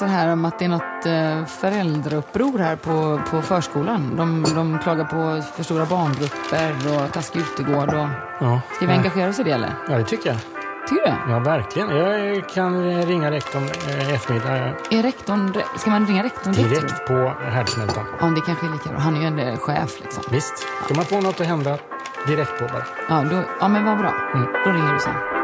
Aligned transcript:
läser 0.00 0.16
här 0.16 0.32
om 0.32 0.44
att 0.44 0.58
det 0.58 0.64
är 0.64 0.68
något 0.68 1.06
eh, 1.06 1.46
föräldrauppror 1.46 2.58
här 2.58 2.76
på, 2.76 3.20
på 3.30 3.42
förskolan. 3.42 4.16
De, 4.16 4.46
de 4.54 4.78
klagar 4.78 5.04
på 5.04 5.42
för 5.56 5.62
stora 5.62 5.86
barngrupper 5.86 6.74
och 6.94 7.12
taskig 7.12 7.40
utegård. 7.40 7.88
Och... 7.88 8.06
Ja. 8.40 8.60
Ska 8.76 8.86
vi 8.86 8.92
engagera 8.92 9.28
oss 9.28 9.38
i 9.38 9.42
det 9.42 9.50
eller? 9.50 9.74
ja, 9.88 9.96
det 9.98 10.04
tycker 10.04 10.30
jag. 10.30 10.38
Tycker 10.88 11.16
du? 11.26 11.32
Ja, 11.32 11.38
verkligen. 11.38 11.96
Jag 11.96 12.48
kan 12.48 13.02
ringa 13.06 13.30
rektorn 13.30 13.62
eh, 13.62 14.10
i 14.10 14.14
eftermiddag 14.14 14.56
Är 14.90 15.02
rektorn, 15.02 15.54
ska 15.76 15.90
man 15.90 16.06
ringa 16.06 16.22
rektorn 16.22 16.52
direkt? 16.52 16.80
direkt 16.80 17.06
på 17.06 17.32
härdsmältan. 17.50 18.04
Ja, 18.20 18.26
det 18.26 18.40
kanske 18.40 18.66
är 18.66 18.72
lika 18.72 18.88
bra. 18.90 18.98
Han 18.98 19.16
är 19.16 19.20
ju 19.20 19.26
en 19.26 19.56
chef 19.56 20.00
liksom. 20.00 20.24
Visst. 20.30 20.58
Ska 20.84 20.94
man 20.94 21.04
få 21.04 21.20
något 21.20 21.40
att 21.40 21.46
hända 21.46 21.78
direkt 22.26 22.58
på 22.58 22.64
bara. 22.64 22.84
Ja, 23.08 23.24
då, 23.30 23.42
ja 23.60 23.68
men 23.68 23.84
vad 23.84 23.98
bra. 23.98 24.12
Mm. 24.34 24.46
Då 24.64 24.70
ringer 24.70 24.92
du 24.92 25.00
sen. 25.00 25.39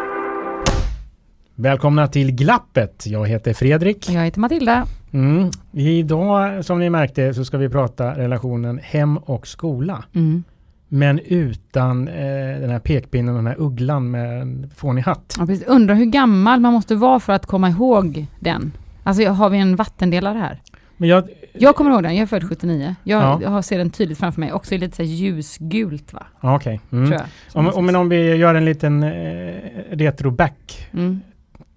Välkomna 1.58 2.08
till 2.08 2.32
Glappet. 2.32 3.06
Jag 3.06 3.26
heter 3.28 3.54
Fredrik. 3.54 4.10
Jag 4.10 4.24
heter 4.24 4.40
Matilda. 4.40 4.86
Mm. 5.12 5.50
Idag, 5.72 6.64
som 6.64 6.78
ni 6.78 6.90
märkte, 6.90 7.34
så 7.34 7.44
ska 7.44 7.58
vi 7.58 7.68
prata 7.68 8.18
relationen 8.18 8.80
hem 8.82 9.16
och 9.18 9.46
skola. 9.46 10.04
Mm. 10.14 10.44
Men 10.88 11.18
utan 11.26 12.08
eh, 12.08 12.60
den 12.60 12.70
här 12.70 12.78
pekpinnen 12.78 13.28
och 13.34 13.38
den 13.38 13.46
här 13.46 13.56
ugglan 13.58 14.10
med 14.10 14.42
en 14.42 14.70
fånig 14.76 15.02
hatt. 15.02 15.34
Ja, 15.38 15.46
precis. 15.46 15.66
Undrar 15.66 15.94
hur 15.94 16.04
gammal 16.04 16.60
man 16.60 16.72
måste 16.72 16.94
vara 16.94 17.20
för 17.20 17.32
att 17.32 17.46
komma 17.46 17.68
ihåg 17.70 18.26
den. 18.40 18.72
Alltså 19.02 19.28
har 19.28 19.50
vi 19.50 19.58
en 19.58 19.76
vattendelare 19.76 20.38
här? 20.38 20.60
Men 20.96 21.08
jag, 21.08 21.28
Jag 21.52 21.76
kommer 21.76 21.90
ihåg 21.90 22.02
den, 22.02 22.14
jag 22.16 22.22
är 22.22 22.26
född 22.26 22.48
79. 22.48 22.94
Jag 23.04 23.42
Ja. 23.42 23.48
har 23.48 23.62
ser 23.62 23.78
den 23.78 23.90
tydligt 23.90 24.18
framför 24.18 24.40
mig. 24.40 24.52
Också 24.52 24.76
lite 24.76 24.96
så 24.96 25.02
ljusgult 25.02 26.12
va? 26.12 26.26
okej. 26.40 26.80
Mm. 26.92 27.06
Tror 27.06 27.20
jag. 27.20 27.26
Om, 27.60 27.88
om, 27.88 27.96
om 27.96 28.08
vi 28.08 28.34
gör 28.36 28.54
en 28.54 28.64
liten 28.64 29.02
eh, 29.02 29.54
retro-back 29.90 30.88
Mm, 30.92 31.20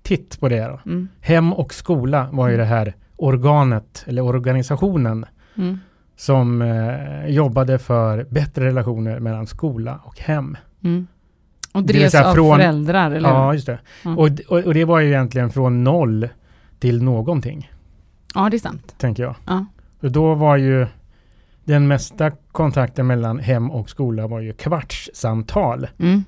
titt 0.10 0.40
på 0.40 0.50
det 0.50 0.62
då. 0.68 0.80
mm, 0.86 1.08
Hem 1.22 1.54
och 1.54 1.74
skola 1.74 2.30
var 2.32 2.48
ju 2.50 2.58
det 2.58 2.66
här 2.66 2.94
organet 3.16 4.04
eller 4.08 4.22
organisationen 4.22 5.26
mm, 5.58 5.80
som 6.16 6.62
eh, 6.62 7.26
jobbade 7.28 7.80
för 7.80 8.24
bättre 8.30 8.66
relationer 8.66 9.20
mellan 9.20 9.48
skola 9.48 10.00
och 10.04 10.20
hem. 10.20 10.58
mm. 10.84 11.08
Och 11.74 11.84
drevs 11.84 12.16
av 12.16 12.34
från- 12.34 12.58
föräldrar, 12.58 13.12
eller 13.12 13.30
Ja, 13.30 13.54
just 13.54 13.66
det. 13.66 13.80
Mm. 14.06 14.18
Och, 14.18 14.30
och, 14.50 14.58
och 14.66 14.74
det 14.74 14.86
var 14.86 15.00
ju 15.00 15.08
egentligen 15.08 15.50
från 15.50 15.84
noll 15.84 16.30
till 16.80 17.04
någonting, 17.04 17.72
Ja, 18.36 18.50
det 18.50 18.58
är 18.58 18.60
sant. 18.60 18.96
tänker 18.98 19.24
jag. 19.24 19.36
Ja. 19.48 19.66
För 20.02 20.10
då 20.10 20.34
var 20.36 20.58
ju 20.58 20.88
den 21.64 21.88
mesta 21.88 22.32
kontakten 22.52 23.08
mellan 23.08 23.40
hem 23.40 23.72
och 23.72 23.90
skola 23.90 24.28
var 24.28 24.40
ju 24.40 24.54
kvartssamtal. 24.54 25.88
Mm. 26.00 26.24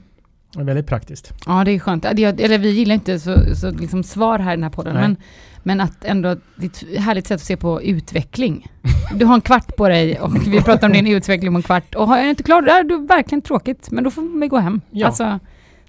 Det 0.51 0.57
var 0.59 0.65
väldigt 0.65 0.87
praktiskt. 0.87 1.33
Ja, 1.45 1.63
det 1.63 1.71
är 1.71 1.79
skönt. 1.79 2.05
Eller 2.05 2.57
vi 2.57 2.69
gillar 2.71 2.95
inte 2.95 3.19
så, 3.19 3.55
så 3.55 3.71
liksom 3.71 4.03
svar 4.03 4.39
här 4.39 4.53
i 4.53 4.55
den 4.55 4.63
här 4.63 4.69
podden, 4.69 4.93
Nej. 4.93 5.01
men, 5.03 5.17
men 5.63 5.81
att 5.81 6.05
ändå, 6.05 6.35
det 6.55 6.65
är 6.65 6.69
ett 6.95 7.01
härligt 7.03 7.27
sätt 7.27 7.35
att 7.35 7.41
se 7.41 7.57
på 7.57 7.81
utveckling. 7.81 8.67
Du 9.15 9.25
har 9.25 9.35
en 9.35 9.41
kvart 9.41 9.75
på 9.75 9.87
dig 9.89 10.19
och 10.19 10.35
vi 10.47 10.61
pratar 10.61 10.87
om 10.87 10.93
din 10.93 11.07
utveckling 11.07 11.49
om 11.49 11.55
en 11.55 11.61
kvart 11.61 11.95
och 11.95 12.07
har 12.07 12.17
jag 12.17 12.29
inte 12.29 12.43
klar, 12.43 12.61
då 12.61 12.71
är 12.71 12.83
det 12.83 12.97
verkligen 13.07 13.41
tråkigt, 13.41 13.91
men 13.91 14.03
då 14.03 14.11
får 14.11 14.39
vi 14.41 14.47
gå 14.47 14.57
hem. 14.57 14.81
Ja, 14.91 15.07
Alltså, 15.07 15.39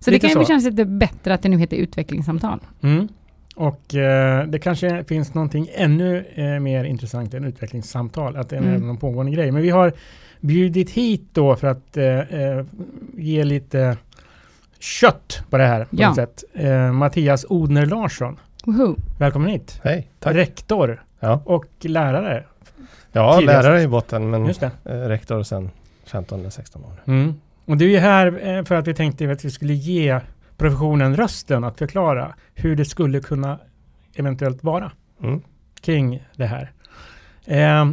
så 0.01 0.11
det 0.11 0.19
kan 0.19 0.31
ju 0.31 0.35
så. 0.37 0.45
kännas 0.45 0.65
lite 0.65 0.85
bättre 0.85 1.35
att 1.35 1.43
det 1.43 1.49
nu 1.49 1.59
heter 1.59 1.77
utvecklingssamtal. 1.77 2.61
Mm. 2.83 3.09
Och 3.57 3.95
eh, 3.95 4.47
det 4.47 4.59
kanske 4.59 5.05
finns 5.05 5.35
någonting 5.35 5.69
ännu 5.75 6.25
eh, 6.35 6.45
mer 6.61 6.85
intressant 6.85 7.35
än 7.35 7.45
utvecklingssamtal, 7.45 8.37
att 8.37 8.49
det 8.49 8.57
är 8.57 8.61
Mm. 8.63 8.91
en 8.91 8.97
pågående 8.97 9.33
grej. 9.33 9.51
Men 9.51 9.63
vi 9.63 9.71
har 9.71 9.93
bjudit 10.41 10.91
hit 10.91 11.29
då 11.33 11.57
för 11.57 11.67
att 11.67 11.97
eh, 11.97 12.05
eh, 12.19 12.65
ge 13.17 13.45
lite 13.45 13.97
kött 14.83 15.43
på 15.51 15.59
det 15.59 15.65
här 15.67 15.85
på 15.85 15.89
Ja. 15.91 16.15
sätt. 16.15 16.45
Eh, 16.55 16.93
Mattias 16.93 17.47
Odner 17.49 17.87
Larsson, 17.87 18.39
Woho. 18.65 18.97
välkommen 19.19 19.49
hit. 19.51 19.81
Hej, 19.85 20.11
tack. 20.21 20.35
Rektor 20.35 21.05
Ja, 21.21 21.43
och 21.45 21.65
lärare. 21.81 22.45
ja 23.13 23.39
Tidigast. 23.39 23.65
lärare 23.65 23.83
i 23.83 23.89
botten 23.89 24.31
men 24.31 24.47
Just 24.47 24.61
det. 24.61 24.71
eh, 24.85 24.93
rektor 24.95 25.43
sedan 25.43 25.71
15 26.07 26.41
eller 26.41 26.51
16 26.51 26.85
år. 26.85 27.03
Mm. 27.07 27.35
Och 27.65 27.77
du 27.77 27.93
är 27.97 28.01
här 28.01 28.49
eh, 28.59 28.65
för 28.65 28.75
att 28.75 28.87
vi 28.87 28.95
tänkte 28.95 29.31
att 29.33 29.45
vi 29.45 29.51
skulle 29.51 29.75
ge 29.75 30.21
professionen 30.57 31.17
rösten 31.17 31.65
att 31.65 31.79
förklara 31.79 32.35
hur 32.55 32.77
det 32.77 32.85
skulle 32.85 33.21
kunna 33.21 33.59
eventuellt 34.15 34.65
vara. 34.65 34.93
Mm. 35.23 35.41
kring 35.81 36.23
det 36.37 36.47
här. 36.47 36.73
Eh, 37.47 37.91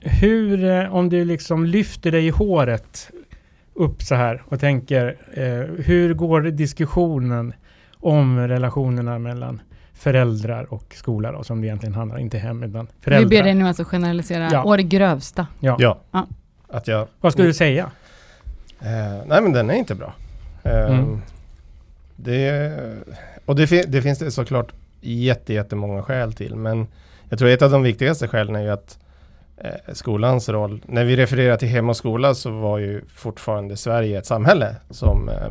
hur, 0.00 0.64
eh, 0.64 0.94
om 0.94 1.08
du 1.08 1.24
liksom 1.24 1.64
lyfter 1.66 2.10
dig 2.12 2.26
i 2.26 2.30
håret 2.30 3.10
upp 3.74 4.02
så 4.02 4.14
här 4.14 4.42
och 4.46 4.60
tänker, 4.60 5.16
eh, 5.34 5.84
hur 5.84 6.14
går 6.14 6.40
diskussionen 6.40 7.52
om 8.00 8.38
relationerna 8.48 9.18
mellan 9.18 9.60
föräldrar 9.94 10.72
och 10.72 10.94
skola 10.94 11.32
då, 11.32 11.42
som 11.44 11.60
det 11.60 11.66
egentligen 11.66 11.94
handlar, 11.94 12.18
inte 12.18 12.38
hem 12.38 12.62
utan 12.62 12.84
Vi 12.86 12.92
föräldrar. 13.04 13.30
ber 13.30 13.42
dig 13.42 13.54
nu 13.54 13.68
alltså 13.68 13.84
generalisera 13.84 14.48
Ja. 14.52 14.64
å 14.64 14.76
det 14.76 14.82
grövsta. 14.82 15.46
ja. 15.60 15.76
Ja. 15.78 15.98
Ja. 16.10 16.26
Att 16.68 16.88
jag... 16.88 17.08
Vad 17.20 17.32
skulle 17.32 17.48
du 17.48 17.54
säga? 17.54 17.90
Eh, 18.80 19.26
nej 19.26 19.42
men 19.42 19.52
den 19.52 19.70
är 19.70 19.74
inte 19.74 19.94
bra. 19.94 20.14
Eh, 20.62 20.90
Mm. 20.90 21.20
det, 22.16 22.72
och 23.46 23.56
det, 23.56 23.66
fi- 23.66 23.84
det 23.88 24.02
finns 24.02 24.18
det 24.18 24.30
såklart 24.30 24.72
jätte, 25.00 25.52
jättemånga 25.54 26.02
skäl 26.02 26.32
till. 26.32 26.56
Men 26.56 26.86
jag 27.28 27.38
tror 27.38 27.48
ett 27.50 27.62
av 27.62 27.70
de 27.70 27.82
viktigaste 27.82 28.28
skälen 28.28 28.56
är 28.56 28.60
ju 28.62 28.70
att 28.70 28.98
Eh, 29.56 29.94
skolans 29.94 30.48
roll. 30.48 30.84
När 30.86 31.04
vi 31.04 31.16
refererar 31.16 31.56
till 31.56 31.68
hem 31.68 31.88
och 31.88 31.96
skola 31.96 32.34
så 32.34 32.50
var 32.50 32.78
ju 32.78 33.04
fortfarande 33.08 33.76
Sverige 33.76 34.18
ett 34.18 34.26
samhälle 34.26 34.76
som 34.90 35.28
eh, 35.28 35.48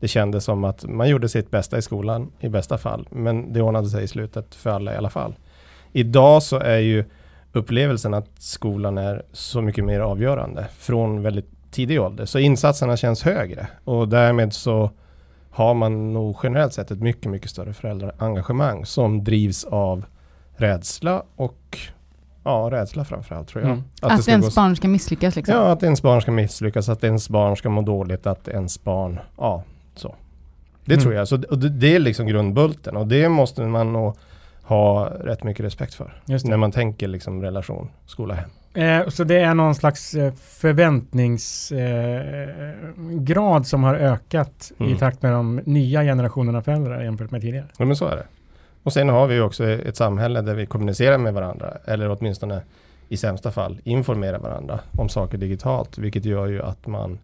det 0.00 0.08
kändes 0.08 0.44
som 0.44 0.64
att 0.64 0.84
man 0.84 1.08
gjorde 1.08 1.28
sitt 1.28 1.50
bästa 1.50 1.78
i 1.78 1.82
skolan 1.82 2.32
i 2.40 2.48
bästa 2.48 2.78
fall. 2.78 3.08
Men 3.10 3.52
det 3.52 3.62
ordnade 3.62 3.88
sig 3.88 4.04
i 4.04 4.08
slutet 4.08 4.54
för 4.54 4.70
alla 4.70 4.94
i 4.94 4.96
alla 4.96 5.10
fall. 5.10 5.34
Idag 5.92 6.42
så 6.42 6.58
är 6.58 6.78
ju 6.78 7.04
upplevelsen 7.52 8.14
att 8.14 8.28
skolan 8.38 8.98
är 8.98 9.22
så 9.32 9.62
mycket 9.62 9.84
mer 9.84 10.00
avgörande 10.00 10.66
från 10.78 11.22
väldigt 11.22 11.50
tidig 11.70 12.00
ålder. 12.00 12.24
Så 12.24 12.38
insatserna 12.38 12.96
känns 12.96 13.22
högre 13.22 13.66
och 13.84 14.08
därmed 14.08 14.52
så 14.52 14.90
har 15.50 15.74
man 15.74 16.12
nog 16.12 16.36
generellt 16.42 16.72
sett 16.72 16.90
ett 16.90 17.00
mycket, 17.00 17.30
mycket 17.30 17.50
större 17.50 17.72
föräldraengagemang 17.72 18.86
som 18.86 19.24
drivs 19.24 19.64
av 19.64 20.04
rädsla 20.56 21.22
och 21.36 21.78
ja, 22.44 22.68
rädsla 22.72 23.04
framförallt 23.04 23.48
tror 23.48 23.64
jag. 23.64 23.72
Mm. 23.72 23.84
Att, 24.02 24.22
ska 24.22 24.30
ens 24.32 24.54
barn 24.54 24.76
ska 24.76 24.88
misslyckas 24.88 25.36
liksom. 25.36 25.54
Ja, 25.54 25.72
att 25.72 25.82
ens 25.82 26.02
barn 26.02 26.22
ska 26.22 26.30
misslyckas, 26.32 26.88
att 26.88 27.04
ens 27.04 27.28
barn 27.28 27.56
ska 27.56 27.68
må 27.68 27.82
dåligt, 27.82 28.26
att 28.26 28.48
ens 28.48 28.84
barn, 28.84 29.18
ja, 29.38 29.62
så. 29.94 30.14
Det 30.84 30.94
Mm. 30.94 31.02
tror 31.02 31.14
jag. 31.14 31.28
Så, 31.28 31.42
och 31.50 31.58
det, 31.58 31.68
det 31.68 31.94
är 31.94 31.98
liksom 31.98 32.26
grundbulten 32.26 32.96
och 32.96 33.06
det 33.06 33.28
måste 33.28 33.62
man 33.62 33.92
nog 33.92 34.16
ha 34.62 35.06
rätt 35.20 35.44
mycket 35.44 35.66
respekt 35.66 35.94
för. 35.94 36.22
När 36.26 36.56
man 36.56 36.72
tänker 36.72 37.08
liksom 37.08 37.42
relation 37.42 37.88
skola-hem. 38.06 38.50
Eh, 38.74 39.08
så 39.08 39.24
det 39.24 39.36
är 39.38 39.54
någon 39.54 39.74
slags 39.74 40.14
eh, 40.14 40.32
förväntningsgrad 40.32 43.10
eh, 43.10 43.18
grad 43.20 43.66
som 43.66 43.84
har 43.84 43.94
ökat 43.94 44.72
i 44.78 44.84
Mm. 44.84 44.98
takt 44.98 45.22
med 45.22 45.32
de 45.32 45.56
nya 45.64 46.02
generationerna 46.02 46.62
föräldrar 46.62 47.02
jämfört 47.02 47.30
med 47.30 47.40
tidigare. 47.40 47.66
Ja, 47.78 47.84
men 47.84 47.96
så 47.96 48.06
är 48.08 48.16
det. 48.16 48.24
Och 48.82 48.92
sen 48.92 49.08
har 49.08 49.26
vi 49.26 49.34
ju 49.34 49.42
också 49.42 49.64
ett 49.68 49.96
samhälle 49.96 50.40
där 50.40 50.54
vi 50.54 50.66
kommunicerar 50.66 51.18
med 51.18 51.34
varandra, 51.34 51.76
eller 51.84 52.10
åtminstone 52.10 52.60
i 53.08 53.16
sämsta 53.16 53.50
fall 53.50 53.80
informerar 53.84 54.38
varandra 54.38 54.80
om 54.96 55.08
saker 55.08 55.38
digitalt, 55.38 55.98
vilket 55.98 56.24
gör 56.24 56.46
ju 56.46 56.62
att 56.62 56.86
man 56.86 57.18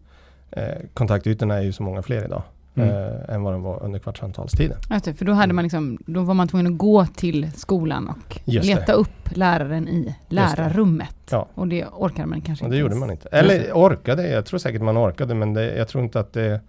eh, 0.51 0.63
kontaktytorna 0.93 1.57
är 1.57 1.61
ju 1.61 1.71
så 1.71 1.83
många 1.83 2.01
fler 2.01 2.25
idag 2.25 2.41
Mm. 2.75 2.89
eh, 2.89 3.35
än 3.35 3.43
vad 3.43 3.53
de 3.53 3.61
var 3.61 3.83
under 3.83 3.99
kvartssamtalstiden. 3.99 4.77
Just 4.91 5.05
det, 5.05 5.13
för 5.13 5.25
då, 5.25 5.31
hade 5.33 5.53
man 5.53 5.63
liksom, 5.63 5.97
då 6.05 6.21
var 6.23 6.33
man 6.33 6.47
tvungen 6.47 6.67
att 6.73 6.77
gå 6.77 7.05
till 7.05 7.51
skolan 7.55 8.07
och 8.09 8.39
Just 8.45 8.67
det. 8.69 8.75
leta 8.75 8.93
upp 8.93 9.09
läraren 9.35 9.87
i 9.87 10.15
lärarrummet. 10.27 11.15
Ja. 11.31 11.47
Och 11.53 11.67
det 11.67 11.85
orkade 11.85 12.27
man 12.27 12.41
kanske 12.41 12.65
Och 12.65 12.67
inte. 12.67 12.75
det 12.75 12.79
gjorde 12.81 12.93
ens. 12.93 12.99
man 12.99 13.11
inte. 13.11 13.29
Eller 13.29 13.71
orkade, 13.73 14.29
jag 14.29 14.45
tror 14.45 14.57
säkert 14.59 14.81
man 14.81 14.97
orkade 14.97 15.33
men 15.35 15.53
det, 15.53 15.75
jag 15.77 15.87
tror 15.87 16.03
inte 16.03 16.19
att 16.19 16.33
det 16.33 16.45
mm, 16.45 16.59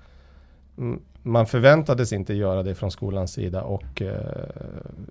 man 1.22 1.46
förväntades 1.46 2.12
inte 2.12 2.34
göra 2.34 2.62
det 2.62 2.74
från 2.74 2.90
skolans 2.90 3.32
sida 3.32 3.62
och 3.62 4.02
eh, 4.02 4.08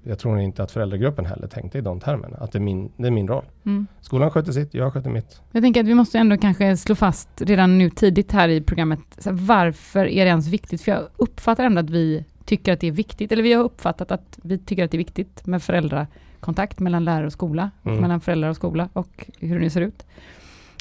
jag 0.03 0.19
tror 0.19 0.39
inte 0.39 0.63
att 0.63 0.71
föräldragruppen 0.71 1.25
heller 1.25 1.47
tänkte 1.47 1.77
i 1.77 1.81
de 1.81 1.99
termerna. 1.99 2.37
Att 2.37 2.51
det 2.51 2.57
är 2.57 2.61
min, 2.61 2.91
det 2.97 3.07
är 3.07 3.11
min 3.11 3.27
roll. 3.27 3.45
Mm. 3.65 3.87
Skolan 4.01 4.31
sköter 4.31 4.51
sitt, 4.51 4.73
jag 4.73 4.93
sköter 4.93 5.09
mitt. 5.09 5.41
Jag 5.51 5.63
tänker 5.63 5.81
att 5.81 5.87
vi 5.87 5.93
måste 5.93 6.17
ändå 6.17 6.37
kanske 6.37 6.77
slå 6.77 6.95
fast 6.95 7.29
redan 7.41 7.77
nu 7.77 7.89
tidigt 7.89 8.31
här 8.31 8.49
i 8.49 8.61
programmet, 8.61 8.99
här, 9.25 9.31
varför 9.31 10.05
är 10.05 10.25
det 10.25 10.29
ens 10.29 10.47
viktigt? 10.47 10.81
För 10.81 10.91
jag 10.91 11.01
uppfattar 11.17 11.63
ändå 11.63 11.79
att 11.79 11.89
vi 11.89 12.25
tycker 12.45 12.73
att 12.73 12.79
det 12.79 12.87
är 12.87 12.91
viktigt, 12.91 13.31
eller 13.31 13.43
vi 13.43 13.53
har 13.53 13.63
uppfattat 13.63 14.11
att 14.11 14.39
vi 14.43 14.57
tycker 14.57 14.85
att 14.85 14.91
det 14.91 14.95
är 14.95 14.99
viktigt 14.99 15.45
med 15.45 15.63
föräldrakontakt 15.63 16.79
mellan 16.79 17.05
lärare 17.05 17.25
och 17.25 17.33
skola, 17.33 17.71
Mm. 17.83 18.01
mellan 18.01 18.21
föräldrar 18.21 18.49
och 18.49 18.55
skola 18.55 18.89
och 18.93 19.25
hur 19.39 19.55
det 19.55 19.61
nu 19.61 19.69
ser 19.69 19.81
ut. 19.81 20.05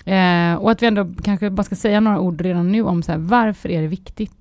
Eh, 0.05 0.55
och 0.55 0.71
att 0.71 0.83
vi 0.83 0.87
ändå 0.87 1.09
kanske 1.23 1.51
bara 1.51 1.63
ska 1.63 1.77
säga 1.77 2.01
några 2.01 2.21
ord 2.21 2.41
redan 2.41 2.73
nu 2.73 2.83
om 2.83 3.03
så 3.03 3.13
här, 3.13 3.19
varför 3.19 3.69
är 3.69 3.83
det 3.83 3.89
viktigt 3.89 4.38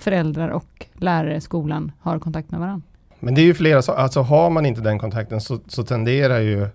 föräldrar 0.00 0.48
och 0.48 0.86
lärare 0.94 1.36
i 1.36 1.40
skolan 1.40 1.92
har 2.00 2.18
kontakt 2.18 2.50
med 2.50 2.60
varandra? 2.60 2.82
men 3.20 3.34
det 3.34 3.40
är 3.40 3.44
ju 3.44 3.54
flera 3.54 3.82
saker, 3.82 4.02
alltså 4.02 4.20
har 4.20 4.50
man 4.50 4.66
inte 4.66 4.80
den 4.80 4.98
kontakten 4.98 5.40
så, 5.40 5.58
så 5.66 5.84
tenderar 5.84 6.38
ju 6.38 6.68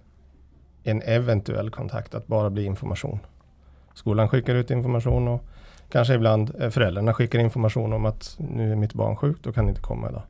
en 0.83 1.01
eventuell 1.01 1.69
kontakt 1.69 2.15
att 2.15 2.27
bara 2.27 2.49
bli 2.49 2.65
information. 2.65 3.19
Skolan 3.93 4.29
skickar 4.29 4.55
ut 4.55 4.71
information 4.71 5.27
och 5.27 5.45
kanske 5.89 6.13
ibland 6.13 6.51
eh, 6.59 6.69
föräldrarna 6.69 7.13
skickar 7.13 7.39
information 7.39 7.93
om 7.93 8.05
att 8.05 8.35
nu 8.37 8.71
är 8.71 8.75
mitt 8.75 8.93
barn 8.93 9.15
sjukt, 9.15 9.43
då 9.43 9.53
kan 9.53 9.69
inte 9.69 9.81
komma 9.81 10.09
idag. 10.09 10.23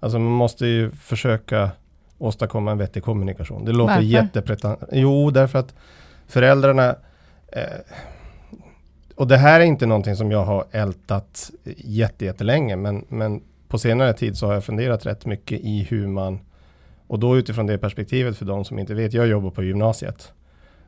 Alltså 0.00 0.18
man 0.18 0.32
måste 0.32 0.66
ju 0.66 0.90
försöka 0.90 1.70
åstadkomma 2.18 2.70
en 2.70 2.78
vettig 2.78 3.02
kommunikation. 3.02 3.64
Det 3.64 3.72
låter 3.72 3.94
Varför? 3.94 4.06
jättepretentiöst. 4.06 4.92
Jo, 4.92 5.30
därför 5.30 5.58
att 5.58 5.74
föräldrarna 6.26 6.96
eh, 7.48 7.62
och 9.20 9.26
det 9.26 9.36
här 9.36 9.60
är 9.60 9.64
inte 9.64 9.86
någonting 9.86 10.16
som 10.16 10.30
jag 10.30 10.44
har 10.44 10.64
ältat 10.70 11.50
jätte, 11.76 12.24
jättelänge, 12.24 12.76
men, 12.76 13.04
men 13.08 13.42
på 13.68 13.78
senare 13.78 14.12
tid 14.12 14.36
så 14.36 14.46
har 14.46 14.54
jag 14.54 14.64
funderat 14.64 15.06
rätt 15.06 15.26
mycket 15.26 15.60
i 15.60 15.82
hur 15.82 16.06
man, 16.06 16.40
och 17.06 17.18
då 17.18 17.38
utifrån 17.38 17.66
det 17.66 17.78
perspektivet 17.78 18.36
för 18.36 18.44
de 18.44 18.64
som 18.64 18.78
inte 18.78 18.94
vet, 18.94 19.12
jag 19.12 19.26
jobbar 19.26 19.50
på 19.50 19.62
gymnasiet. 19.62 20.32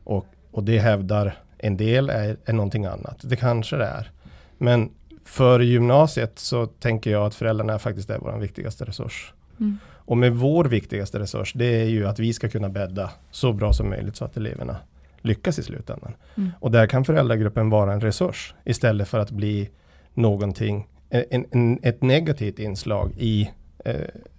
Och, 0.05 0.26
och 0.50 0.64
det 0.64 0.79
hävdar 0.79 1.38
en 1.58 1.76
del 1.76 2.11
är, 2.11 2.37
är 2.44 2.52
någonting 2.52 2.84
annat. 2.84 3.17
Det 3.23 3.37
kanske 3.37 3.76
det 3.76 3.87
är. 3.87 4.11
Men 4.58 4.90
för 5.25 5.61
gymnasiet 5.61 6.38
så 6.38 6.67
tänker 6.67 7.11
jag 7.11 7.26
att 7.26 7.35
föräldrarna 7.35 7.78
faktiskt 7.78 8.11
är 8.11 8.19
vår 8.19 8.38
viktigaste 8.38 8.85
resurs. 8.85 9.32
Mm. 9.61 9.78
Och 9.88 10.17
med 10.17 10.32
vår 10.32 10.64
viktigaste 10.64 11.19
resurs, 11.19 11.52
det 11.52 11.82
är 11.82 11.88
ju 11.88 12.06
att 12.06 12.19
vi 12.19 12.32
ska 12.32 12.49
kunna 12.49 12.69
bädda 12.69 13.11
så 13.31 13.52
bra 13.52 13.73
som 13.73 13.90
möjligt 13.90 14.17
så 14.17 14.25
att 14.25 14.37
eleverna 14.37 14.76
lyckas 15.22 15.58
i 15.58 15.62
slutändan. 15.62 16.14
Mm. 16.36 16.50
Och 16.60 16.70
där 16.70 16.86
kan 16.86 17.04
föräldragruppen 17.04 17.70
vara 17.70 17.92
en 17.92 18.00
resurs 18.00 18.54
istället 18.64 19.08
för 19.08 19.19
att 19.19 19.30
bli 19.30 19.70
någonting, 20.14 20.88
en, 21.10 21.46
en, 21.50 21.78
ett 21.82 22.02
negativt 22.02 22.58
inslag 22.58 23.12
i 23.16 23.50
eh, 23.84 23.94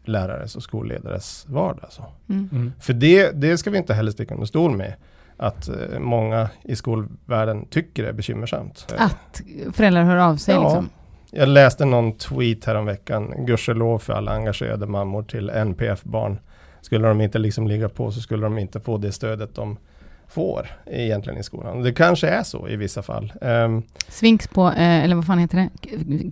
lärares 0.05 0.55
och 0.55 0.63
skolledares 0.63 1.45
vardag. 1.49 1.91
Så. 1.91 2.05
Mm. 2.29 2.49
Mm. 2.51 2.71
För 2.79 2.93
det, 2.93 3.31
det 3.31 3.57
ska 3.57 3.69
vi 3.69 3.77
inte 3.77 3.93
heller 3.93 4.11
sticka 4.11 4.33
under 4.33 4.47
stol 4.47 4.77
med. 4.77 4.93
Att 5.37 5.69
eh, 5.69 5.99
många 5.99 6.49
i 6.63 6.75
skolvärlden 6.75 7.65
tycker 7.65 8.03
det 8.03 8.09
är 8.09 8.13
bekymmersamt. 8.13 8.93
Att 8.97 9.41
föräldrar 9.73 10.03
hör 10.03 10.17
av 10.17 10.37
sig 10.37 10.55
Ja. 10.55 10.63
liksom. 10.63 10.89
Jag 11.35 11.49
läste 11.49 11.85
någon 11.85 12.17
tweet 12.17 12.65
häromveckan, 12.65 13.45
gudskelov 13.45 13.99
för 13.99 14.13
alla 14.13 14.31
engagerade 14.31 14.85
mammor 14.85 15.23
till 15.23 15.49
NPF-barn. 15.49 16.39
Skulle 16.81 17.07
de 17.07 17.21
inte 17.21 17.39
liksom 17.39 17.67
ligga 17.67 17.89
på 17.89 18.11
så 18.11 18.21
skulle 18.21 18.43
de 18.43 18.57
inte 18.57 18.79
få 18.79 18.97
det 18.97 19.11
stödet 19.11 19.55
de 19.55 19.77
får 20.33 20.67
egentligen 20.85 21.39
i 21.39 21.43
skolan. 21.43 21.81
Det 21.83 21.93
kanske 21.93 22.27
är 22.27 22.43
så 22.43 22.67
i 22.69 22.75
vissa 22.75 23.01
fall. 23.03 23.33
Ehm, 23.41 23.83
Svinks 24.09 24.47
på, 24.47 24.67
eh, 24.67 25.03
eller 25.03 25.15
vad 25.15 25.25
fan 25.25 25.39
heter 25.39 25.57
det? 25.57 25.69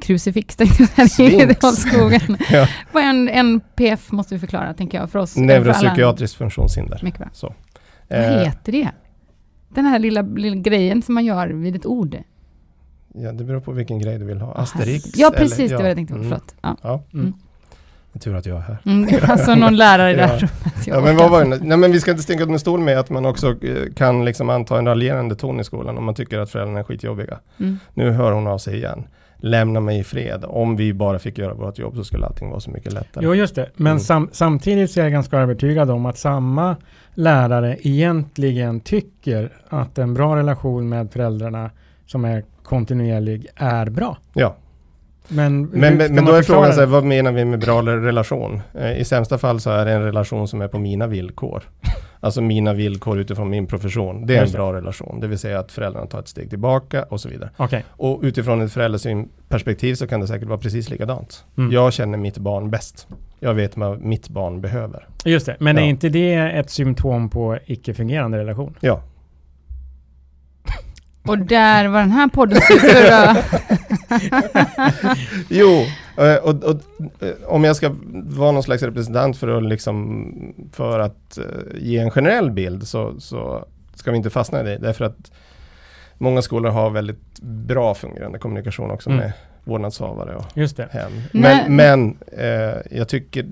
Krucifix 0.01 0.56
tänkte 0.56 0.88
jag 0.95 1.09
säga. 1.12 1.56
Skogen. 1.74 2.38
ja, 2.51 2.68
Vad 2.92 3.03
är 3.03 3.07
en 3.09 3.30
NPF 3.30 4.12
måste 4.12 4.36
vi 4.36 4.39
förklara, 4.39 4.74
tänker 4.74 4.98
jag, 4.98 5.09
för 5.09 5.19
oss. 5.19 5.38
alla. 5.38 5.45
neuropsykiatriskt 5.45 6.38
funktionshinder. 6.38 7.00
Mycket 7.03 7.19
bra. 7.19 7.30
Så. 7.33 7.53
Vad 8.09 8.19
Eh, 8.19 8.39
heter 8.44 8.71
det? 8.71 8.89
Den 9.69 9.86
här 9.86 10.00
lilla, 10.00 10.21
lilla 10.21 10.56
grejen 10.56 11.01
som 11.01 11.13
man 11.15 11.25
gör 11.25 11.47
vid 11.47 11.75
ett 11.75 11.86
ord. 11.86 12.18
ja, 13.13 13.31
det 13.31 13.44
beror 13.44 13.59
på 13.59 13.71
vilken 13.71 14.00
grej 14.00 14.19
du 14.19 14.25
vill 14.25 14.42
ha. 14.42 14.54
Asterix? 14.54 15.04
Ja, 15.18 15.31
precis. 15.38 15.59
eller- 15.59 15.69
det 15.69 15.75
var 15.75 15.83
det 15.83 15.89
jag 15.89 15.97
tänkte 15.97 16.13
på. 16.13 16.19
mm, 16.19 16.30
Förlåt. 16.30 16.56
Ja. 16.62 16.77
Ja, 16.81 17.04
Mm. 17.13 17.33
Tur 18.19 18.36
att 18.36 18.46
jag 18.46 18.58
är 18.58 18.62
här. 18.62 18.78
Mm, 18.86 19.10
alltså 19.28 19.56
någon 19.56 19.75
lärare 19.75 20.12
i 20.12 20.16
det 20.16 20.22
här 20.25 20.34
Ja. 20.42 20.48
rummet. 20.48 20.88
Ja, 20.88 21.02
men 21.02 21.18
vad 21.18 21.31
var 21.31 21.46
det? 21.46 21.60
Nej, 21.62 21.78
men 21.78 21.92
vi 21.92 22.00
ska 22.00 22.12
inte 22.12 22.24
sticka 22.24 22.44
under 22.44 22.58
stol 22.60 22.80
med 22.80 23.00
att 23.00 23.10
man 23.10 23.25
också 23.25 23.50
eh, 23.66 23.94
kan 23.96 24.25
liksom 24.25 24.50
anta 24.50 24.78
en 24.78 24.86
raljerande 24.88 25.36
ton 25.36 25.60
i 25.60 25.63
skolan 25.63 25.98
om 25.98 26.04
man 26.04 26.16
tycker 26.16 26.40
att 26.40 26.50
föräldrarna 26.50 26.80
är 26.80 26.84
skitjobbiga. 26.84 27.40
Mm. 27.60 27.80
Nu 27.94 28.12
hör 28.12 28.31
hon 28.31 28.48
av 28.48 28.58
sig 28.58 28.75
igen. 28.75 29.04
Lämna 29.44 29.80
mig 29.80 30.00
i 30.00 30.04
fred. 30.04 30.46
Om 30.48 30.75
vi 30.75 30.94
bara 30.94 31.19
fick 31.19 31.38
göra 31.38 31.54
vårt 31.54 31.80
jobb 31.80 31.96
så 31.96 32.04
skulle 32.04 32.25
allting 32.25 32.50
vara 32.50 32.60
så 32.60 32.69
mycket 32.72 32.94
lättare. 32.94 33.25
Jo, 33.25 33.36
just 33.36 33.56
det. 33.56 33.69
Men 33.75 33.92
Mm. 33.92 34.00
sam, 34.00 34.30
samtidigt 34.31 34.92
så 34.92 35.00
är 35.00 35.04
jag 35.04 35.12
ganska 35.12 35.38
övertygad 35.40 35.90
om 35.92 36.06
att 36.06 36.18
samma 36.18 36.75
lärare 37.14 37.78
egentligen 37.81 38.80
tycker 38.80 39.50
att 39.69 39.98
en 39.98 40.14
bra 40.14 40.36
relation 40.36 40.90
med 40.90 41.12
föräldrarna 41.12 41.69
som 42.06 42.25
är 42.25 42.44
kontinuerlig 42.64 43.48
är 43.56 43.86
bra. 43.90 44.18
Ja, 44.34 44.56
Men, 45.33 45.66
men, 45.66 45.98
men, 45.98 46.25
då 46.25 46.31
är 46.31 46.44
frågan 46.44 46.74
så 46.74 46.80
här, 46.80 46.88
vad 46.88 47.04
menar 47.04 47.31
vi 47.31 47.45
med 47.45 47.60
bra 47.60 47.81
relation? 47.81 48.62
Eh, 48.74 49.00
I 49.00 49.04
sämsta 49.06 49.38
fall 49.38 49.60
så 49.60 49.69
är 49.69 49.86
det 49.86 49.92
en 49.92 50.04
relation 50.04 50.48
som 50.48 50.62
är 50.62 50.68
på 50.68 50.80
mina 50.80 51.07
villkor. 51.07 51.63
Alltså 52.19 52.42
mina 52.42 52.74
villkor 52.74 53.19
utifrån 53.19 53.50
min 53.50 53.68
profession. 53.68 54.25
Det 54.25 54.36
är 54.36 54.45
en 54.45 54.51
bra 54.51 54.74
relation. 54.74 55.19
Det 55.19 55.28
vill 55.28 55.38
säga 55.39 55.60
att 55.60 55.72
föräldrarna 55.72 56.06
tar 56.07 56.19
ett 56.19 56.28
steg 56.28 56.50
tillbaka 56.50 57.04
och 57.04 57.22
så 57.22 57.30
vidare. 57.30 57.50
Okej. 57.57 57.86
Och 57.89 58.19
utifrån 58.24 58.62
ett 58.62 58.74
föräldrasynperspektiv 58.74 59.95
så 59.95 60.07
kan 60.07 60.19
det 60.22 60.28
säkert 60.28 60.48
vara 60.48 60.60
precis 60.60 60.89
likadant. 60.89 61.45
Mm. 61.57 61.72
Jag 61.72 61.94
känner 61.94 62.18
mitt 62.18 62.38
barn 62.38 62.69
bäst. 62.69 63.07
Jag 63.39 63.54
vet 63.54 63.78
vad 63.78 64.01
mitt 64.01 64.30
barn 64.30 64.62
behöver. 64.62 65.07
Just 65.25 65.45
det. 65.45 65.56
Men 65.60 65.75
Ja. 65.78 65.81
är 65.83 65.86
inte 65.88 66.10
det 66.10 66.33
ett 66.33 66.69
symptom 66.69 67.30
på 67.30 67.57
icke-fungerande 67.66 68.38
relation? 68.38 68.75
Ja, 68.80 69.01
Och 71.27 71.38
där 71.39 71.88
var 71.88 72.00
den 72.00 72.12
här 72.12 72.27
podden 72.27 72.62
slut 72.62 72.81
för 72.81 73.06
idag. 73.06 73.35
jo, 75.50 75.85
eh, 76.23 76.35
och, 76.35 76.63
och, 76.63 76.75
eh, 77.23 77.33
om 77.45 77.63
jag 77.63 77.75
ska 77.75 77.91
vara 78.13 78.51
någon 78.51 78.63
slags 78.63 78.83
representant 78.83 79.38
för 79.38 79.47
att, 79.57 79.63
liksom, 79.63 80.33
för 80.73 81.00
att 81.00 81.38
eh, 81.38 81.44
ge 81.75 81.97
en 81.97 82.12
generell 82.12 82.51
bild 82.51 82.88
så, 82.88 83.19
så 83.19 83.65
ska 83.95 84.12
vi 84.12 84.18
inte 84.18 84.29
fastna 84.29 84.62
i 84.62 84.63
det. 84.63 84.77
Därför 84.77 85.06
att 85.06 85.31
många 86.18 86.41
skolor 86.41 86.69
har 86.71 86.89
väldigt 86.89 87.39
bra 87.41 87.94
fungerande 87.95 88.39
kommunikation 88.39 88.91
också 88.91 89.09
Mm. 89.09 89.19
med 89.21 89.31
vårdnadshavare 89.63 90.35
och 90.35 90.45
Just 90.53 90.77
det. 90.77 90.88
hem. 90.91 91.12
Men, 91.31 91.75
men 91.75 92.18
eh, 92.38 92.97
jag 92.97 93.07
tycker, 93.07 93.45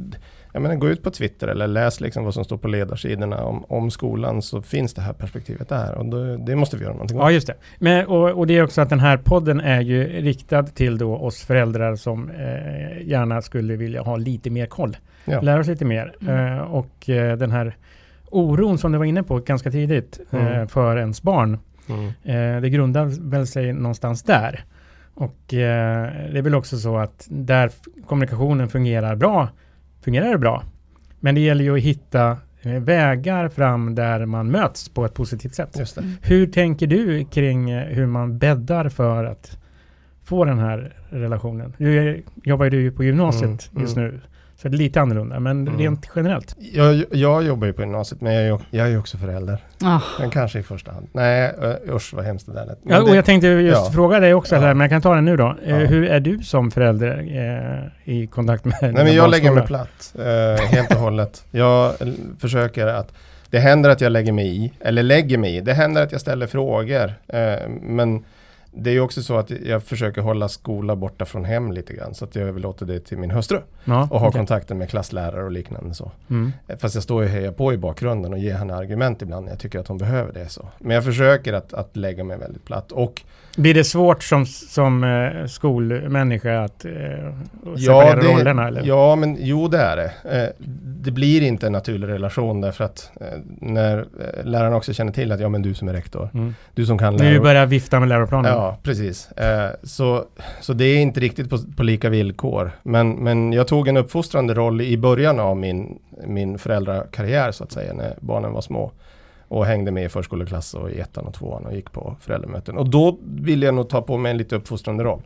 jag 0.54 0.62
menar, 0.62 0.76
gå 0.76 0.90
ut 0.90 1.04
på 1.04 1.10
Twitter 1.12 1.48
eller 1.48 1.68
läs 1.68 2.02
liksom 2.02 2.24
vad 2.26 2.34
som 2.34 2.44
står 2.46 2.58
på 2.58 2.68
ledarsidorna 2.68 3.44
om, 3.44 3.66
om 3.68 3.92
skolan 3.92 4.42
så 4.42 4.62
finns 4.62 4.94
det 4.94 5.02
här 5.02 5.14
perspektivet 5.14 5.70
där 5.70 5.96
och 5.96 6.06
då, 6.06 6.36
det 6.38 6.56
måste 6.56 6.78
vi 6.78 6.84
göra 6.84 6.94
någonting 6.94 7.18
Ja, 7.18 7.26
åt. 7.26 7.34
just 7.34 7.48
det. 7.48 7.56
Men, 7.80 8.06
och, 8.08 8.30
och 8.30 8.48
det 8.48 8.58
är 8.58 8.64
också 8.64 8.82
att 8.82 8.90
den 8.90 9.00
här 9.00 9.18
podden 9.18 9.60
är 9.62 9.82
ju 9.82 10.04
riktad 10.22 10.64
till 10.64 10.98
då 10.98 11.16
oss 11.18 11.44
föräldrar 11.44 11.96
som 11.96 12.30
eh, 12.30 13.08
gärna 13.08 13.42
skulle 13.42 13.76
vilja 13.76 14.02
ha 14.02 14.18
lite 14.18 14.50
mer 14.50 14.66
koll. 14.66 14.98
Ja. 15.26 15.42
Lära 15.42 15.60
oss 15.60 15.68
lite 15.68 15.86
mer. 15.86 16.16
Mm. 16.22 16.58
Eh, 16.58 16.60
och 16.62 17.10
eh, 17.10 17.38
den 17.38 17.52
här 17.52 17.76
oron 18.32 18.78
som 18.78 18.92
du 18.92 18.98
var 18.98 19.06
inne 19.06 19.24
på 19.24 19.40
ganska 19.40 19.72
tidigt 19.72 20.20
eh, 20.32 20.48
Mm. 20.48 20.68
för 20.68 20.98
ens 20.98 21.22
barn. 21.22 21.58
Mm. 21.90 22.06
Eh, 22.56 22.62
det 22.62 22.70
grundar 22.70 23.30
väl 23.30 23.48
sig 23.48 23.74
någonstans 23.74 24.24
där. 24.24 24.64
Och 25.14 25.54
eh, 25.54 26.08
det 26.32 26.38
är 26.38 26.42
väl 26.42 26.56
också 26.56 26.78
så 26.78 26.98
att 26.98 27.28
där 27.30 27.72
kommunikationen 28.08 28.70
fungerar 28.70 29.16
bra, 29.16 29.48
fungerar 30.02 30.32
det 30.32 30.38
bra. 30.38 30.64
Men 31.20 31.36
det 31.36 31.42
gäller 31.42 31.64
ju 31.64 31.78
att 31.78 31.84
hitta 31.84 32.38
eh, 32.62 32.72
vägar 32.74 33.50
fram 33.50 33.96
där 33.96 34.26
man 34.26 34.52
möts 34.52 34.90
på 34.90 35.06
ett 35.06 35.14
positivt 35.14 35.56
sätt. 35.56 35.76
Just 35.80 35.96
det. 35.96 36.04
Hur 36.22 36.48
tänker 36.48 36.88
du 36.88 37.26
kring 37.26 37.70
eh, 37.70 37.84
hur 37.88 38.06
man 38.06 38.38
bäddar 38.38 38.90
för 38.90 39.26
att 39.26 39.58
få 40.24 40.46
den 40.46 40.60
här 40.60 40.94
relationen? 41.10 41.74
Nu 41.78 42.10
är- 42.10 42.22
jobbar 42.44 42.66
ju 42.66 42.70
du 42.72 42.92
på 42.92 43.04
gymnasiet 43.04 43.70
Mm, 43.72 43.82
just 43.84 43.98
mm. 43.98 44.10
nu, 44.12 44.20
så 44.62 44.68
det 44.70 44.76
är 44.76 44.78
lite 44.78 45.02
annorlunda, 45.02 45.40
men 45.40 45.68
Mm. 45.68 45.80
rent 45.80 46.10
generellt. 46.16 46.56
Jag, 46.74 47.04
jag 47.12 47.44
jobbar 47.44 47.68
ju 47.68 47.74
på 47.74 47.82
gymnasiet 47.82 48.22
men 48.22 48.34
jag 48.34 48.44
är 48.44 48.48
ju, 48.48 48.58
jag 48.70 48.88
är 48.88 48.92
ju 48.92 48.98
också 48.98 49.18
förälder. 49.18 49.58
Ah, 49.84 50.00
Men 50.20 50.30
kanske 50.30 50.60
i 50.60 50.64
första 50.64 50.92
hand. 50.92 51.08
Nej, 51.12 51.54
usch 51.90 52.14
vad 52.14 52.26
hemskt 52.26 52.46
det 52.46 52.54
där 52.54 52.66
lät. 52.66 52.80
Ja, 52.84 53.02
och 53.02 53.10
det- 53.10 53.16
jag 53.16 53.26
tänkte 53.26 53.48
just 53.48 53.78
ja. 53.86 53.92
fråga 53.92 54.20
dig 54.20 54.34
också, 54.34 54.56
Ja. 54.56 54.62
här, 54.62 54.74
men 54.74 54.82
jag 54.82 54.90
kan 54.90 55.02
ta 55.02 55.16
den 55.16 55.26
nu 55.26 55.38
då. 55.38 55.56
Eh, 55.66 55.70
Ja. 55.70 55.76
Hur 55.78 56.06
är 56.08 56.20
du 56.20 56.40
som 56.44 56.72
förälder 56.72 57.18
eh, 58.06 58.14
i 58.14 58.28
kontakt 58.28 58.66
med 58.66 58.76
Nej 58.82 58.94
men 58.94 59.16
jag 59.16 59.30
lägger 59.30 59.52
mig 59.52 59.66
platt, 59.68 60.16
eh, 60.20 60.66
helt 60.66 60.92
och 60.92 61.00
hållet. 61.02 61.46
Jag 61.52 61.94
försöker 62.40 62.88
att, 62.88 63.14
det 63.50 63.60
händer 63.60 63.90
att 63.90 64.02
jag 64.02 64.12
lägger 64.12 64.32
mig 64.32 64.48
i, 64.66 64.74
eller 64.80 65.04
lägger 65.04 65.38
mig 65.38 65.56
i, 65.58 65.62
det 65.62 65.74
händer 65.74 66.04
att 66.04 66.12
jag 66.12 66.22
ställer 66.22 66.48
frågor. 66.48 67.14
Eh, 67.28 67.70
men 67.82 68.24
det 68.72 68.90
är 68.90 68.94
ju 68.94 69.00
också 69.02 69.22
så 69.24 69.38
att 69.38 69.50
jag 69.50 69.84
försöker 69.84 70.22
hålla 70.22 70.48
skola 70.48 70.96
borta 70.96 71.26
från 71.26 71.46
hem 71.46 71.72
lite 71.72 71.94
grann, 71.94 72.14
så 72.14 72.26
att 72.26 72.36
jag 72.36 72.48
överlåter 72.48 72.86
det 72.86 73.00
till 73.00 73.18
min 73.18 73.32
hustru 73.32 73.60
Ja, 73.84 74.08
och 74.12 74.20
ha 74.20 74.28
okej. 74.28 74.40
kontakten 74.40 74.78
med 74.78 74.90
klasslärare 74.90 75.44
och 75.44 75.52
liknande 75.52 75.94
så. 75.94 76.12
Mm. 76.30 76.52
Eh, 76.68 76.78
Fast 76.78 76.96
jag 76.96 77.04
står 77.04 77.24
och 77.24 77.30
hejar 77.30 77.52
på 77.52 77.74
i 77.74 77.78
bakgrunden 77.78 78.34
och 78.34 78.40
ger 78.40 78.54
henne 78.56 78.76
argument 78.76 79.22
ibland 79.22 79.46
när 79.46 79.52
jag 79.52 79.60
tycker 79.60 79.80
att 79.80 79.88
hon 79.88 79.98
behöver 79.98 80.34
det 80.34 80.50
så. 80.50 80.68
Men 80.80 80.96
jag 80.96 81.04
försöker 81.04 81.54
att, 81.54 81.74
att 81.74 81.96
lägga 81.98 82.24
mig 82.24 82.38
väldigt 82.38 82.66
platt 82.66 82.92
och 82.92 83.22
Blir 83.62 83.74
det 83.74 83.84
svårt 83.84 84.24
som, 84.24 84.46
som 84.46 85.04
eh, 85.04 85.46
skolmänniska 85.48 86.60
att 86.64 86.86
eh, 86.86 86.92
Ja, 87.76 88.02
separera 88.02 88.16
det, 88.22 88.28
rollerna? 88.28 88.68
Eller? 88.68 88.82
ja, 88.86 89.16
men 89.16 89.38
jo 89.40 89.68
det 89.68 89.78
är 89.78 89.96
det. 89.98 90.12
Eh, 90.44 90.50
det 91.02 91.12
blir 91.12 91.42
inte 91.42 91.66
en 91.68 91.72
naturlig 91.74 92.08
relation 92.08 92.62
därför 92.62 92.84
att 92.84 93.12
eh, 93.22 93.28
när 93.62 93.98
eh, 93.98 94.44
lärarna 94.46 94.76
också 94.76 94.94
känner 94.94 95.12
till 95.12 95.32
att 95.32 95.40
ja 95.40 95.50
men 95.50 95.62
du 95.62 95.74
som 95.74 95.88
är 95.88 95.94
rektor, 95.94 96.30
Mm. 96.34 96.56
du 96.74 96.86
som 96.86 96.98
kan 96.98 97.16
Nu 97.16 97.32
lära 97.32 97.42
börjar 97.42 97.66
vifta 97.66 98.00
med 98.00 98.10
läroplanen. 98.10 98.52
Ja, 98.52 98.78
precis. 98.84 99.32
Eh, 99.32 99.70
så, 99.84 100.26
så 100.62 100.74
det 100.74 100.86
är 100.86 100.98
inte 100.98 101.20
riktigt 101.20 101.50
på, 101.50 101.58
på 101.78 101.84
lika 101.84 102.10
villkor. 102.10 102.72
Men, 102.84 103.12
men 103.12 103.54
jag 103.54 103.68
tog 103.68 103.88
en 103.88 103.98
uppfostrande 103.98 104.54
roll 104.54 104.82
i 104.82 104.98
början 104.98 105.40
av 105.40 105.58
min, 105.58 106.00
min 106.28 106.58
föräldrakarriär 106.58 107.52
så 107.52 107.64
att 107.64 107.72
säga, 107.72 107.94
när 107.94 108.14
barnen 108.20 108.52
var 108.54 108.62
små. 108.62 108.92
Och 109.50 109.66
hängde 109.66 109.92
med 109.92 110.06
i 110.06 110.10
förskoleklass 110.10 110.74
och 110.74 110.92
i 110.92 111.00
ettan 111.00 111.26
och 111.26 111.34
tvåan 111.34 111.66
och 111.66 111.74
gick 111.74 111.92
på 111.92 112.16
föräldramöten. 112.20 112.78
Och 112.78 112.90
då 112.90 113.18
ville 113.22 113.66
jag 113.66 113.76
nog 113.76 113.90
ta 113.90 114.02
på 114.02 114.18
mig 114.18 114.32
en 114.32 114.38
lite 114.38 114.56
uppfostrande 114.56 115.04
roll. 115.04 115.22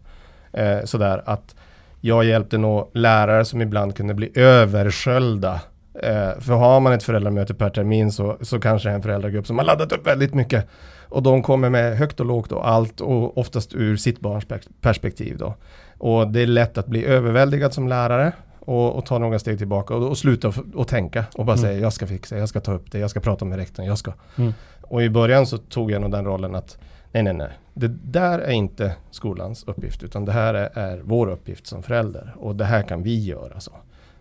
Eh, 0.54 0.84
sådär 0.84 1.24
att 1.26 1.56
Jag 2.02 2.24
hjälpte 2.26 2.58
nog 2.58 2.90
lärare 2.94 3.46
som 3.46 3.62
ibland 3.62 3.96
kunde 3.96 4.14
bli 4.14 4.32
översköljda. 4.36 5.62
Eh, 5.94 6.40
för 6.40 6.54
har 6.54 6.80
man 6.80 6.94
ett 6.94 7.04
föräldramöte 7.04 7.54
per 7.54 7.70
termin 7.70 8.12
så, 8.12 8.38
så 8.42 8.60
kanske 8.60 8.90
det 8.90 8.92
är 8.92 8.96
en 8.96 9.02
föräldragrupp 9.02 9.48
som 9.48 9.58
har 9.58 9.66
laddat 9.66 9.92
upp 9.92 10.08
väldigt 10.08 10.34
mycket. 10.34 10.68
Och 11.10 11.24
de 11.24 11.44
kommer 11.44 11.70
med 11.70 11.98
högt 11.98 12.20
och 12.20 12.26
lågt 12.26 12.52
och 12.52 12.68
allt 12.68 13.02
och 13.02 13.38
oftast 13.38 13.76
ur 13.76 13.96
sitt 13.96 14.20
barns 14.20 14.46
perspektiv 14.82 15.38
då. 15.38 15.56
Och 15.98 16.28
det 16.28 16.42
är 16.42 16.48
lätt 16.48 16.78
att 16.78 16.88
bli 16.88 17.06
överväldigad 17.06 17.74
som 17.74 17.88
lärare 17.88 18.32
och, 18.66 18.96
och 18.96 19.06
ta 19.06 19.20
några 19.20 19.40
steg 19.40 19.58
tillbaka 19.58 19.96
och, 19.96 20.10
och 20.10 20.18
sluta 20.18 20.54
och 20.74 20.88
tänka 20.88 21.26
och 21.36 21.46
bara 21.46 21.58
mm. 21.58 21.62
säga 21.62 21.80
jag 21.80 21.94
ska 21.94 22.08
fixa, 22.08 22.38
jag 22.38 22.50
ska 22.50 22.60
ta 22.60 22.74
upp 22.74 22.92
det, 22.92 23.00
jag 23.00 23.10
ska 23.10 23.20
prata 23.20 23.46
med 23.46 23.58
rektorn, 23.58 23.86
jag 23.86 23.98
ska. 23.98 24.14
Mm. 24.36 24.54
Och 24.82 25.04
i 25.04 25.10
början 25.10 25.48
så 25.48 25.58
tog 25.58 25.92
jag 25.92 26.02
nog 26.02 26.12
den 26.12 26.26
rollen 26.26 26.56
att 26.56 26.78
nej, 27.12 27.24
nej, 27.24 27.34
nej, 27.34 27.50
det 27.74 27.88
där 27.88 28.40
är 28.40 28.52
inte 28.52 28.96
skolans 29.12 29.64
uppgift 29.64 30.04
utan 30.04 30.26
det 30.26 30.32
här 30.32 30.54
är, 30.54 30.78
är 30.78 31.02
vår 31.04 31.28
uppgift 31.28 31.68
som 31.68 31.84
förälder 31.84 32.36
och 32.38 32.56
det 32.56 32.66
här 32.66 32.84
kan 32.84 33.04
vi 33.04 33.26
göra. 33.26 33.60
Så. 33.60 33.72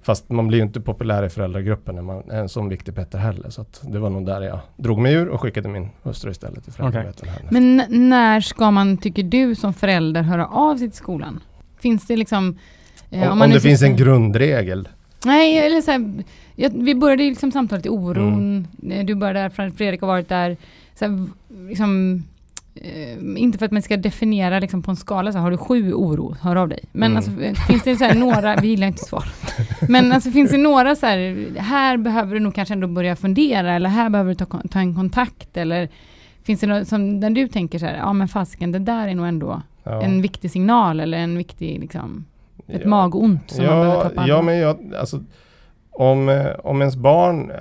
Fast 0.03 0.31
man 0.31 0.49
blir 0.49 0.59
ju 0.59 0.65
inte 0.65 0.81
populär 0.81 1.23
i 1.23 1.29
föräldragruppen 1.29 1.95
när 1.95 2.03
man 2.03 2.31
är 2.31 2.41
en 2.41 2.49
sån 2.49 2.69
viktig 2.69 2.95
Petter 2.95 3.19
heller. 3.19 3.51
Så 3.51 3.65
det 3.81 3.99
var 3.99 4.11
nog 4.11 4.27
där 4.27 4.41
jag 4.41 4.59
drog 4.77 4.99
mig 4.99 5.15
ur 5.15 5.29
och 5.29 5.41
skickade 5.41 5.69
min 5.69 5.89
hustru 6.03 6.31
istället 6.31 6.65
till. 6.65 6.85
Okay. 6.85 7.13
Men 7.51 7.83
när 7.89 8.41
ska 8.41 8.71
man, 8.71 8.97
tycker 8.97 9.23
du, 9.23 9.55
som 9.55 9.75
förälder 9.75 10.23
höra 10.23 10.47
av 10.47 10.77
sig 10.77 10.89
till 10.89 10.99
skolan? 10.99 11.41
Finns 11.81 12.07
det 12.07 12.17
liksom... 12.17 12.59
Eh, 13.12 13.33
om, 13.33 13.42
om 13.42 13.50
det 13.50 13.61
finns 13.61 13.83
en 13.83 13.97
grundregel? 13.97 14.88
Nej, 15.25 15.59
eller 15.59 15.81
så 15.81 15.90
här, 15.90 16.25
jag, 16.57 16.71
vi 16.71 16.95
började 16.95 17.23
liksom 17.23 17.52
samtalet 17.52 17.87
i 17.87 17.88
oron. 17.88 18.66
Mm. 18.83 19.07
Du 19.07 19.14
började 19.14 19.40
där, 19.40 19.71
Fredrik 19.71 20.00
har 20.00 20.09
varit 20.09 20.28
där. 20.28 20.57
Så 20.95 21.04
här, 21.04 21.26
liksom, 21.69 22.23
eh, 22.75 23.42
inte 23.42 23.59
för 23.59 23.66
att 23.66 23.73
man 23.73 23.83
ska 23.83 23.97
definiera 23.97 24.61
liksom 24.61 24.83
på 24.83 24.90
en 24.90 24.97
skala, 24.97 25.33
så 25.33 25.38
har 25.38 25.50
du 25.50 25.57
sju 25.57 25.92
oro, 25.92 26.37
hör 26.40 26.57
av 26.57 26.69
dig. 26.69 26.81
Men 26.92 27.11
mm. 27.11 27.16
alltså, 27.16 27.62
finns 27.69 27.83
det 27.83 27.97
så 27.97 28.04
här 28.04 28.14
några, 28.14 28.57
vi 28.57 28.69
gillar 28.69 28.87
inte 28.87 29.04
svar. 29.04 29.25
Men 29.88 30.12
alltså 30.12 30.31
finns 30.31 30.50
det 30.50 30.59
några 30.59 30.97
så 30.97 31.07
här, 31.07 31.47
här 31.59 31.97
behöver 31.97 32.35
du 32.35 32.40
nog 32.40 32.54
kanske 32.54 32.75
ändå 32.75 32.87
börja 32.87 33.16
fundera, 33.16 33.73
eller 33.73 33.88
här 33.88 34.11
behöver 34.11 34.31
du 34.31 34.35
ta, 34.35 34.62
ta 34.71 34.78
en 34.78 34.95
kontakt, 34.95 35.57
eller 35.57 35.88
finns 36.45 36.61
det 36.61 36.66
något 36.66 36.88
som, 36.88 37.21
där 37.21 37.31
du 37.31 37.49
tänker 37.49 37.78
så 37.78 37.87
här, 37.87 37.97
ja 37.97 38.12
men 38.12 38.28
fasiken, 38.28 38.73
det 38.73 38.78
där 38.78 39.09
är 39.09 39.14
nog 39.14 39.26
ändå 39.26 39.62
ja. 39.85 40.02
en 40.02 40.23
viktig 40.23 40.50
signal, 40.50 41.00
eller 41.00 41.19
en 41.19 41.37
viktig 41.37 41.81
liksom, 41.81 42.25
ett 42.66 42.81
ja. 42.83 42.88
magont 42.88 43.50
som 43.50 43.64
ja, 43.64 43.71
man 43.71 43.81
behöver 43.81 44.02
ta 44.02 44.23
på 44.23 44.28
Ja, 44.28 44.42
men 44.42 44.59
jag, 44.59 44.95
alltså, 44.95 45.21
om, 45.90 46.28
eh, 46.28 46.47
om 46.64 46.81
ens 46.81 46.97
barn 46.97 47.50
eh, 47.50 47.57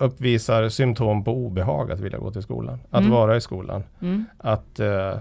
uppvisar 0.00 0.68
symptom 0.68 1.24
på 1.24 1.32
obehag 1.32 1.92
att 1.92 2.00
vilja 2.00 2.18
gå 2.18 2.30
till 2.30 2.42
skolan, 2.42 2.80
att 2.90 3.00
mm. 3.00 3.12
vara 3.12 3.36
i 3.36 3.40
skolan, 3.40 3.82
mm. 4.00 4.24
att 4.38 4.80
uh, 4.80 5.18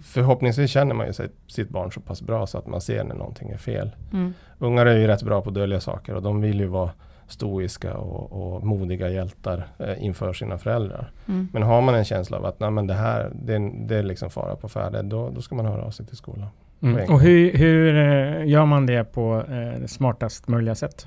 förhoppningsvis 0.00 0.70
känner 0.70 0.94
man 0.94 1.06
ju 1.06 1.12
sig, 1.12 1.28
sitt 1.46 1.68
barn 1.68 1.92
så 1.92 2.00
pass 2.00 2.22
bra 2.22 2.46
så 2.46 2.58
att 2.58 2.66
man 2.66 2.80
ser 2.80 3.04
när 3.04 3.14
någonting 3.14 3.50
är 3.50 3.56
fel. 3.56 3.90
Mm. 4.12 4.34
Ungar 4.58 4.86
är 4.86 4.98
ju 4.98 5.06
rätt 5.06 5.22
bra 5.22 5.42
på 5.42 5.48
att 5.48 5.54
dölja 5.54 5.80
saker 5.80 6.14
och 6.14 6.22
de 6.22 6.40
vill 6.40 6.60
ju 6.60 6.66
vara 6.66 6.90
stoiska 7.28 7.96
och, 7.96 8.32
och 8.32 8.66
modiga 8.66 9.08
hjältar 9.08 9.66
eh, 9.78 10.04
inför 10.04 10.32
sina 10.32 10.58
föräldrar. 10.58 11.10
Mm. 11.28 11.48
Men 11.52 11.62
har 11.62 11.80
man 11.80 11.94
en 11.94 12.04
känsla 12.04 12.36
av 12.36 12.44
att 12.44 12.60
nej, 12.60 12.70
men 12.70 12.86
det 12.86 12.94
här 12.94 13.30
det, 13.34 13.72
det 13.86 13.96
är 13.96 14.02
liksom 14.02 14.30
fara 14.30 14.56
på 14.56 14.68
färde, 14.68 15.02
då, 15.02 15.30
då 15.30 15.40
ska 15.40 15.54
man 15.54 15.66
höra 15.66 15.82
av 15.82 15.90
sig 15.90 16.06
till 16.06 16.16
skolan. 16.16 16.48
Mm. 16.82 17.12
Och 17.12 17.20
hur, 17.20 17.52
hur 17.52 17.96
eh, 17.96 18.46
gör 18.46 18.66
man 18.66 18.86
det 18.86 19.04
på 19.04 19.44
eh, 19.50 19.86
smartast 19.86 20.48
möjliga 20.48 20.74
sätt? 20.74 21.06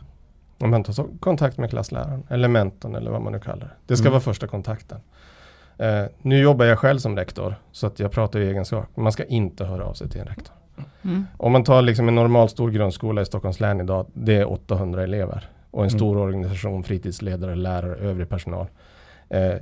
Om 0.59 0.69
man 0.69 0.83
tar 0.83 1.19
kontakt 1.19 1.57
med 1.57 1.69
klassläraren 1.69 2.23
eller 2.29 2.47
mentorn 2.47 2.95
eller 2.95 3.11
vad 3.11 3.21
man 3.21 3.33
nu 3.33 3.39
kallar 3.39 3.57
det. 3.57 3.71
Det 3.87 3.97
ska 3.97 4.03
mm. 4.03 4.11
vara 4.11 4.21
första 4.21 4.47
kontakten. 4.47 4.99
Eh, 5.77 6.03
nu 6.21 6.39
jobbar 6.39 6.65
jag 6.65 6.79
själv 6.79 6.99
som 6.99 7.17
rektor 7.17 7.55
så 7.71 7.87
att 7.87 7.99
jag 7.99 8.11
pratar 8.11 8.39
i 8.39 8.47
egen 8.47 8.65
sak. 8.65 8.89
Man 8.95 9.11
ska 9.11 9.23
inte 9.23 9.65
höra 9.65 9.85
av 9.85 9.93
sig 9.93 10.09
till 10.09 10.21
en 10.21 10.27
rektor. 10.27 10.55
Mm. 11.01 11.25
Om 11.37 11.51
man 11.51 11.63
tar 11.63 11.81
liksom 11.81 12.07
en 12.07 12.15
normal 12.15 12.49
stor 12.49 12.71
grundskola 12.71 13.21
i 13.21 13.25
Stockholms 13.25 13.59
län 13.59 13.81
idag, 13.81 14.05
det 14.13 14.35
är 14.35 14.51
800 14.51 15.03
elever 15.03 15.49
och 15.71 15.83
en 15.83 15.89
mm. 15.89 15.99
stor 15.99 16.17
organisation, 16.17 16.83
fritidsledare, 16.83 17.55
lärare, 17.55 17.95
övrig 17.95 18.29
personal. 18.29 18.67
Eh, 19.29 19.53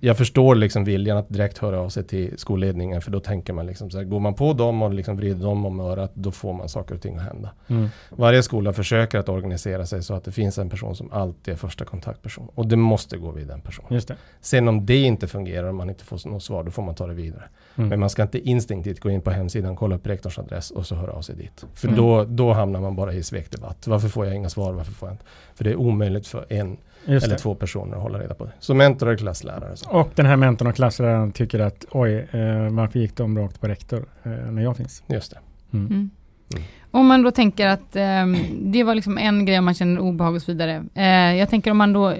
jag 0.00 0.16
förstår 0.16 0.54
liksom 0.54 0.84
viljan 0.84 1.16
att 1.16 1.28
direkt 1.28 1.58
höra 1.58 1.80
av 1.80 1.88
sig 1.88 2.04
till 2.04 2.38
skolledningen 2.38 3.02
för 3.02 3.10
då 3.10 3.20
tänker 3.20 3.52
man 3.52 3.66
liksom 3.66 3.90
så 3.90 3.98
här, 3.98 4.04
går 4.04 4.20
man 4.20 4.34
på 4.34 4.52
dem 4.52 4.82
och 4.82 4.94
liksom 4.94 5.16
vrider 5.16 5.44
dem 5.44 5.66
om 5.66 5.80
örat 5.80 6.12
då 6.14 6.30
får 6.30 6.52
man 6.52 6.68
saker 6.68 6.94
och 6.94 7.02
ting 7.02 7.16
att 7.16 7.22
hända. 7.22 7.50
Mm. 7.68 7.88
Varje 8.10 8.42
skola 8.42 8.72
försöker 8.72 9.18
att 9.18 9.28
organisera 9.28 9.86
sig 9.86 10.02
så 10.02 10.14
att 10.14 10.24
det 10.24 10.32
finns 10.32 10.58
en 10.58 10.70
person 10.70 10.96
som 10.96 11.12
alltid 11.12 11.54
är 11.54 11.58
första 11.58 11.84
kontaktperson 11.84 12.48
och 12.54 12.66
det 12.66 12.76
måste 12.76 13.16
gå 13.18 13.30
vid 13.30 13.46
den 13.46 13.60
personen. 13.60 14.00
Sen 14.40 14.68
om 14.68 14.86
det 14.86 14.96
inte 14.96 15.26
fungerar 15.26 15.68
och 15.68 15.74
man 15.74 15.88
inte 15.88 16.04
får 16.04 16.28
något 16.28 16.42
svar 16.42 16.64
då 16.64 16.70
får 16.70 16.82
man 16.82 16.94
ta 16.94 17.06
det 17.06 17.14
vidare. 17.14 17.44
Mm. 17.76 17.88
Men 17.88 18.00
man 18.00 18.10
ska 18.10 18.22
inte 18.22 18.38
instinktivt 18.38 19.00
gå 19.00 19.10
in 19.10 19.20
på 19.20 19.30
hemsidan, 19.30 19.76
kolla 19.76 19.96
upp 19.96 20.06
rektorns 20.06 20.38
adress 20.38 20.70
och 20.70 20.86
så 20.86 20.94
höra 20.94 21.12
av 21.12 21.22
sig 21.22 21.36
dit. 21.36 21.64
För 21.74 21.88
mm. 21.88 22.00
då, 22.00 22.24
då 22.24 22.52
hamnar 22.52 22.80
man 22.80 22.96
bara 22.96 23.12
i 23.12 23.22
svekdebatt. 23.22 23.86
Varför 23.86 24.08
får 24.08 24.26
jag 24.26 24.34
inga 24.34 24.48
svar? 24.48 24.72
Varför 24.72 24.92
får 24.92 25.08
jag 25.08 25.14
inte? 25.14 25.24
För 25.54 25.64
det 25.64 25.70
är 25.70 25.76
omöjligt 25.76 26.26
för 26.26 26.46
en 26.48 26.76
Just 27.04 27.26
eller 27.26 27.34
det. 27.34 27.42
två 27.42 27.54
personer 27.54 27.96
att 27.96 28.02
hålla 28.02 28.18
reda 28.18 28.34
på. 28.34 28.48
Så 28.58 28.74
mentor 28.74 29.08
och 29.08 29.18
klasslärare. 29.18 29.76
Så. 29.76 29.90
Och 29.90 30.10
den 30.14 30.26
här 30.26 30.36
mentorn 30.36 30.68
och 30.68 30.74
klassläraren 30.74 31.32
tycker 31.32 31.60
att 31.60 31.84
oj, 31.90 32.28
eh, 32.30 32.70
varför 32.70 32.98
gick 32.98 33.16
de 33.16 33.38
rakt 33.38 33.60
på 33.60 33.68
rektor 33.68 34.06
eh, 34.22 34.30
när 34.30 34.62
jag 34.62 34.76
finns? 34.76 35.02
Just 35.06 35.30
det. 35.30 35.38
Mm. 35.72 35.86
Mm. 35.86 36.10
Mm. 36.54 36.64
Om 36.90 37.06
man 37.06 37.22
då 37.22 37.30
tänker 37.30 37.66
att 37.66 37.96
eh, 37.96 38.26
det 38.60 38.84
var 38.84 38.94
liksom 38.94 39.18
en 39.18 39.46
grej 39.46 39.58
om 39.58 39.64
man 39.64 39.74
känner 39.74 40.00
obehag 40.00 40.34
och 40.34 40.42
så 40.42 40.52
vidare. 40.52 40.84
Eh, 40.94 41.36
jag 41.36 41.50
tänker 41.50 41.70
om 41.70 41.76
man 41.76 41.92
då, 41.92 42.14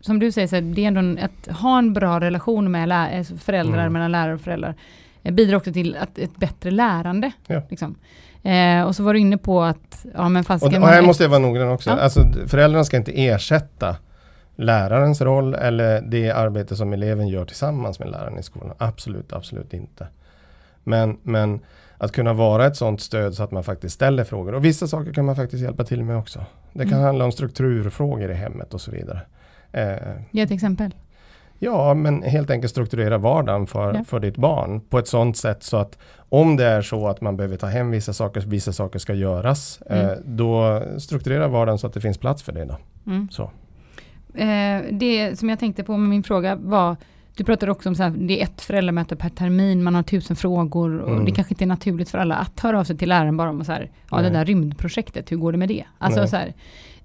som 0.00 0.18
du 0.18 0.32
säger, 0.32 0.48
så 0.48 0.54
här, 0.54 0.62
det 0.62 0.84
är 0.84 0.88
ändå 0.88 1.00
en, 1.00 1.18
att 1.18 1.56
ha 1.56 1.78
en 1.78 1.92
bra 1.92 2.20
relation 2.20 2.70
med 2.70 2.88
lä 2.88 3.18
alltså 3.18 3.36
föräldrar, 3.36 3.80
mm. 3.80 3.92
mellan 3.92 4.12
lärare 4.12 4.34
och 4.34 4.40
föräldrar, 4.40 4.74
eh, 5.22 5.32
bidrar 5.32 5.56
också 5.56 5.72
till 5.72 5.96
att 5.96 6.18
ett 6.18 6.36
bättre 6.36 6.70
lärande. 6.70 7.32
Ja. 7.46 7.62
Liksom. 7.70 7.94
Eh, 8.42 8.82
och 8.82 8.96
så 8.96 9.02
var 9.02 9.14
du 9.14 9.20
inne 9.20 9.38
på 9.38 9.62
att, 9.62 10.06
ja 10.14 10.28
men 10.28 10.44
fast... 10.44 10.64
Och, 10.64 10.74
och 10.74 10.88
här 10.88 11.02
måste 11.02 11.22
jag 11.22 11.30
vara 11.30 11.40
noggrann 11.40 11.68
också. 11.68 11.90
Ja. 11.90 11.96
Alltså, 11.96 12.20
föräldrarna 12.46 12.84
ska 12.84 12.96
inte 12.96 13.22
ersätta 13.22 13.96
lärarens 14.56 15.20
roll 15.20 15.54
eller 15.54 16.00
det 16.00 16.30
arbete 16.30 16.76
som 16.76 16.92
eleven 16.92 17.28
gör 17.28 17.44
tillsammans 17.44 17.98
med 17.98 18.10
läraren 18.10 18.38
i 18.38 18.42
skolan. 18.42 18.74
Absolut, 18.78 19.32
absolut 19.32 19.74
inte. 19.74 20.06
Men, 20.84 21.18
men 21.22 21.60
att 21.98 22.12
kunna 22.12 22.32
vara 22.32 22.66
ett 22.66 22.76
sådant 22.76 23.00
stöd 23.00 23.34
så 23.34 23.42
att 23.42 23.50
man 23.50 23.64
faktiskt 23.64 23.94
ställer 23.94 24.24
frågor. 24.24 24.54
Och 24.54 24.64
vissa 24.64 24.86
saker 24.86 25.12
kan 25.12 25.24
man 25.24 25.36
faktiskt 25.36 25.62
hjälpa 25.62 25.84
till 25.84 26.04
med 26.04 26.16
också. 26.16 26.44
Det 26.72 26.84
kan 26.84 26.92
mm. 26.92 27.04
handla 27.04 27.24
om 27.24 27.32
strukturfrågor 27.32 28.30
i 28.30 28.34
hemmet 28.34 28.74
och 28.74 28.80
så 28.80 28.90
vidare. 28.90 29.20
Eh, 29.72 29.96
Ge 30.30 30.42
ett 30.42 30.50
exempel. 30.50 30.94
Ja, 31.58 31.94
men 31.94 32.22
helt 32.22 32.50
enkelt 32.50 32.70
strukturera 32.70 33.18
vardagen 33.18 33.66
för, 33.66 33.94
ja. 33.94 34.04
för 34.04 34.20
ditt 34.20 34.36
barn 34.36 34.80
på 34.80 34.98
ett 34.98 35.08
sådant 35.08 35.36
sätt 35.36 35.62
så 35.62 35.76
att 35.76 35.98
om 36.28 36.56
det 36.56 36.64
är 36.64 36.82
så 36.82 37.08
att 37.08 37.20
man 37.20 37.36
behöver 37.36 37.56
ta 37.56 37.66
hem 37.66 37.90
vissa 37.90 38.12
saker, 38.12 38.40
vissa 38.40 38.72
saker 38.72 38.98
ska 38.98 39.14
göras, 39.14 39.82
mm. 39.86 40.06
eh, 40.06 40.16
då 40.24 40.82
strukturera 40.98 41.48
vardagen 41.48 41.78
så 41.78 41.86
att 41.86 41.92
det 41.92 42.00
finns 42.00 42.18
plats 42.18 42.42
för 42.42 42.52
det. 42.52 42.64
Då. 42.64 42.76
Mm. 43.06 43.28
Så. 43.30 43.50
Eh, 44.34 44.82
det 44.92 45.38
som 45.38 45.48
jag 45.48 45.58
tänkte 45.58 45.84
på 45.84 45.96
med 45.96 46.08
min 46.08 46.22
fråga 46.22 46.56
var, 46.56 46.96
du 47.36 47.44
pratade 47.44 47.72
också 47.72 47.88
om 47.88 47.94
att 47.98 48.28
det 48.28 48.40
är 48.40 48.44
ett 48.44 48.60
föräldramöte 48.60 49.16
per 49.16 49.28
termin, 49.28 49.82
man 49.82 49.94
har 49.94 50.02
tusen 50.02 50.36
frågor 50.36 50.98
och 50.98 51.12
mm. 51.12 51.24
det 51.24 51.30
kanske 51.30 51.54
inte 51.54 51.64
är 51.64 51.66
naturligt 51.66 52.10
för 52.10 52.18
alla 52.18 52.34
att 52.34 52.60
höra 52.60 52.80
av 52.80 52.84
sig 52.84 52.98
till 52.98 53.08
läraren 53.08 53.36
bara 53.36 53.50
om 53.50 53.64
så 53.64 53.72
här, 53.72 53.90
ja 54.10 54.22
det 54.22 54.30
där 54.30 54.44
rymdprojektet, 54.44 55.32
hur 55.32 55.36
går 55.36 55.52
det 55.52 55.58
med 55.58 55.68
det? 55.68 55.84
Alltså 55.98 56.26
så 56.26 56.36
här, 56.36 56.54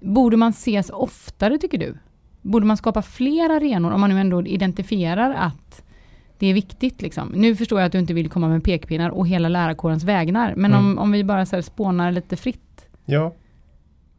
borde 0.00 0.36
man 0.36 0.50
ses 0.50 0.90
oftare 0.90 1.58
tycker 1.58 1.78
du? 1.78 1.98
Borde 2.42 2.66
man 2.66 2.76
skapa 2.76 3.02
fler 3.02 3.50
arenor 3.50 3.90
om 3.90 4.00
man 4.00 4.10
nu 4.10 4.20
ändå 4.20 4.46
identifierar 4.46 5.34
att 5.34 5.82
det 6.38 6.46
är 6.46 6.54
viktigt 6.54 7.02
liksom. 7.02 7.28
Nu 7.28 7.56
förstår 7.56 7.80
jag 7.80 7.86
att 7.86 7.92
du 7.92 7.98
inte 7.98 8.14
vill 8.14 8.30
komma 8.30 8.48
med 8.48 8.64
pekpinnar 8.64 9.10
och 9.10 9.28
hela 9.28 9.48
lärarkårens 9.48 10.04
vägnar, 10.04 10.54
men 10.56 10.72
mm. 10.72 10.86
om, 10.86 10.98
om 10.98 11.12
vi 11.12 11.24
bara 11.24 11.46
så 11.46 11.56
här 11.56 11.62
spånar 11.62 12.12
lite 12.12 12.36
fritt. 12.36 12.86
Ja, 13.04 13.34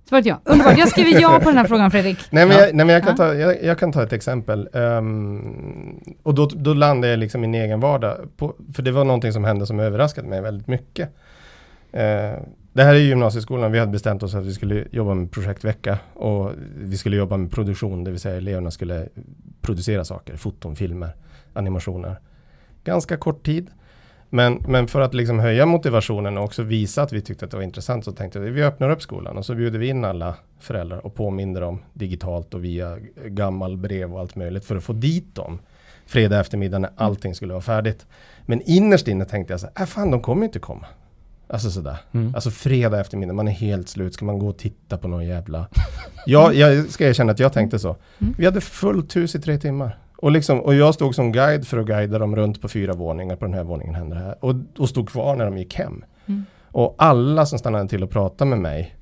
Svaret 0.09 0.25
ja. 0.25 0.41
Underbart. 0.43 0.77
Jag 0.77 0.89
skriver 0.89 1.21
ja 1.21 1.39
på 1.39 1.49
den 1.49 1.57
här 1.57 1.65
frågan 1.65 1.91
Fredrik. 1.91 2.17
Nej 2.29 2.45
men, 2.45 2.57
jag, 2.57 2.75
nej, 2.75 2.85
men 2.85 2.89
jag, 2.89 3.03
kan 3.03 3.15
ta, 3.15 3.35
jag, 3.35 3.63
jag, 3.63 3.79
kan 3.79 3.91
ta 3.91 4.03
ett 4.03 4.13
exempel. 4.13 4.69
Um, 4.73 5.99
och 6.23 6.33
då, 6.33 6.45
då 6.45 6.73
landar 6.73 7.09
jag 7.09 7.19
liksom 7.19 7.43
i 7.43 7.47
min 7.47 7.61
egen 7.61 7.79
vardag. 7.79 8.17
På, 8.37 8.55
för 8.73 8.83
det 8.83 8.91
var 8.91 9.03
någonting 9.03 9.33
som 9.33 9.43
hände 9.43 9.65
som 9.67 9.79
överraskade 9.79 10.27
mig 10.27 10.41
väldigt 10.41 10.67
mycket. 10.67 11.09
Uh, 11.93 12.39
det 12.73 12.83
här 12.83 12.95
är 12.95 12.99
gymnasieskolan. 12.99 13.71
Vi 13.71 13.79
hade 13.79 13.91
bestämt 13.91 14.23
oss 14.23 14.35
att 14.35 14.45
vi 14.45 14.53
skulle 14.53 14.85
jobba 14.91 15.13
med 15.13 15.31
projektvecka. 15.31 15.97
Och 16.13 16.51
vi 16.77 16.97
skulle 16.97 17.15
jobba 17.15 17.37
med 17.37 17.51
produktion, 17.51 18.03
det 18.03 18.11
vill 18.11 18.19
säga 18.19 18.37
eleverna 18.37 18.71
skulle 18.71 19.07
producera 19.61 20.05
saker. 20.05 20.35
Foton, 20.35 20.75
filmer, 20.75 21.09
animationer. 21.53 22.15
Ganska 22.83 23.17
kort 23.17 23.45
tid. 23.45 23.71
Men, 24.29 24.63
men 24.67 24.87
för 24.87 25.01
att 25.01 25.13
liksom 25.13 25.39
höja 25.39 25.65
motivationen 25.65 26.37
och 26.37 26.43
också 26.43 26.63
visa 26.63 27.01
att 27.01 27.13
vi 27.13 27.21
tyckte 27.21 27.45
att 27.45 27.51
det 27.51 27.57
var 27.57 27.63
intressant 27.63 28.05
så 28.05 28.11
tänkte 28.11 28.39
vi 28.39 28.49
vi 28.49 28.63
öppnar 28.63 28.89
upp 28.89 29.01
skolan 29.01 29.37
och 29.37 29.45
så 29.45 29.55
bjuder 29.55 29.79
vi 29.79 29.87
in 29.87 30.05
alla 30.05 30.35
föräldrar 30.59 31.05
och 31.05 31.15
påminner 31.15 31.61
dem 31.61 31.79
digitalt 31.93 32.53
och 32.53 32.63
via 32.63 32.97
gammal 33.25 33.77
brev 33.77 34.13
och 34.13 34.19
allt 34.19 34.35
möjligt 34.35 34.65
för 34.65 34.75
att 34.75 34.83
få 34.83 34.93
dit 34.93 35.35
dem 35.35 35.59
fredag 36.05 36.39
eftermiddag 36.39 36.79
när 36.79 36.91
allting 36.95 37.35
skulle 37.35 37.53
vara 37.53 37.61
färdigt. 37.61 38.05
Men 38.45 38.61
innerst 38.61 39.07
inne 39.07 39.25
tänkte 39.25 39.53
jag 39.53 39.59
så 39.59 39.67
här, 39.75 39.83
äh, 39.83 39.87
fan 39.87 40.11
de 40.11 40.21
kommer 40.21 40.45
inte 40.45 40.59
komma. 40.59 40.87
Alltså 41.47 41.71
sådär. 41.71 41.97
Mm. 42.11 42.35
Alltså 42.35 42.51
fredag 42.51 42.99
eftermiddag, 42.99 43.33
man 43.33 43.47
är 43.47 43.51
helt 43.51 43.89
slut. 43.89 44.13
Ska 44.13 44.25
man 44.25 44.39
gå 44.39 44.47
och 44.47 44.57
titta 44.57 44.97
på 44.97 45.07
någon 45.07 45.25
jävla... 45.25 45.67
ja, 46.25 46.53
jag 46.53 46.89
ska 46.89 47.07
erkänna 47.07 47.31
att 47.31 47.39
jag 47.39 47.53
tänkte 47.53 47.79
så. 47.79 47.95
Mm. 48.19 48.35
Vi 48.37 48.45
hade 48.45 48.61
fullt 48.61 49.15
hus 49.15 49.35
i 49.35 49.41
tre 49.41 49.57
timmar. 49.57 49.97
Och, 50.21 50.31
liksom, 50.31 50.59
och 50.59 50.75
jag 50.75 50.93
stod 50.93 51.15
som 51.15 51.31
guide 51.31 51.67
för 51.67 51.77
att 51.77 51.85
guida 51.85 52.19
dem 52.19 52.35
runt 52.35 52.61
på 52.61 52.67
fyra 52.67 52.93
våningar. 52.93 53.35
På 53.35 53.45
den 53.45 53.53
här 53.53 53.63
våningen 53.63 53.95
hände 53.95 54.15
det 54.15 54.21
här. 54.21 54.45
Och, 54.45 54.55
och 54.77 54.89
stod 54.89 55.09
kvar 55.09 55.35
när 55.35 55.45
de 55.45 55.57
gick 55.57 55.75
hem. 55.75 56.03
Mm. 56.25 56.45
Och 56.71 56.95
alla 56.97 57.45
som 57.45 57.59
stannade 57.59 57.89
till 57.89 58.03
och 58.03 58.09
pratade 58.09 58.49
med 58.49 58.59
mig 58.59 58.95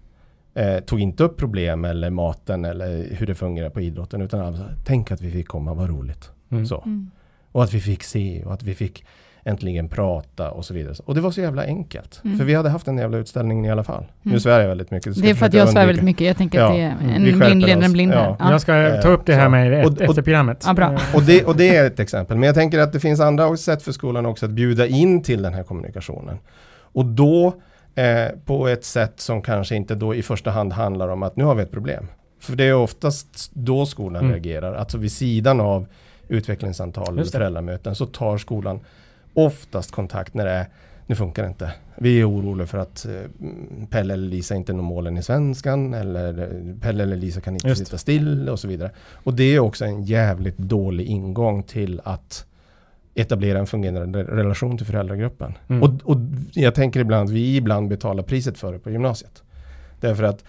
eh, 0.54 0.80
tog 0.80 1.00
inte 1.00 1.24
upp 1.24 1.38
problem 1.38 1.86
eller 1.86 2.10
maten 2.10 2.66
eller 2.66 3.16
hur 3.16 3.28
det 3.28 3.36
fungerar 3.36 3.70
på 3.70 3.82
idrotten 3.82 4.22
utan 4.22 4.40
alla 4.42 4.58
sa, 4.58 4.64
tänk 4.86 5.12
att 5.12 5.22
vi 5.22 5.32
fick 5.32 5.48
komma, 5.48 5.74
vad 5.74 5.90
roligt. 5.90 6.32
Mm. 6.50 6.66
Så. 6.66 6.82
Mm. 6.86 7.12
Och 7.52 7.64
att 7.64 7.74
vi 7.74 7.80
fick 7.80 8.04
se 8.04 8.44
och 8.44 8.54
att 8.54 8.64
vi 8.64 8.76
fick 8.76 9.06
äntligen 9.48 9.90
prata 9.90 10.52
och 10.52 10.66
så 10.66 10.74
vidare. 10.74 10.94
Och 11.06 11.16
det 11.16 11.22
var 11.22 11.32
så 11.32 11.42
jävla 11.42 11.64
enkelt. 11.64 12.22
Mm. 12.26 12.38
För 12.38 12.46
vi 12.46 12.54
hade 12.54 12.70
haft 12.70 12.88
en 12.88 12.98
jävla 12.98 13.18
utställning 13.18 13.66
i 13.66 13.72
alla 13.72 13.84
fall. 13.84 14.06
Nu 14.22 14.30
Mm. 14.32 14.40
svär 14.40 14.60
jag 14.62 14.68
väldigt 14.68 14.92
mycket. 14.92 15.22
Det 15.22 15.30
är 15.30 15.36
för 15.36 15.46
att 15.46 15.54
jag 15.54 15.70
svär 15.70 15.86
väldigt 15.88 16.04
mycket. 16.06 16.28
Jag 16.28 16.38
tänker 16.38 16.60
Ja. 16.60 16.66
att 16.68 16.74
det 16.74 16.82
är 16.82 17.16
en 17.16 17.24
blind 17.40 17.62
leder 17.62 17.84
en 17.86 17.94
blind 17.94 18.14
Ja. 18.14 18.36
Ja. 18.40 18.52
Jag 18.52 18.62
ska 18.62 19.02
ta 19.02 19.10
upp 19.10 19.26
det 19.26 19.34
här 19.34 19.50
med 19.50 19.68
er 19.74 19.86
Och- 19.86 19.92
och- 19.92 20.02
efter 20.02 20.22
programmet. 20.22 20.64
Ja, 20.68 20.74
bra. 20.74 20.94
Eh, 20.94 21.00
Och 21.16 21.22
det, 21.24 21.44
och 21.46 21.56
det 21.56 21.76
är 21.76 21.86
ett 21.88 22.00
exempel. 22.00 22.38
Men 22.38 22.48
jag 22.48 22.56
tänker 22.56 22.80
att 22.80 22.94
det 22.94 23.00
finns 23.00 23.20
andra 23.20 23.58
sätt 23.58 23.84
för 23.84 23.92
skolan 23.92 24.26
också 24.26 24.46
att 24.46 24.52
bjuda 24.52 24.88
in 24.88 25.24
till 25.24 25.42
den 25.42 25.54
här 25.54 25.64
kommunikationen. 25.64 26.38
Och 26.80 27.06
då 27.06 27.54
eh, 27.96 28.28
på 28.46 28.68
ett 28.68 28.86
sätt 28.86 29.14
som 29.20 29.42
kanske 29.42 29.76
inte 29.76 29.96
då 29.96 30.16
i 30.16 30.22
första 30.22 30.52
hand 30.52 30.74
handlar 30.74 31.08
om 31.10 31.24
att 31.24 31.36
nu 31.36 31.44
har 31.44 31.56
vi 31.56 31.64
ett 31.64 31.72
problem. 31.72 32.08
För 32.42 32.56
det 32.56 32.64
är 32.64 32.76
oftast 32.76 33.52
då 33.54 33.86
skolan 33.86 34.22
Mm. 34.22 34.32
reagerar. 34.34 34.74
Alltså 34.74 34.98
vid 34.98 35.12
sidan 35.12 35.62
av 35.62 35.86
utvecklingssamtal 36.28 37.14
eller 37.14 37.24
det. 37.24 37.30
föräldramöten 37.32 37.96
så 37.96 38.06
tar 38.06 38.38
skolan 38.38 38.80
oftast 39.38 39.92
kontakt 39.92 40.34
när 40.34 40.46
det 40.46 40.52
är 40.52 40.68
nu 41.08 41.16
funkar 41.16 41.44
det 41.44 41.50
inte. 41.50 41.74
Vi 41.98 42.22
är 42.22 42.30
oroliga 42.30 42.68
för 42.68 42.78
att 42.78 43.06
eh, 43.06 43.12
Pelle 43.90 44.14
eller 44.14 44.28
Lisa 44.28 44.56
inte 44.56 44.74
når 44.74 44.84
målen 44.84 45.18
i 45.18 45.24
svenskan 45.24 45.94
eller 45.94 46.40
eh, 46.40 46.80
Pelle 46.82 47.04
eller 47.04 47.16
Lisa 47.16 47.42
kan 47.42 47.54
inte 47.54 47.68
Just. 47.68 47.86
sitta 47.86 47.98
still 47.98 48.50
och 48.50 48.60
så 48.60 48.68
vidare. 48.68 48.92
Och 49.14 49.34
det 49.34 49.44
är 49.44 49.60
också 49.60 49.86
en 49.86 50.04
jävligt 50.04 50.58
dålig 50.58 51.06
ingång 51.06 51.64
till 51.64 52.02
att 52.04 52.46
etablera 53.16 53.60
en 53.60 53.68
fungerande 53.68 54.24
relation 54.24 54.78
till 54.78 54.86
föräldragruppen. 54.86 55.58
Mm. 55.68 55.84
Och, 55.84 55.90
och 56.04 56.18
jag 56.54 56.76
tänker 56.76 57.00
ibland 57.00 57.30
att 57.30 57.36
vi 57.36 57.56
ibland 57.56 57.90
betalar 57.90 58.24
priset 58.24 58.58
för 58.58 58.74
det 58.74 58.80
på 58.80 58.90
gymnasiet. 58.90 59.44
Därför 60.00 60.24
att 60.24 60.44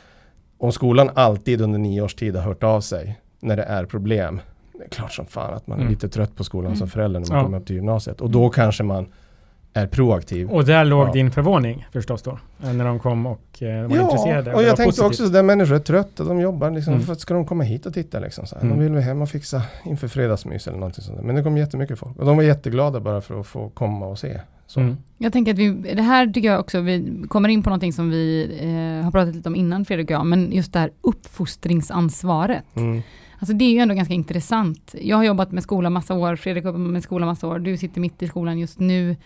om 0.58 0.72
skolan 0.72 1.10
alltid 1.14 1.60
under 1.60 1.78
nio 1.78 2.00
års 2.00 2.14
tid 2.14 2.36
har 2.36 2.42
hört 2.42 2.62
av 2.62 2.80
sig 2.80 3.20
när 3.40 3.56
det 3.56 3.62
är 3.62 3.84
problem. 3.84 4.40
Det 4.78 4.84
är 4.84 4.88
klart 4.88 5.12
som 5.12 5.26
fan 5.26 5.54
att 5.54 5.66
man 5.66 5.78
är 5.78 5.82
Mm. 5.82 5.92
lite 5.92 6.08
trött 6.08 6.36
på 6.36 6.44
skolan 6.44 6.76
som 6.76 6.82
Mm. 6.84 6.88
förälder 6.90 7.20
när 7.20 7.28
man 7.28 7.38
Ja. 7.38 7.44
kommer 7.44 7.58
upp 7.58 7.66
till 7.66 7.76
gymnasiet. 7.76 8.20
Och 8.20 8.30
då 8.30 8.48
kanske 8.50 8.82
man 8.82 9.06
är 9.72 9.86
proaktiv. 9.86 10.50
Och 10.50 10.64
där 10.64 10.84
låg 10.84 11.08
Ja. 11.08 11.12
din 11.12 11.30
förvåning 11.30 11.86
förstås 11.92 12.22
då? 12.22 12.38
eh, 12.62 12.72
När 12.72 12.84
de 12.84 12.98
kom 12.98 13.26
och 13.26 13.62
eh, 13.62 13.88
var 13.88 13.96
intresserade? 14.00 14.54
och 14.54 14.60
det 14.60 14.66
jag 14.66 14.76
tänkte 14.76 14.84
positivt. 15.02 15.06
också 15.06 15.28
där 15.32 15.42
människor 15.42 15.74
är 15.74 15.78
trötta, 15.78 16.24
de 16.24 16.40
jobbar 16.40 16.70
liksom, 16.70 16.92
Mm. 16.94 17.06
för 17.06 17.12
att 17.12 17.20
ska 17.20 17.34
de 17.34 17.46
komma 17.46 17.64
hit 17.64 17.86
och 17.86 17.94
titta 17.94 18.18
liksom 18.18 18.46
så 18.46 18.54
här. 18.56 18.62
Mm. 18.62 18.76
De 18.78 18.84
vill 18.84 18.92
väl 18.92 19.02
hem 19.02 19.22
och 19.22 19.28
fixa 19.30 19.62
inför 19.84 20.08
fredagsmys 20.08 20.66
eller 20.68 20.78
någonting 20.78 21.04
sånt. 21.04 21.22
Men 21.22 21.34
det 21.34 21.42
kom 21.42 21.56
jättemycket 21.58 21.98
folk 21.98 22.16
och 22.18 22.26
de 22.26 22.36
var 22.36 22.44
jätteglada 22.44 23.00
bara 23.00 23.20
för 23.20 23.40
att 23.40 23.46
få 23.46 23.68
komma 23.68 24.06
och 24.06 24.18
se. 24.18 24.40
Så. 24.66 24.80
Mm. 24.80 24.96
Jag 25.18 25.32
tänker 25.32 25.52
att 25.52 25.58
vi, 25.58 25.70
det 25.94 26.02
här 26.02 26.26
tycker 26.26 26.48
jag 26.50 26.60
också, 26.60 26.80
vi 26.80 27.22
kommer 27.28 27.48
in 27.48 27.62
på 27.62 27.70
någonting 27.70 27.92
som 27.92 28.10
vi 28.10 28.50
eh, 28.60 29.04
har 29.04 29.10
pratat 29.12 29.34
lite 29.34 29.48
om 29.48 29.56
innan 29.56 29.84
Fredrik 29.84 30.06
och 30.06 30.10
jag, 30.14 30.26
men 30.26 30.52
just 30.52 30.72
det 30.72 30.78
här 30.78 30.90
uppfostringsansvaret. 31.00 32.64
Mm. 32.76 33.02
Alltså 33.38 33.56
det 33.56 33.64
är 33.64 33.72
ju 33.72 33.78
ändå 33.78 33.94
ganska 33.94 34.14
intressant. 34.14 34.94
Jag 35.00 35.16
har 35.16 35.24
jobbat 35.24 35.52
med 35.52 35.62
skolan 35.62 35.92
massa 35.92 36.14
år, 36.14 36.36
Fredrik 36.36 36.64
har 36.64 36.72
jobbat 36.72 36.90
med 36.90 37.02
skolan 37.02 37.28
massa 37.28 37.48
år, 37.48 37.58
du 37.58 37.76
sitter 37.76 38.00
mitt 38.00 38.22
i 38.22 38.26
skolan 38.28 38.58
just 38.58 38.78
nu. 38.78 39.16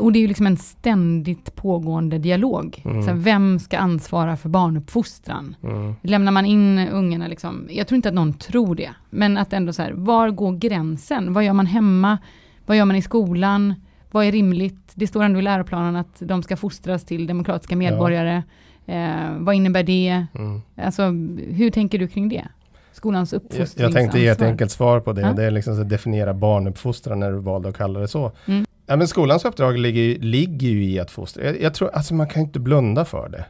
Och 0.00 0.12
det 0.12 0.18
är 0.18 0.20
ju 0.20 0.26
liksom 0.26 0.46
en 0.46 0.56
ständigt 0.56 1.54
pågående 1.56 2.18
dialog. 2.18 2.82
Mm. 2.84 3.02
Så 3.02 3.12
vem 3.14 3.58
ska 3.58 3.78
ansvara 3.78 4.36
för 4.36 4.48
barnuppfostran? 4.48 5.56
Mm. 5.62 5.94
Lämnar 6.02 6.32
man 6.32 6.46
in 6.46 6.78
ungarna 6.78 7.26
liksom, 7.26 7.66
jag 7.70 7.86
tror 7.86 7.96
inte 7.96 8.08
att 8.08 8.14
någon 8.14 8.32
tror 8.32 8.74
det, 8.74 8.90
men 9.10 9.38
att 9.38 9.52
ändå 9.52 9.72
så 9.72 9.82
här, 9.82 9.92
var 9.92 10.30
går 10.30 10.52
gränsen? 10.56 11.32
Vad 11.32 11.44
gör 11.44 11.52
man 11.52 11.66
hemma? 11.66 12.18
Vad 12.66 12.76
gör 12.76 12.84
man 12.84 12.96
i 12.96 13.02
skolan? 13.02 13.74
Vad 14.10 14.24
är 14.24 14.32
rimligt? 14.32 14.92
Det 14.94 15.06
står 15.06 15.22
ändå 15.22 15.38
i 15.38 15.42
läroplanen 15.42 15.96
att 15.96 16.22
de 16.26 16.42
ska 16.42 16.56
fostras 16.56 17.04
till 17.04 17.26
demokratiska 17.26 17.76
medborgare. 17.76 18.42
Eh, 18.86 19.38
vad 19.38 19.54
innebär 19.54 19.82
det? 19.82 20.26
Mm. 20.34 20.60
Alltså, 20.76 21.02
hur 21.50 21.70
tänker 21.70 21.98
du 21.98 22.08
kring 22.08 22.28
det? 22.28 22.48
Skolans 22.92 23.32
uppfostringsansvar. 23.32 23.84
jag 23.84 23.92
tänkte 23.92 24.18
ge 24.18 24.28
ett 24.28 24.42
enkelt 24.42 24.70
svar 24.70 25.00
på 25.00 25.12
det. 25.12 25.20
Ja. 25.20 25.32
Det 25.32 25.44
är 25.44 25.50
liksom 25.50 25.80
att 25.80 25.88
definiera 25.88 26.34
barnuppfostran 26.34 27.20
när 27.20 27.32
du 27.32 27.38
valde 27.38 27.68
att 27.68 27.76
kalla 27.76 28.00
det 28.00 28.08
så. 28.08 28.32
Mm. 28.46 28.64
Ja, 28.86 28.96
men 28.96 29.08
skolans 29.08 29.44
uppdrag 29.44 29.78
ligger, 29.78 30.18
ligger 30.18 30.68
ju 30.68 30.84
i 30.84 30.98
att 30.98 31.10
fostra. 31.10 31.44
Jag, 31.44 31.60
jag 31.60 31.74
tror, 31.74 31.90
alltså 31.90 32.14
man 32.14 32.28
kan 32.28 32.42
inte 32.42 32.60
blunda 32.60 33.04
för 33.04 33.28
det. 33.28 33.44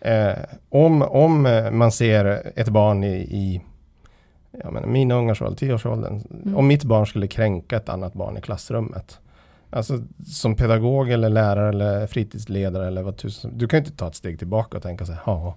Eh, 0.00 0.38
om, 0.68 1.02
om 1.02 1.46
eh, 1.46 1.70
man 1.70 1.92
ser 1.92 2.52
ett 2.56 2.68
barn 2.68 3.04
i, 3.04 3.16
i 3.16 3.60
jag 4.62 4.72
menar, 4.72 4.86
mina 4.86 5.14
ungars 5.14 5.42
ålder, 5.42 5.56
tioårsåldern. 5.56 6.22
Mm. 6.44 6.56
Om 6.56 6.66
mitt 6.66 6.84
barn 6.84 7.06
skulle 7.06 7.26
kränka 7.26 7.76
ett 7.76 7.88
annat 7.88 8.12
barn 8.12 8.36
i 8.36 8.40
klassrummet. 8.40 9.18
Alltså 9.70 10.02
som 10.26 10.56
pedagog 10.56 11.10
eller 11.10 11.28
lärare 11.28 11.68
eller 11.68 12.06
fritidsledare 12.06 12.86
eller 12.86 13.02
vad 13.02 13.16
tusen. 13.16 13.58
Du 13.58 13.68
kan 13.68 13.80
ju 13.80 13.84
inte 13.84 13.96
ta 13.96 14.08
ett 14.08 14.14
steg 14.14 14.38
tillbaka 14.38 14.76
och 14.76 14.82
tänka 14.82 15.06
så 15.06 15.12
här, 15.12 15.22
ja, 15.26 15.56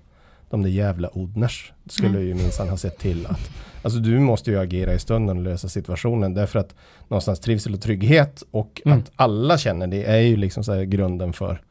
de 0.53 0.63
där 0.63 0.69
jävla 0.69 1.09
Odners 1.17 1.71
skulle 1.89 2.09
Mm. 2.09 2.27
ju 2.27 2.33
minsann 2.33 2.69
ha 2.69 2.77
sett 2.77 2.97
till 2.99 3.25
att. 3.25 3.49
Alltså 3.81 3.99
du 3.99 4.19
måste 4.19 4.51
ju 4.51 4.59
agera 4.59 4.93
i 4.93 4.99
stunden 4.99 5.37
och 5.37 5.43
lösa 5.43 5.67
situationen 5.69 6.33
därför 6.33 6.59
att 6.59 6.75
någonstans 7.07 7.39
trivsel 7.39 7.73
och 7.73 7.81
trygghet 7.81 8.43
och 8.51 8.81
Mm. 8.85 8.97
att 8.99 9.11
alla 9.15 9.57
känner 9.57 9.87
det 9.87 10.03
är 10.03 10.17
ju 10.19 10.35
liksom 10.35 10.63
så 10.63 10.81
grunden 10.83 11.33
för 11.33 11.61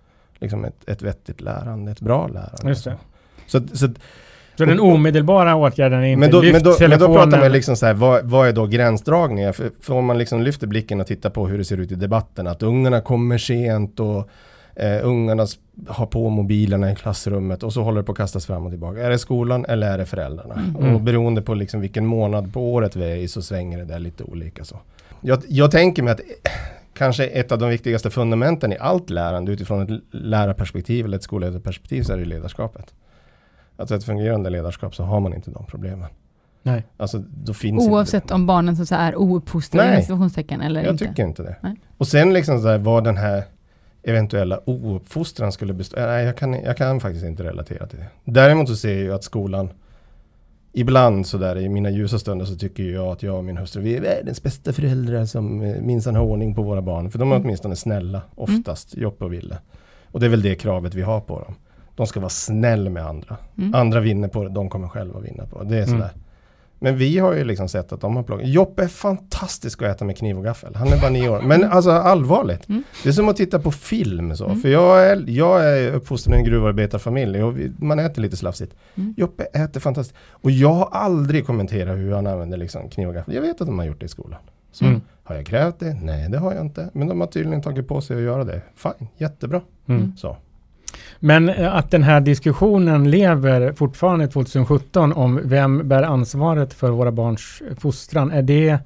liksom 0.40 0.64
ett, 0.64 0.88
ett 0.88 1.02
vettigt 1.02 1.40
lärande, 1.40 1.92
ett 1.92 2.00
bra 2.00 2.26
lärande. 2.28 2.68
Just 2.68 2.84
det. 2.84 2.96
Så, 3.46 3.60
så, 3.72 3.88
Så 4.56 4.64
den 4.64 4.80
omedelbara 4.80 5.54
åtgärden 5.56 6.00
är 6.02 6.06
inte 6.06 6.20
men, 6.20 6.30
då, 6.30 6.40
lyft 6.40 6.52
men, 6.52 6.62
då, 6.62 6.70
men 6.70 6.90
då 6.90 6.96
telefonen. 6.96 7.14
pratar 7.30 7.40
man 7.40 7.52
liksom 7.52 7.76
så 7.76 7.86
här, 7.86 7.94
vad, 7.94 8.24
vad 8.24 8.48
är 8.48 8.52
då 8.52 8.66
gränsdragningen? 8.66 9.54
För, 9.54 9.70
för 9.80 9.94
om 9.94 10.04
man 10.04 10.18
liksom 10.18 10.42
lyfter 10.42 10.66
blicken 10.66 11.00
och 11.00 11.06
tittar 11.06 11.30
på 11.30 11.46
hur 11.48 11.58
det 11.58 11.64
ser 11.64 11.76
ut 11.76 11.92
i 11.92 11.94
debatten, 11.94 12.46
att 12.46 12.62
ungarna 12.62 13.00
kommer 13.00 13.38
sent 13.38 14.00
och 14.00 14.28
eh, 14.74 14.98
ungarna 15.02 15.46
har 15.88 16.06
på 16.06 16.28
mobilerna 16.28 16.92
i 16.92 16.94
klassrummet 16.94 17.62
och 17.62 17.72
så 17.72 17.82
håller 17.82 18.00
det 18.00 18.04
på 18.04 18.12
att 18.12 18.18
kastas 18.18 18.46
fram 18.46 18.64
och 18.64 18.72
tillbaka. 18.72 19.06
Är 19.06 19.10
det 19.10 19.18
skolan 19.18 19.64
eller 19.68 19.90
är 19.90 19.98
det 19.98 20.06
föräldrarna? 20.06 20.54
Mm. 20.54 20.94
Och 20.94 21.00
beroende 21.00 21.42
på 21.42 21.54
liksom 21.54 21.80
vilken 21.80 22.06
månad 22.06 22.52
på 22.52 22.72
året 22.72 22.96
vi 22.96 23.04
är 23.04 23.16
i 23.16 23.28
så 23.28 23.42
svänger 23.42 23.78
det 23.78 23.84
där 23.84 23.98
lite 23.98 24.24
olika. 24.24 24.64
Så. 24.64 24.76
Jag, 25.20 25.42
jag 25.48 25.70
tänker 25.70 26.02
mig 26.02 26.12
att 26.12 26.20
kanske 26.94 27.26
ett 27.26 27.52
av 27.52 27.58
de 27.58 27.70
viktigaste 27.70 28.10
fundamenten 28.10 28.72
i 28.72 28.78
allt 28.78 29.10
lärande 29.10 29.52
utifrån 29.52 29.82
ett 29.82 30.02
lärarperspektiv 30.10 31.04
eller 31.04 31.16
ett 31.16 31.22
skolledarperspektiv 31.22 32.02
så 32.02 32.12
är 32.12 32.18
det 32.18 32.24
ledarskapet. 32.24 32.94
Alltså 33.76 33.94
ett 33.94 34.04
fungerande 34.04 34.50
ledarskap 34.50 34.94
så 34.94 35.02
har 35.02 35.20
man 35.20 35.34
inte 35.34 35.50
de 35.50 35.66
problemen. 35.66 36.08
Nej. 36.62 36.86
Alltså 36.96 37.18
då 37.44 37.54
finns 37.54 37.88
Oavsett 37.88 38.24
inte 38.24 38.34
om 38.34 38.46
barnen 38.46 38.86
så 38.86 38.94
är 38.94 39.16
ouppfostrade 39.16 39.88
Nej. 39.88 39.98
i 39.98 40.02
situationstecken 40.02 40.60
eller. 40.60 40.82
Jag 40.82 40.94
inte. 40.94 41.06
tycker 41.06 41.22
inte 41.22 41.42
det. 41.42 41.56
Nej. 41.60 41.76
Och 41.98 42.08
sen 42.08 42.32
liksom 42.32 42.60
så 42.60 42.68
här, 42.68 42.78
vad 42.78 43.04
den 43.04 43.16
här 43.16 43.44
eventuella 44.02 44.60
ouppfostran 44.64 45.52
skulle 45.52 45.72
bestå 45.72 45.96
Nej, 46.00 46.24
jag 46.24 46.36
kan, 46.36 46.52
jag 46.54 46.76
kan 46.76 47.00
faktiskt 47.00 47.24
inte 47.24 47.42
relatera 47.44 47.86
till 47.86 47.98
det. 47.98 48.06
Däremot 48.24 48.68
så 48.68 48.76
ser 48.76 49.04
jag 49.04 49.14
att 49.14 49.24
skolan 49.24 49.70
Ibland 50.74 51.26
sådär 51.26 51.58
i 51.58 51.68
mina 51.68 51.90
ljusa 51.90 52.18
stunder 52.18 52.44
så 52.46 52.54
tycker 52.56 52.82
jag 52.82 53.06
att 53.06 53.22
jag 53.22 53.36
och 53.36 53.44
min 53.44 53.56
hustru 53.56 53.82
vi 53.82 53.96
är 53.96 54.00
världens 54.00 54.42
bästa 54.42 54.72
föräldrar 54.72 55.24
som 55.24 55.62
eh, 55.62 55.80
minsann 55.80 56.16
har 56.16 56.22
ordning 56.24 56.54
på 56.54 56.62
våra 56.62 56.82
barn. 56.82 57.10
För 57.10 57.18
de 57.18 57.32
är 57.32 57.36
Mm. 57.36 57.44
åtminstone 57.46 57.76
snälla, 57.76 58.22
oftast, 58.34 58.96
Joppe 58.96 59.24
och 59.24 59.32
Ville. 59.32 59.58
Och 60.10 60.20
det 60.20 60.26
är 60.26 60.30
väl 60.30 60.42
det 60.42 60.54
kravet 60.54 60.94
vi 60.94 61.02
har 61.02 61.20
på 61.20 61.40
dem. 61.40 61.54
De 61.96 62.06
ska 62.06 62.20
vara 62.20 62.28
snäll 62.30 62.90
med 62.90 63.06
andra. 63.06 63.36
Mm. 63.58 63.74
Andra 63.74 64.00
vinner 64.00 64.28
på 64.28 64.42
det, 64.42 64.48
de 64.50 64.68
kommer 64.68 64.88
själva 64.88 65.20
vinna 65.20 65.46
på 65.46 65.62
det. 65.62 65.68
Det 65.68 65.78
är 65.82 65.86
Mm. 65.88 66.02
Men 66.82 66.96
vi 66.96 67.18
har 67.18 67.32
ju 67.32 67.44
liksom 67.44 67.68
sett 67.68 67.92
att 67.92 68.00
de 68.00 68.16
har 68.16 68.22
plockat. 68.22 68.48
Joppe 68.48 68.82
är 68.82 68.88
fantastisk 68.88 69.82
att 69.82 69.88
äta 69.88 70.04
med 70.04 70.16
kniv 70.16 70.38
och 70.38 70.44
gaffel. 70.44 70.74
Han 70.74 70.88
är 70.88 71.00
bara 71.00 71.10
nio 71.10 71.28
år. 71.28 71.42
Men 71.42 71.64
alltså 71.64 71.90
allvarligt. 71.90 72.68
Mm. 72.68 72.82
Det 73.02 73.08
är 73.08 73.12
som 73.12 73.28
att 73.28 73.36
titta 73.36 73.58
på 73.58 73.70
film 73.70 74.36
så. 74.36 74.44
Mm. 74.46 74.60
För 74.60 74.68
jag 74.68 75.06
är, 75.06 75.24
jag 75.26 75.68
är 75.68 75.92
uppfostrad 75.92 76.34
i 76.34 76.38
en 76.38 76.44
gruvarbetarfamilj 76.44 77.42
och 77.42 77.58
vi, 77.58 77.72
man 77.78 77.98
äter 77.98 78.22
lite 78.22 78.36
slafsigt. 78.36 78.74
Mm. 78.94 79.14
Joppe 79.16 79.44
äter 79.44 79.80
fantastiskt. 79.80 80.18
Och 80.30 80.50
jag 80.50 80.72
har 80.72 80.88
aldrig 80.92 81.46
kommenterat 81.46 81.98
hur 81.98 82.12
han 82.12 82.26
använder 82.26 82.58
liksom 82.58 82.90
kniv 82.90 83.08
och 83.08 83.14
gaffel. 83.14 83.34
Jag 83.34 83.42
vet 83.42 83.60
att 83.60 83.66
de 83.66 83.78
har 83.78 83.86
gjort 83.86 84.00
det 84.00 84.06
i 84.06 84.08
skolan. 84.08 84.40
Så 84.72 84.84
Mm. 84.84 85.00
Har 85.24 85.34
jag 85.34 85.46
krävt 85.46 85.78
det? 85.78 85.94
Nej, 86.02 86.28
det 86.28 86.38
har 86.38 86.54
jag 86.54 86.64
inte. 86.64 86.90
Men 86.92 87.08
de 87.08 87.20
har 87.20 87.26
tydligen 87.26 87.62
tagit 87.62 87.88
på 87.88 88.00
sig 88.00 88.16
att 88.16 88.22
göra 88.22 88.44
det. 88.44 88.62
Fine, 88.74 89.08
jättebra. 89.16 89.60
Mm. 89.88 90.16
Så. 90.16 90.36
Men 91.18 91.48
eh, 91.48 91.74
att 91.74 91.90
den 91.90 92.02
här 92.02 92.20
diskussionen 92.20 93.10
lever 93.10 93.72
fortfarande 93.72 94.28
2017 94.28 95.12
om 95.12 95.40
vem 95.44 95.88
bär 95.88 96.02
ansvaret 96.02 96.74
för 96.74 96.90
våra 96.90 97.12
barns 97.12 97.62
fostran. 97.78 98.30
Är 98.30 98.42
det 98.42 98.78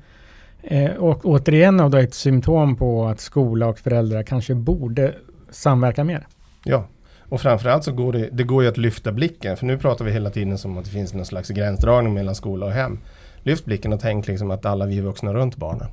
eh, 0.63 0.91
och 0.91 1.25
återigen 1.25 1.77
då 1.77 1.99
ett 1.99 2.15
symptom 2.15 2.77
på 2.77 3.07
att 3.07 3.21
skola 3.21 3.67
och 3.67 3.79
föräldrar 3.79 4.23
kanske 4.23 4.55
borde 4.55 5.15
samverka 5.51 6.05
mer? 6.05 6.27
Ja, 6.65 6.87
och 7.29 7.41
framförallt 7.41 7.85
så 7.85 7.93
går 7.93 8.13
det, 8.13 8.29
det 8.33 8.45
går 8.45 8.63
ju 8.63 8.69
att 8.69 8.77
lyfta 8.77 9.13
blicken. 9.13 9.57
För 9.57 9.67
nu 9.67 9.79
pratar 9.79 10.05
vi 10.05 10.11
hela 10.13 10.31
tiden 10.31 10.59
som 10.59 10.79
att 10.79 10.85
det 10.85 10.91
finns 10.91 11.15
någon 11.15 11.27
slags 11.27 11.49
gränsdragning 11.49 12.15
mellan 12.15 12.35
skola 12.35 12.67
och 12.67 12.73
hem. 12.73 12.99
Lyft 13.43 13.65
blicken 13.65 13.93
och 13.93 14.01
tänk 14.01 14.27
liksom 14.27 14.51
att 14.51 14.67
alla 14.67 14.87
vi 14.87 14.99
är 14.99 15.03
vuxna 15.03 15.35
runt 15.35 15.57
barnen. 15.57 15.89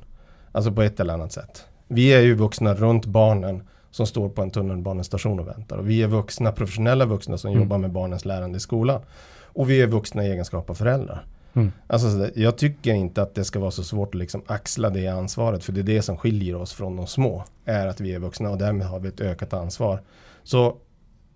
Alltså 0.52 0.72
på 0.72 0.82
ett 0.82 1.00
eller 1.00 1.14
annat 1.14 1.32
sätt. 1.32 1.64
Vi 1.88 2.14
är 2.14 2.20
ju 2.20 2.34
vuxna 2.34 2.74
runt 2.74 3.06
barnen 3.06 3.62
som 3.94 4.06
står 4.06 4.28
på 4.28 4.42
en 4.42 4.50
tunnelbanestation 4.50 5.40
och 5.40 5.48
väntar. 5.48 5.76
Och 5.76 5.88
vi 5.90 6.02
är 6.02 6.06
vuxna, 6.08 6.52
professionella 6.52 7.04
vuxna 7.04 7.38
som 7.38 7.50
Mm. 7.50 7.62
jobbar 7.62 7.78
med 7.78 7.92
barnens 7.92 8.24
lärande 8.24 8.56
i 8.56 8.60
skolan. 8.60 9.00
Och 9.42 9.70
vi 9.70 9.82
är 9.82 9.86
vuxna 9.86 10.24
i 10.26 10.30
egenskap 10.30 10.70
av 10.70 10.74
föräldrar. 10.74 11.24
Mm. 11.54 11.72
Alltså, 11.86 12.30
jag 12.34 12.58
tycker 12.58 12.94
inte 12.94 13.22
att 13.22 13.34
det 13.34 13.44
ska 13.44 13.58
vara 13.58 13.70
så 13.70 13.82
svårt 13.84 14.08
att 14.14 14.18
liksom 14.18 14.42
axla 14.46 14.90
det 14.90 15.08
ansvaret. 15.08 15.64
För 15.64 15.72
det 15.72 15.80
är 15.80 15.82
det 15.82 16.02
som 16.02 16.16
skiljer 16.16 16.54
oss 16.56 16.72
från 16.72 16.96
de 16.96 17.06
små. 17.06 17.44
Är 17.64 17.86
att 17.86 18.00
vi 18.00 18.14
är 18.14 18.18
vuxna 18.18 18.50
och 18.50 18.58
därmed 18.58 18.86
har 18.86 19.00
vi 19.00 19.08
ett 19.08 19.20
ökat 19.20 19.52
ansvar. 19.52 20.00
Så 20.42 20.76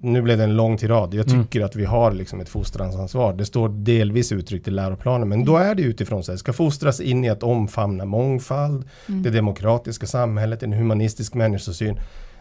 nu 0.00 0.22
blev 0.22 0.38
det 0.38 0.44
en 0.44 0.56
lång 0.56 0.76
tirad. 0.76 1.14
Jag 1.14 1.28
Mm. 1.30 1.44
tycker 1.44 1.64
att 1.64 1.76
vi 1.76 1.84
har 1.84 2.12
liksom 2.12 2.40
ett 2.40 2.48
fostransansvar. 2.48 3.32
Det 3.32 3.44
står 3.44 3.68
delvis 3.68 4.32
uttryckt 4.32 4.68
i 4.68 4.70
läroplanen, 4.70 5.28
men 5.28 5.44
då 5.44 5.56
är 5.56 5.74
det 5.74 5.82
utifrån 5.82 6.24
sig. 6.24 6.38
Ska 6.38 6.52
fostras 6.52 7.00
in 7.00 7.24
i 7.24 7.28
att 7.30 7.42
omfamna 7.42 8.04
mångfald, 8.04 8.84
Mm. 9.08 9.22
det 9.22 9.30
demokratiska 9.30 10.06
samhället, 10.06 10.62
en 10.62 10.72
humanistisk 10.72 11.34
människosyn. 11.34 11.98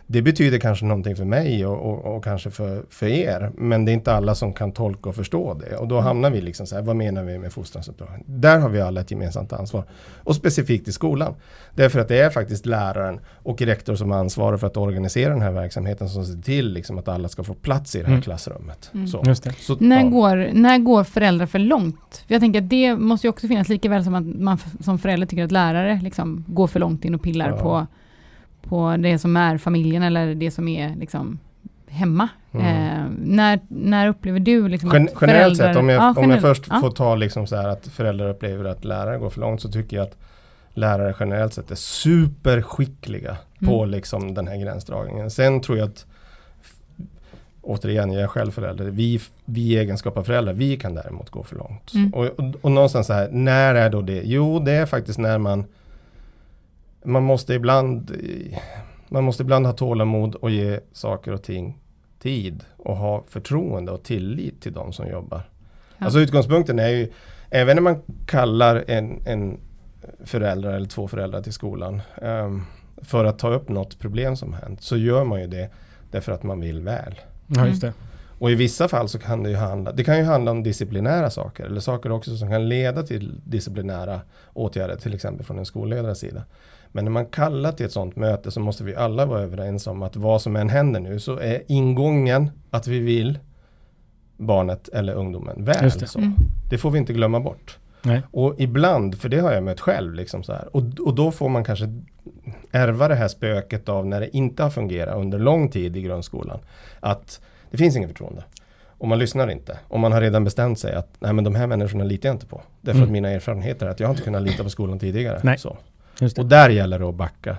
Det 0.09 0.21
betyder 0.21 0.57
kanske 0.59 0.85
någonting 0.85 1.15
för 1.15 1.25
mig 1.25 1.65
och, 1.65 1.77
och, 1.91 2.15
och 2.15 2.23
kanske 2.23 2.51
för, 2.51 2.83
för 2.89 3.05
er, 3.07 3.51
men 3.55 3.85
det 3.85 3.91
är 3.91 3.93
inte 3.93 4.13
alla 4.13 4.35
som 4.35 4.53
kan 4.53 4.71
tolka 4.71 5.09
och 5.09 5.15
förstå 5.15 5.53
det. 5.53 5.75
Och 5.77 5.87
då 5.87 5.99
hamnar 5.99 6.29
vi 6.29 6.41
liksom 6.41 6.67
så 6.67 6.75
här, 6.75 6.81
vad 6.81 6.95
menar 6.95 7.23
vi 7.23 7.37
med 7.39 7.53
fostransuppdrag? 7.53 8.09
Där 8.25 8.59
har 8.59 8.69
vi 8.69 8.81
alla 8.81 9.01
ett 9.01 9.11
gemensamt 9.11 9.53
ansvar. 9.53 9.83
Och 10.23 10.35
specifikt 10.35 10.87
i 10.87 10.91
skolan. 10.91 11.33
Därför 11.75 11.99
att 11.99 12.07
det 12.07 12.19
är 12.19 12.29
faktiskt 12.29 12.65
läraren 12.65 13.19
och 13.43 13.61
rektor 13.61 13.95
som 13.95 14.11
ansvarar 14.11 14.57
för 14.57 14.67
att 14.67 14.77
organisera 14.77 15.29
den 15.33 15.41
här 15.41 15.51
verksamheten 15.51 16.09
som 16.09 16.25
ser 16.25 16.41
till 16.41 16.73
liksom 16.73 16.97
att 16.97 17.07
alla 17.07 17.29
ska 17.29 17.43
få 17.43 17.53
plats 17.53 17.95
i 17.95 17.99
det 17.99 18.05
här 18.05 18.11
Mm. 18.11 18.21
klassrummet. 18.21 18.89
Mm. 18.93 19.07
Så. 19.07 19.23
Just 19.25 19.43
det. 19.43 19.51
Så, 19.59 19.77
När, 19.79 20.03
ja. 20.03 20.09
går, 20.09 20.49
när 20.53 20.77
går 20.77 21.03
föräldrar 21.03 21.45
för 21.45 21.59
långt? 21.59 22.23
För 22.27 22.33
jag 22.33 22.41
tänker 22.41 22.61
att 22.61 22.69
det 22.69 22.95
måste 22.95 23.27
ju 23.27 23.29
också 23.29 23.47
finnas 23.47 23.69
lika 23.69 23.89
väl 23.89 24.03
som 24.03 24.15
att 24.15 24.25
man 24.25 24.57
som 24.79 24.99
förälder 24.99 25.27
tycker 25.27 25.43
att 25.43 25.51
lärare 25.51 25.99
liksom 26.03 26.43
går 26.47 26.67
för 26.67 26.79
långt 26.79 27.05
in 27.05 27.15
och 27.15 27.21
pillar 27.21 27.49
Ja. 27.49 27.57
på, 27.57 27.87
på 28.69 28.95
det 28.99 29.19
som 29.19 29.38
är 29.38 29.58
familjen 29.58 30.03
eller 30.03 30.36
det 30.36 30.51
som 30.51 30.67
är 30.67 30.95
liksom 30.95 31.39
hemma. 31.88 32.30
Mm. 32.51 32.65
Eh, 32.65 33.06
när, 33.19 33.60
när 33.67 34.08
upplever 34.08 34.39
du 34.39 34.67
liksom 34.67 34.89
Gen 34.93 35.03
att 35.03 35.13
generellt 35.21 35.58
föräldrar- 35.58 35.73
sett, 35.73 35.77
om 35.77 35.89
jag, 35.89 36.01
Ja, 36.01 36.10
om 36.10 36.15
jag 36.15 36.23
generellt. 36.23 36.41
först 36.41 36.63
Ja. 36.69 36.80
får 36.80 36.91
ta 36.91 37.15
liksom 37.15 37.47
så 37.47 37.56
här 37.56 37.67
att 37.69 37.88
föräldrar 37.88 38.30
upplever 38.30 38.65
att 38.65 38.86
lärare 38.86 39.17
går 39.17 39.30
för 39.30 39.39
långt 39.41 39.62
så 39.62 39.69
tycker 39.71 39.97
jag 39.97 40.03
att 40.03 40.17
lärare 40.73 41.13
generellt 41.19 41.53
sett 41.53 41.71
är 41.71 41.75
superskickliga 41.75 43.38
på 43.65 43.77
Mm. 43.84 43.89
liksom 43.89 44.34
den 44.34 44.47
här 44.47 44.58
gränsdragningen. 44.58 45.32
Sen 45.32 45.62
tror 45.62 45.77
jag 45.77 45.88
att 45.89 46.06
Återigen, 47.62 48.12
jag 48.12 48.23
är 48.23 48.27
själv 48.27 48.51
förälder. 48.51 48.86
Vi, 48.86 49.19
vi 49.45 49.62
i 49.62 49.77
egenskap 49.77 50.17
av 50.17 50.23
föräldrar, 50.23 50.53
vi 50.53 50.77
kan 50.77 50.95
däremot 50.95 51.30
gå 51.30 51.43
för 51.43 51.56
långt. 51.56 51.93
Mm. 51.93 52.13
Och, 52.13 52.25
och, 52.25 52.56
och 52.62 52.71
någonstans 52.71 53.08
så 53.08 53.13
här, 53.13 53.30
när 53.32 53.75
är 53.75 53.89
då 53.89 54.01
det? 54.01 54.21
Jo, 54.25 54.60
det 54.60 54.71
är 54.71 54.86
faktiskt 54.86 55.19
när 55.19 55.38
man 55.38 55.65
Man 57.07 57.23
måste 57.23 57.53
ibland 57.53 58.11
Man 59.09 59.23
måste 59.23 59.43
ibland 59.43 59.65
ha 59.65 59.73
tålamod 59.73 60.35
och 60.35 60.51
ge 60.51 60.79
saker 60.91 61.31
och 61.31 61.43
ting 61.43 61.79
tid 62.19 62.63
och 62.77 62.97
ha 62.97 63.23
förtroende 63.27 63.91
och 63.91 64.03
tillit 64.03 64.61
till 64.61 64.73
de 64.73 64.93
som 64.93 65.07
jobbar. 65.07 65.49
Ja. 65.97 66.05
Alltså 66.05 66.19
utgångspunkten 66.19 66.79
är 66.79 66.89
ju, 66.89 67.11
även 67.49 67.75
när 67.75 67.81
man 67.81 68.01
kallar 68.25 68.83
en, 68.87 69.21
en 69.25 69.57
förälder 70.23 70.73
eller 70.73 70.87
två 70.87 71.07
föräldrar 71.07 71.41
till 71.41 71.53
skolan 71.53 72.01
ehm, 72.21 72.63
för 73.01 73.25
att 73.25 73.39
ta 73.39 73.53
upp 73.53 73.69
något 73.69 73.99
problem 73.99 74.35
som 74.35 74.53
hänt 74.53 74.81
så 74.81 74.97
gör 74.97 75.23
man 75.23 75.41
ju 75.41 75.47
det 75.47 75.69
därför 76.11 76.31
att 76.31 76.43
man 76.43 76.59
vill 76.59 76.81
väl. 76.81 77.15
Ja, 77.47 77.67
just 77.67 77.81
det. 77.81 77.93
Och 78.39 78.51
i 78.51 78.55
vissa 78.55 78.87
fall 78.87 79.09
så 79.09 79.19
kan 79.19 79.43
det 79.43 79.49
ju 79.49 79.55
handla, 79.55 79.91
det 79.91 80.03
kan 80.03 80.17
ju 80.17 80.23
handla 80.23 80.51
om 80.51 80.63
disciplinära 80.63 81.29
saker 81.29 81.65
eller 81.65 81.79
saker 81.79 82.11
också 82.11 82.37
som 82.37 82.49
kan 82.49 82.69
leda 82.69 83.03
till 83.03 83.41
disciplinära 83.45 84.21
åtgärder, 84.53 84.95
till 84.95 85.13
exempel 85.13 85.45
från 85.45 85.59
en 85.59 85.65
skolledares 85.65 86.19
sida. 86.19 86.43
Men 86.91 87.04
när 87.06 87.12
man 87.12 87.26
kallar 87.26 87.71
till 87.71 87.86
ett 87.86 87.91
sådant 87.91 88.15
möte 88.15 88.52
så 88.52 88.60
måste 88.60 88.84
vi 88.84 88.95
alla 88.95 89.26
vara 89.26 89.41
överens 89.41 89.88
om 89.88 90.02
att 90.02 90.15
vad 90.15 90.41
som 90.41 90.56
än 90.56 90.69
händer 90.69 91.00
nu 91.00 91.19
så 91.19 91.39
är 91.39 91.62
ingången 91.67 92.52
att 92.69 92.88
vi 92.88 93.00
vill 93.00 93.39
barnet 94.38 94.88
eller 94.89 95.13
ungdomen 95.13 95.63
väl. 95.63 95.89
Det. 95.89 96.08
Så. 96.08 96.19
Mm. 96.19 96.34
det 96.69 96.78
får 96.78 96.91
vi 96.91 96.97
inte 97.00 97.13
glömma 97.13 97.39
bort. 97.39 97.78
Nej. 98.02 98.21
Och 98.32 98.56
ibland, 98.58 99.17
för 99.17 99.30
det 99.30 99.39
har 99.39 99.52
jag 99.52 99.63
mött 99.63 99.80
själv, 99.80 100.13
liksom 100.13 100.43
så 100.43 100.54
här, 100.54 100.76
och, 100.76 100.84
och 101.06 101.15
då 101.15 101.32
får 101.32 101.50
man 101.50 101.63
kanske 101.63 102.02
ärva 102.71 103.08
det 103.08 103.15
här 103.15 103.28
spöket 103.28 103.89
av 103.89 104.08
när 104.08 104.19
det 104.19 104.38
inte 104.38 104.63
har 104.63 104.69
fungerat 104.69 105.15
under 105.17 105.39
lång 105.39 105.69
tid 105.69 105.97
i 105.97 106.02
grundskolan. 106.02 106.60
Att 107.00 107.41
det 107.71 107.78
finns 107.78 107.95
ingen 107.95 108.10
förtroende. 108.10 108.43
Och 109.00 109.08
man 109.08 109.19
lyssnar 109.19 109.52
inte. 109.52 109.78
Och 109.88 110.00
man 110.00 110.12
har 110.12 110.21
redan 110.21 110.43
bestämt 110.43 110.80
sig 110.80 110.93
att 110.93 111.10
nej 111.19 111.34
men 111.34 111.43
de 111.43 111.56
här 111.56 111.67
människorna 111.67 112.04
litar 112.04 112.30
jag 112.30 112.36
inte 112.36 112.45
på. 112.45 112.62
Därför 112.82 112.97
Mm. 112.97 113.10
att 113.10 113.12
mina 113.12 113.30
erfarenheter 113.30 113.86
är 113.86 113.89
att 113.89 114.00
jag 114.00 114.10
inte 114.10 114.21
kunnat 114.23 114.41
lita 114.41 114.63
på 114.63 114.69
skolan 114.69 115.00
tidigare. 115.00 115.39
Nej. 115.43 115.58
Så. 115.58 115.78
Och 116.38 116.45
där 116.45 116.69
gäller 116.69 116.99
det 116.99 117.06
att 117.06 117.15
backa. 117.15 117.58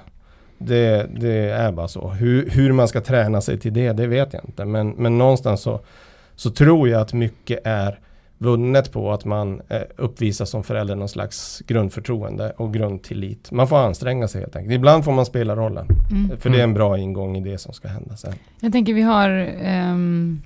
Det, 0.59 1.07
det 1.21 1.51
är 1.51 1.73
bara 1.73 1.89
så. 1.89 2.09
Hur, 2.09 2.51
hur 2.51 2.73
man 2.73 2.89
ska 2.89 3.01
träna 3.01 3.41
sig 3.41 3.59
till 3.59 3.73
det, 3.73 3.93
det 3.93 4.07
vet 4.07 4.33
jag 4.33 4.45
inte. 4.45 4.65
Men, 4.65 4.89
men 4.91 5.19
någonstans 5.19 5.61
så, 5.61 5.81
så 6.35 6.51
tror 6.51 6.89
jag 6.89 7.01
att 7.01 7.13
mycket 7.13 7.61
är 7.65 7.99
vunnet 8.39 8.93
på 8.93 9.13
att 9.13 9.25
man 9.25 9.63
eh, 9.69 9.83
uppvisar 9.97 10.45
som 10.45 10.65
förälder 10.65 10.95
någon 10.95 11.09
slags 11.09 11.63
grundförtroende 11.67 12.53
och 12.57 12.75
grundtillit. 12.75 13.51
Man 13.51 13.69
får 13.69 13.77
anstränga 13.77 14.29
sig 14.29 14.41
helt 14.41 14.57
enkelt. 14.57 14.75
Ibland 14.75 15.05
får 15.05 15.13
man 15.13 15.27
spela 15.27 15.57
rollen. 15.57 15.87
Mm. 16.11 16.39
För 16.39 16.51
det 16.51 16.59
är 16.59 16.65
en 16.65 16.75
bra 16.75 16.99
ingång 16.99 17.37
i 17.37 17.41
det 17.41 17.59
som 17.59 17.73
ska 17.73 17.89
hända 17.89 18.17
sen. 18.17 18.35
Jag 18.61 18.73
tänker 18.73 18.95
vi 18.95 19.03
har 19.03 19.31
ehm, 19.63 20.43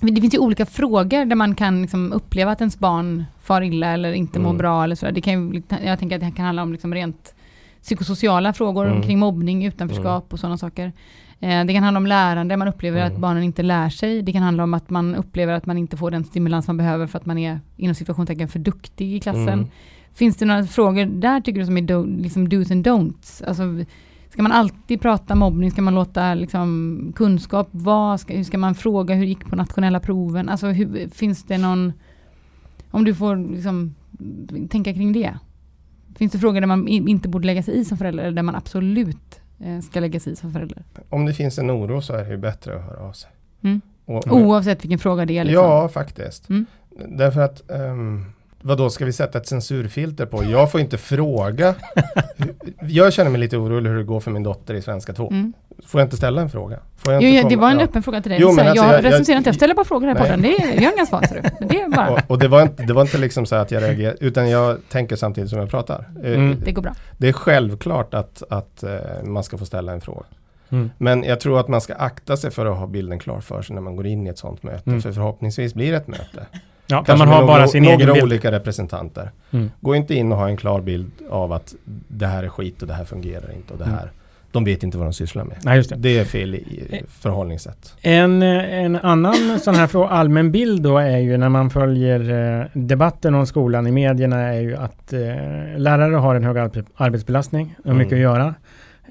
det 0.00 0.20
finns 0.20 0.34
ju 0.34 0.38
olika 0.38 0.66
frågor 0.66 1.24
där 1.24 1.36
man 1.36 1.54
kan 1.54 1.82
liksom 1.82 2.12
uppleva 2.12 2.52
att 2.52 2.60
ens 2.60 2.78
barn 2.78 3.24
far 3.42 3.62
illa 3.62 3.86
eller 3.86 4.12
inte 4.12 4.38
mår 4.38 4.50
Mm. 4.50 4.58
bra 4.58 4.84
eller 4.84 4.94
så. 4.96 5.10
Det 5.10 5.20
kan, 5.20 5.52
ju- 5.54 5.62
jag 5.84 5.98
tänker 5.98 6.16
att 6.16 6.20
det 6.22 6.30
kan 6.36 6.44
handla 6.44 6.62
om 6.62 6.72
liksom 6.72 6.94
rent 6.94 7.34
psykosociala 7.82 8.52
frågor 8.52 8.86
Mm. 8.86 9.02
kring 9.02 9.18
mobbning, 9.18 9.64
utanförskap 9.66 10.32
och 10.32 10.40
sådana 10.40 10.58
saker. 10.58 10.92
Eh, 11.40 11.64
det 11.64 11.72
kan 11.72 11.82
handla 11.82 11.98
om 11.98 12.06
lärande, 12.06 12.56
man 12.56 12.68
upplever 12.68 13.00
Mm. 13.00 13.12
att 13.12 13.18
barnen 13.20 13.42
inte 13.42 13.62
lär 13.62 13.88
sig. 13.88 14.22
Det 14.22 14.32
kan 14.32 14.42
handla 14.42 14.62
om 14.62 14.74
att 14.74 14.90
man 14.90 15.14
upplever 15.14 15.52
att 15.52 15.66
man 15.66 15.78
inte 15.78 15.96
får 15.96 16.10
den 16.10 16.24
stimulans 16.24 16.66
man 16.66 16.76
behöver 16.76 17.06
för 17.06 17.18
att 17.18 17.26
man 17.26 17.38
är 17.38 17.60
inom 17.76 17.94
situationstecken 17.94 18.48
för 18.48 18.58
duktig 18.58 19.14
i 19.14 19.20
klassen. 19.20 19.48
Mm. 19.48 19.66
Finns 20.14 20.36
det 20.36 20.44
några 20.44 20.64
frågor 20.64 21.04
där 21.06 21.40
tycker 21.40 21.60
du 21.60 21.66
som 21.66 21.76
är 21.76 21.82
do, 21.82 22.04
liksom 22.06 22.48
do's 22.48 22.72
and 22.72 22.86
don'ts? 22.86 23.44
Alltså, 23.48 23.62
ska 24.34 24.42
man 24.42 24.52
alltid 24.52 25.00
prata 25.00 25.34
mobbning? 25.34 25.70
Ska 25.70 25.82
man 25.82 25.94
låta 25.94 26.34
liksom, 26.34 27.12
kunskap 27.16 27.68
vara? 27.70 28.18
Ska, 28.18 28.34
hur 28.34 28.44
ska 28.44 28.58
man 28.58 28.74
fråga 28.74 29.14
hur 29.14 29.22
det 29.22 29.28
gick 29.28 29.44
på 29.44 29.56
nationella 29.56 30.00
proven? 30.00 30.48
Alltså, 30.48 30.66
hur, 30.66 31.08
finns 31.08 31.44
det 31.44 31.58
någon... 31.58 31.92
Om 32.90 33.04
du 33.04 33.14
får 33.14 33.36
liksom, 33.36 33.94
tänka 34.70 34.94
kring 34.94 35.12
det. 35.12 35.38
Finns 36.16 36.32
det 36.32 36.38
frågor 36.38 36.60
där 36.60 36.66
man 36.66 36.88
inte 36.88 37.28
borde 37.28 37.46
lägga 37.46 37.62
sig 37.62 37.78
i 37.78 37.84
som 37.84 37.98
förälder 37.98 38.22
eller 38.24 38.36
där 38.36 38.42
man 38.42 38.54
absolut 38.54 39.40
eh, 39.60 39.80
ska 39.80 40.00
lägga 40.00 40.20
sig 40.20 40.32
i 40.32 40.36
som 40.36 40.52
förälder? 40.52 40.84
Om 41.08 41.26
det 41.26 41.34
finns 41.34 41.58
en 41.58 41.70
oro 41.70 42.02
så 42.02 42.12
är 42.12 42.24
det 42.24 42.38
bättre 42.38 42.76
att 42.76 42.84
höra 42.84 43.00
av 43.00 43.12
sig. 43.12 43.30
Mm. 43.62 43.80
Och, 44.04 44.32
Oavsett 44.32 44.82
vilken 44.84 44.98
fråga 44.98 45.26
det 45.26 45.38
är. 45.38 45.44
Liksom. 45.44 45.64
Ja, 45.64 45.88
faktiskt. 45.88 46.48
Mm. 46.48 46.66
Därför 47.08 47.40
att 47.40 47.62
um, 47.70 48.32
vad 48.66 48.78
då 48.78 48.90
ska 48.90 49.04
vi 49.04 49.12
sätta 49.12 49.38
ett 49.38 49.46
censurfilter 49.46 50.26
på? 50.26 50.44
Jag 50.44 50.72
får 50.72 50.80
inte 50.80 50.98
fråga. 50.98 51.74
jag 52.88 53.12
känner 53.12 53.30
mig 53.30 53.40
lite 53.40 53.56
orolig 53.56 53.90
hur 53.90 53.96
det 53.98 54.04
går 54.04 54.20
för 54.20 54.30
min 54.30 54.42
dotter 54.42 54.74
i 54.74 54.82
Svenska 54.82 55.12
2. 55.12 55.28
Mm. 55.30 55.52
Får 55.86 56.00
jag 56.00 56.06
inte 56.06 56.16
ställa 56.16 56.42
en 56.42 56.50
fråga? 56.50 56.78
Får 56.96 57.12
jag 57.12 57.22
Jo, 57.22 57.28
inte 57.28 57.42
ja, 57.42 57.48
det 57.48 57.56
var 57.56 57.70
en 57.70 57.78
ja. 57.78 57.84
öppen 57.84 58.02
fråga 58.02 58.22
till 58.22 58.30
dig. 58.30 58.40
Jo, 58.40 58.52
men 58.52 58.66
alltså, 58.68 58.84
jag, 58.84 58.94
jag- 58.94 59.04
recenserar 59.04 59.36
inte, 59.38 59.48
jag 59.48 59.54
ställer 59.54 59.74
bara 59.74 59.84
frågor 59.84 60.06
här 60.06 60.14
på 60.14 60.20
podden. 60.20 60.42
Det 60.42 60.48
är, 60.56 60.74
jag 60.82 60.90
har 60.90 60.92
inga 60.96 61.06
svar. 61.06 61.20
Det 61.68 61.80
är 61.80 61.88
bara, 61.88 62.10
Och, 62.10 62.20
och 62.30 62.38
det, 62.38 62.48
var 62.48 62.62
inte, 62.62 62.82
det 62.82 62.92
var 62.92 63.02
inte 63.02 63.18
liksom 63.18 63.46
så 63.46 63.54
att 63.56 63.70
jag 63.70 63.82
reagerade, 63.82 64.16
utan 64.20 64.50
jag 64.50 64.78
tänker 64.88 65.16
samtidigt 65.16 65.50
som 65.50 65.58
jag 65.58 65.70
pratar. 65.70 66.04
Eh, 66.24 66.32
Mm. 66.32 66.56
det 66.64 66.72
går 66.72 66.82
bra. 66.82 66.92
Det 67.18 67.28
är 67.28 67.32
självklart 67.32 68.14
att, 68.14 68.42
att 68.50 68.82
eh, 68.82 68.90
man 69.22 69.44
ska 69.44 69.58
få 69.58 69.66
ställa 69.66 69.92
en 69.92 70.00
fråga. 70.00 70.24
Mm. 70.70 70.90
Men 70.98 71.22
jag 71.24 71.40
tror 71.40 71.60
att 71.60 71.68
man 71.68 71.80
ska 71.80 71.94
akta 71.94 72.36
sig 72.36 72.50
för 72.50 72.66
att 72.66 72.76
ha 72.78 72.86
bilden 72.86 73.18
klar 73.18 73.40
för 73.40 73.62
sig 73.62 73.74
när 73.74 73.82
man 73.82 73.96
går 73.96 74.06
in 74.06 74.26
i 74.26 74.30
ett 74.30 74.38
sånt 74.38 74.62
möte. 74.62 74.90
Mm. 74.90 75.02
För 75.02 75.12
förhoppningsvis 75.12 75.74
blir 75.74 75.90
det 75.90 75.96
ett 75.96 76.08
möte. 76.08 76.46
Ja, 76.86 76.96
kan 76.96 77.04
Kanske 77.04 77.26
man 77.26 77.34
har 77.34 77.46
bara 77.46 77.56
några, 77.56 77.68
sin 77.68 77.82
några 77.82 77.94
egen 77.96 78.12
bild. 78.12 78.24
olika 78.24 78.52
representanter. 78.52 79.30
Mm. 79.50 79.70
Gå 79.80 79.94
inte 79.96 80.14
in 80.14 80.32
och 80.32 80.38
ha 80.38 80.48
en 80.48 80.56
klar 80.56 80.80
bild 80.80 81.10
av 81.30 81.52
att 81.52 81.74
det 82.08 82.26
här 82.26 82.42
är 82.44 82.48
skit 82.48 82.82
och 82.82 82.88
det 82.88 82.94
här 82.94 83.04
fungerar 83.04 83.52
inte 83.56 83.72
och 83.72 83.78
det 83.78 83.84
Mm. 83.84 83.96
här. 83.96 84.10
De 84.52 84.64
vet 84.64 84.82
inte 84.82 84.98
vad 84.98 85.06
de 85.06 85.12
sysslar 85.12 85.44
med. 85.44 85.56
Nej, 85.64 85.82
det. 85.88 85.94
Det 85.96 86.18
är 86.18 86.24
fel 86.24 86.54
i 86.54 86.58
i 86.58 87.02
förhållningssätt. 87.08 87.94
En, 88.02 88.42
eh, 88.42 88.74
en 88.84 88.96
annan 88.96 89.58
sån 89.62 89.74
här 89.74 90.06
allmän 90.10 90.52
bild 90.52 90.82
då 90.82 90.98
är 90.98 91.18
ju 91.18 91.36
när 91.36 91.48
man 91.48 91.70
följer 91.70 92.20
eh, 92.60 92.66
debatten 92.72 93.34
om 93.34 93.46
skolan 93.46 93.86
i 93.86 93.90
medierna 93.92 94.38
är 94.40 94.60
ju 94.60 94.76
att 94.76 95.12
eh, 95.12 95.20
lärare 95.76 96.14
har 96.16 96.34
en 96.34 96.44
hög 96.44 96.56
arbe- 96.56 96.86
arbetsbelastning 96.96 97.74
och 97.84 97.96
mycket 97.96 98.12
Mm. 98.12 98.26
att 98.30 98.32
göra. 98.38 98.54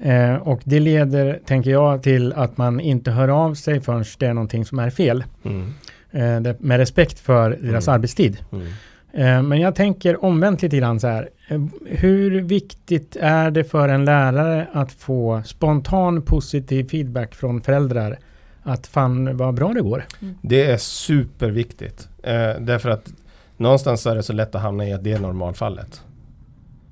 Eh, 0.02 0.34
och 0.36 0.60
det 0.64 0.80
leder, 0.80 1.38
tänker 1.46 1.70
jag, 1.70 2.02
till 2.02 2.32
att 2.32 2.56
man 2.56 2.80
inte 2.80 3.10
hör 3.10 3.28
av 3.28 3.54
sig 3.54 3.80
förrän 3.80 4.04
det 4.18 4.26
är 4.26 4.34
någonting 4.34 4.64
som 4.64 4.78
är 4.78 4.90
fel. 4.90 5.24
Mm. 5.44 5.74
Eh, 6.14 6.54
med 6.58 6.76
respekt 6.78 7.18
för 7.18 7.50
deras 7.50 7.88
Mm. 7.88 7.94
arbetstid. 7.94 8.38
Mm. 8.52 8.66
Eh, 9.12 9.42
Men 9.42 9.60
jag 9.60 9.74
tänker 9.74 10.24
omvänt 10.24 10.62
lite 10.62 10.76
grann 10.76 11.00
så 11.00 11.06
här. 11.08 11.28
Eh, 11.48 11.60
Hur 11.86 12.40
viktigt 12.42 13.16
är 13.20 13.50
det 13.50 13.64
för 13.64 13.88
en 13.88 14.04
lärare 14.04 14.68
att 14.72 14.92
få 14.92 15.42
spontan 15.44 16.22
positiv 16.22 16.88
feedback 16.88 17.34
från 17.34 17.60
föräldrar? 17.60 18.18
Att 18.62 18.86
fan 18.86 19.36
vad 19.36 19.54
bra 19.54 19.72
det 19.72 19.80
går. 19.82 20.04
Det 20.42 20.64
är 20.70 20.76
superviktigt. 20.76 22.08
Eh, 22.22 22.50
därför 22.60 22.90
att 22.90 23.12
någonstans 23.56 24.06
är 24.06 24.14
det 24.14 24.22
så 24.22 24.32
lätt 24.32 24.54
att 24.54 24.62
hamna 24.62 24.86
i 24.86 24.92
att 24.92 25.04
det 25.04 25.12
är 25.12 25.18
normalfallet. 25.18 26.02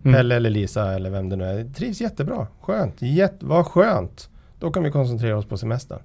Mm. 0.05 0.15
Pelle 0.17 0.35
eller 0.37 0.51
Lisa 0.51 0.93
eller 0.93 1.11
vem 1.11 1.29
det 1.29 1.37
nu 1.37 1.45
är. 1.45 1.65
Trivs 1.75 2.01
jättebra. 2.01 2.47
Skönt. 2.61 2.95
Jätte, 3.03 3.47
vad 3.47 3.67
skönt. 3.67 4.29
Då 4.59 4.71
kan 4.71 4.83
vi 4.83 4.91
koncentrera 4.91 5.39
oss 5.39 5.47
på 5.47 5.57
semestern. 5.57 5.99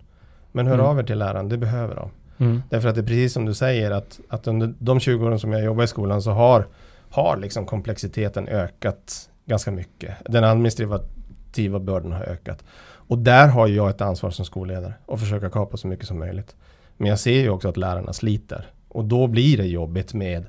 Men 0.52 0.68
hör 0.68 0.74
Mm. 0.74 0.86
av 0.86 1.00
er 1.00 1.04
till 1.04 1.18
läraren. 1.20 1.50
Det 1.50 1.58
behöver 1.58 1.96
de. 1.96 2.10
Mm. 2.38 2.64
Därför 2.70 2.90
att 2.90 2.96
det 2.96 3.02
är 3.02 3.06
precis 3.06 3.34
som 3.34 3.46
du 3.46 3.54
säger 3.54 3.92
att, 3.92 4.20
att 4.30 4.48
under 4.48 4.74
de 4.80 5.00
20 5.00 5.26
åren 5.26 5.40
som 5.40 5.52
jag 5.52 5.64
jobbar 5.64 5.84
i 5.84 5.88
skolan 5.88 6.22
så 6.22 6.32
har, 6.32 6.68
har 7.10 7.38
liksom 7.38 7.66
komplexiteten 7.66 8.48
ökat 8.48 9.30
ganska 9.46 9.72
mycket. 9.72 10.16
Den 10.26 10.44
administrativa 10.44 11.80
bördan 11.80 12.12
har 12.12 12.24
ökat. 12.24 12.64
Och 13.08 13.18
där 13.18 13.48
har 13.48 13.68
jag 13.68 13.90
ett 13.90 14.02
ansvar 14.02 14.30
som 14.30 14.46
skolledare 14.46 14.94
att 15.08 15.20
försöka 15.20 15.50
kapa 15.50 15.78
så 15.78 15.88
mycket 15.88 16.08
som 16.08 16.20
möjligt. 16.20 16.56
Men 16.98 17.10
jag 17.10 17.20
ser 17.20 17.40
ju 17.40 17.50
också 17.50 17.70
att 17.70 17.78
lärarna 17.78 18.14
sliter. 18.14 18.66
Och 18.88 19.06
då 19.06 19.28
blir 19.28 19.58
det 19.58 19.66
jobbigt 19.66 20.14
med 20.14 20.46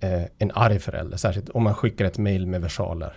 eh, 0.00 0.22
en 0.38 0.50
arg 0.54 0.78
förälder. 0.78 1.16
Särskilt 1.16 1.48
om 1.48 1.62
man 1.62 1.74
skickar 1.74 2.04
ett 2.04 2.18
mail 2.18 2.46
med 2.46 2.60
versaler. 2.60 3.12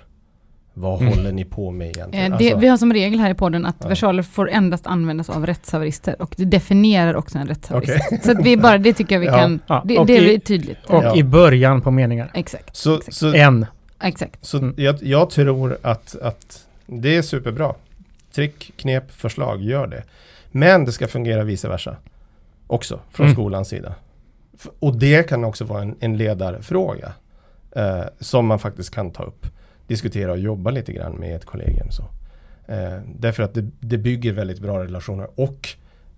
Vad 0.73 1.01
Mm. 1.01 1.13
håller 1.13 1.31
ni 1.31 1.45
på 1.45 1.71
med 1.71 1.88
egentligen? 1.88 2.31
Eh, 2.34 2.38
det, 2.38 2.45
Alltså, 2.45 2.60
vi 2.60 2.67
har 2.67 2.77
som 2.77 2.93
regel 2.93 3.19
här 3.19 3.29
i 3.29 3.34
podden 3.34 3.65
att 3.65 3.75
Ja. 3.79 3.88
versaler 3.88 4.23
får 4.23 4.49
endast 4.49 4.88
användas 4.88 5.29
av 5.29 5.45
rättshaverister 5.45 6.21
och 6.21 6.34
det 6.38 6.45
definierar 6.45 7.13
också 7.15 7.38
en 7.38 7.47
rättshaverist. 7.47 7.93
Okej. 8.05 8.19
Så 8.23 8.31
att 8.31 8.45
vi 8.45 8.57
bara, 8.57 8.77
det 8.77 8.93
tycker 8.93 9.15
jag 9.15 9.19
vi 9.19 9.25
Ja. 9.25 9.34
kan, 9.38 9.60
Ja, 9.67 9.81
det, 9.86 10.03
det 10.03 10.17
i- 10.17 10.36
är 10.36 10.39
tydligt. 10.39 10.77
Och 10.88 11.03
Ja. 11.03 11.15
i 11.15 11.23
början 11.23 11.81
på 11.81 11.91
meningar. 11.91 12.31
Exakt, 12.34 12.75
så, 12.75 12.95
exakt. 12.97 13.13
så, 13.15 13.34
En. 13.34 13.65
exakt. 14.01 14.45
så 14.45 14.57
Mm. 14.57 14.73
jag, 14.77 15.03
jag 15.03 15.29
tror 15.29 15.77
att, 15.81 16.15
att 16.21 16.67
det 16.86 17.15
är 17.17 17.21
superbra. 17.21 17.73
Trick, 18.36 18.71
knep, 18.77 19.12
förslag, 19.12 19.62
gör 19.62 19.88
det. 19.88 20.03
Men 20.51 20.86
det 20.86 20.91
ska 20.91 21.07
fungera 21.07 21.43
vice 21.43 21.67
versa. 21.67 21.95
Också 22.67 22.99
från 23.12 23.25
Mm. 23.25 23.36
skolans 23.36 23.67
sida. 23.67 23.95
Och 24.79 24.95
det 24.95 25.29
kan 25.29 25.43
också 25.43 25.65
vara 25.65 25.81
en, 25.81 25.95
en 25.99 26.17
ledarfråga. 26.17 27.13
Eh, 27.75 28.01
som 28.19 28.45
man 28.45 28.60
faktiskt 28.60 28.95
kan 28.95 29.12
ta 29.12 29.23
upp. 29.23 29.47
Diskutera 29.88 30.32
och 30.32 30.39
jobba 30.39 30.72
lite 30.72 30.94
grann 30.94 31.13
med 31.13 31.36
ett 31.36 31.46
kollegium. 31.46 31.91
Så. 31.91 32.04
Eh, 32.67 33.00
därför 33.15 33.44
att 33.44 33.54
det, 33.54 33.70
det 33.80 33.98
bygger 33.98 34.34
väldigt 34.34 34.60
bra 34.60 34.84
relationer. 34.84 35.28
Och 35.36 35.70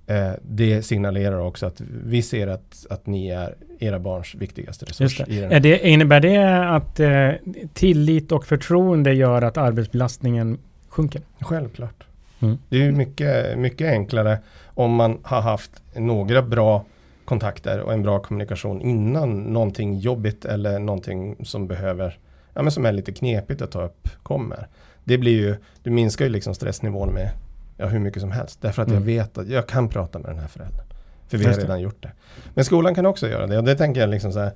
eh, 0.08 0.32
det 0.41 0.82
signalerar 0.82 1.39
också 1.39 1.65
att 1.65 1.82
vi 2.06 2.21
ser 2.21 2.47
att, 2.47 2.86
att 2.89 3.08
ni 3.08 3.30
är 3.30 3.56
era 3.80 3.99
barns 3.99 4.36
viktigaste 4.36 4.86
resurs. 4.86 5.19
Just 5.19 5.30
I 5.30 5.60
det, 5.60 5.88
innebär 5.88 6.19
det 6.19 6.69
att 6.69 6.99
eh, 6.99 7.32
tillit 7.73 8.32
och 8.32 8.45
förtroende 8.45 9.13
gör 9.13 9.41
att 9.41 9.58
arbetsbelastningen 9.58 10.58
sjunker? 10.89 11.21
Självklart. 11.39 12.04
Mm. 12.39 12.58
Det 12.69 12.86
är 12.86 12.91
mycket, 12.91 13.58
mycket 13.58 13.91
enklare 13.91 14.38
om 14.65 14.93
man 14.93 15.17
har 15.23 15.41
haft 15.41 15.71
några 15.95 16.41
bra 16.41 16.86
kontakter 17.26 17.80
och 17.80 17.93
en 17.93 18.04
bra 18.04 18.19
kommunikation 18.19 18.82
innan 18.82 19.41
någonting 19.41 19.99
jobbigt 19.99 20.45
eller 20.45 20.80
någonting 20.80 21.36
som 21.45 21.67
behöver, 21.67 22.17
ja 22.53 22.61
men 22.61 22.71
som 22.71 22.85
är 22.85 22.91
lite 22.91 23.11
knepigt 23.11 23.61
att 23.61 23.71
ta 23.71 23.81
upp 23.83 24.09
kommer. 24.23 24.67
Det 25.03 25.17
blir 25.17 25.31
ju, 25.41 25.55
du 25.83 25.89
minskar 25.89 26.25
ju 26.25 26.31
liksom 26.31 26.53
stressnivån 26.55 27.13
med 27.13 27.29
ja, 27.77 27.85
hur 27.87 27.99
mycket 27.99 28.21
som 28.21 28.31
helst. 28.31 28.61
Därför 28.61 28.81
att 28.81 28.87
jag 28.87 28.95
Mm. 28.95 29.07
vet 29.07 29.37
att 29.37 29.47
jag 29.47 29.67
kan 29.67 29.89
prata 29.89 30.19
med 30.19 30.29
den 30.29 30.39
här 30.39 30.47
föräldern. 30.47 30.85
För 31.27 31.37
vi 31.37 31.45
har 31.45 31.53
redan 31.53 31.81
gjort 31.81 32.03
det. 32.03 32.11
Men 32.53 32.65
skolan 32.65 32.95
kan 32.95 33.05
också 33.05 33.27
göra 33.29 33.47
det 33.47 33.57
och 33.57 33.63
det 33.63 33.75
tänker 33.75 34.01
jag 34.01 34.09
liksom 34.09 34.31
så 34.33 34.39
här. 34.39 34.51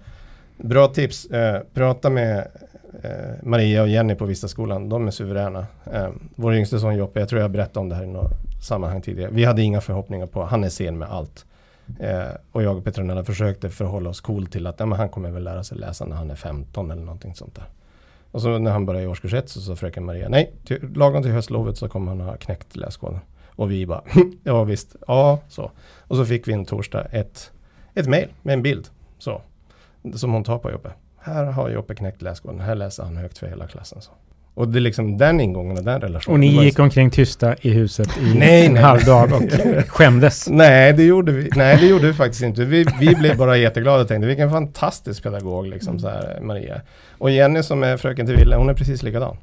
Bra 0.58 0.88
tips, 0.88 1.26
eh, 1.26 1.62
prata 1.74 2.10
med 2.10 2.48
eh, 3.04 3.12
Maria 3.44 3.82
och 3.82 3.88
Jenny 3.90 4.16
på 4.16 4.26
Vistaskolan. 4.26 4.90
De 4.90 5.08
är 5.08 5.12
suveräna. 5.12 5.66
Eh, 5.94 6.10
vår 6.36 6.56
yngste 6.56 6.80
son 6.80 6.96
Joppe, 6.96 7.20
jag 7.20 7.30
tror 7.30 7.42
jag 7.42 7.52
berättade 7.52 7.80
om 7.80 7.90
det 7.90 7.96
här 7.96 8.04
i 8.04 8.08
något 8.08 8.32
sammanhang 8.64 9.02
tidigare. 9.02 9.32
Vi 9.34 9.46
hade 9.46 9.62
inga 9.62 9.82
förhoppningar 9.82 10.26
på, 10.28 10.44
han 10.46 10.64
är 10.64 10.70
sen 10.70 10.98
med 10.98 11.10
allt. 11.12 11.46
Eh, 12.00 12.22
och 12.52 12.64
jag 12.64 12.78
och 12.78 12.84
Petronella 12.84 13.24
försökte 13.24 13.70
förhålla 13.70 14.10
oss 14.10 14.22
cool 14.22 14.48
till 14.48 14.68
att 14.68 14.80
ja, 14.80 14.86
men 14.86 15.00
han 15.00 15.10
kommer 15.10 15.32
väl 15.32 15.44
lära 15.44 15.64
sig 15.64 15.78
läsa 15.78 16.06
när 16.06 16.16
han 16.16 16.32
är 16.32 16.36
15 16.36 16.92
eller 16.92 17.02
någonting 17.04 17.36
sånt 17.36 17.56
där. 17.56 17.66
Och 18.38 18.44
så 18.44 18.58
när 18.58 18.72
han 18.72 18.86
började 18.86 19.04
i 19.04 19.08
årskurs 19.08 19.34
1 19.34 19.50
så 19.50 19.62
sa 19.62 19.76
fröken 19.76 20.06
Maria, 20.06 20.30
nej, 20.30 20.54
till, 20.66 20.94
lagom 20.96 21.24
till 21.24 21.32
höstlovet 21.32 21.78
så 21.78 21.90
kommer 21.90 22.08
han 22.08 22.22
ha 22.22 22.38
knäckt 22.38 22.76
läskoden. 22.76 23.20
Och 23.48 23.72
vi 23.72 23.86
bara, 23.86 24.04
hm, 24.06 24.40
ja 24.44 24.64
visst, 24.64 24.96
ja 25.08 25.40
så. 25.48 25.72
Och 25.98 26.16
så 26.16 26.26
fick 26.26 26.48
vi 26.48 26.54
en 26.54 26.66
torsdag 26.66 27.06
ett, 27.06 27.52
ett 27.94 28.08
mejl 28.08 28.30
med 28.42 28.54
en 28.54 28.62
bild. 28.62 28.90
Så. 29.18 29.42
Som 30.14 30.34
hon 30.34 30.44
tar 30.44 30.58
på 30.58 30.72
Joppe. 30.72 30.92
Här 31.18 31.46
har 31.46 31.70
Joppe 31.70 31.96
knäckt 31.96 32.22
läskoden, 32.22 32.60
här 32.60 32.76
läser 32.76 33.04
han 33.04 33.18
högt 33.18 33.38
för 33.38 33.48
hela 33.48 33.68
klassen. 33.68 34.02
Så. 34.02 34.12
Och 34.58 34.68
det 34.68 34.80
är 34.80 34.82
liksom 34.82 35.18
den 35.18 35.40
ingången 35.40 35.78
och 35.78 35.84
den 35.84 36.02
relationen. 36.02 36.34
Och 36.34 36.40
ni 36.40 36.64
gick 36.64 36.80
omkring 36.80 37.12
tysta 37.12 37.56
i 37.62 37.70
huset 37.70 38.18
i 38.18 38.34
Nej, 38.40 38.66
en 38.66 38.74
nej. 38.74 38.84
halv 38.84 39.06
dag 39.06 39.34
och 39.34 39.42
skämdes. 39.88 40.50
Nej, 40.50 40.94
det 40.94 41.04
gjorde 41.04 41.32
vi. 41.32 41.50
Nej, 41.56 41.78
det 41.78 41.88
gjorde 41.88 42.08
vi 42.08 42.14
faktiskt 42.14 42.44
inte. 42.44 42.66
Vi, 42.66 42.86
vi 43.00 43.16
blev 43.16 43.38
bara 43.38 43.58
jätteglada 43.58 44.02
och 44.02 44.08
tänkte 44.08 44.28
vilken 44.28 44.50
fantastisk 44.50 45.24
pedagog 45.24 45.68
liksom 45.68 46.00
så 46.00 46.10
här, 46.10 46.40
Maria. 46.42 46.82
Och 47.18 47.32
Jenny 47.32 47.64
som 47.64 47.84
är 47.84 47.98
fröken 47.98 48.26
till 48.26 48.36
Ville, 48.36 48.56
hon 48.56 48.70
är 48.70 48.74
precis 48.74 49.04
likadan. 49.04 49.38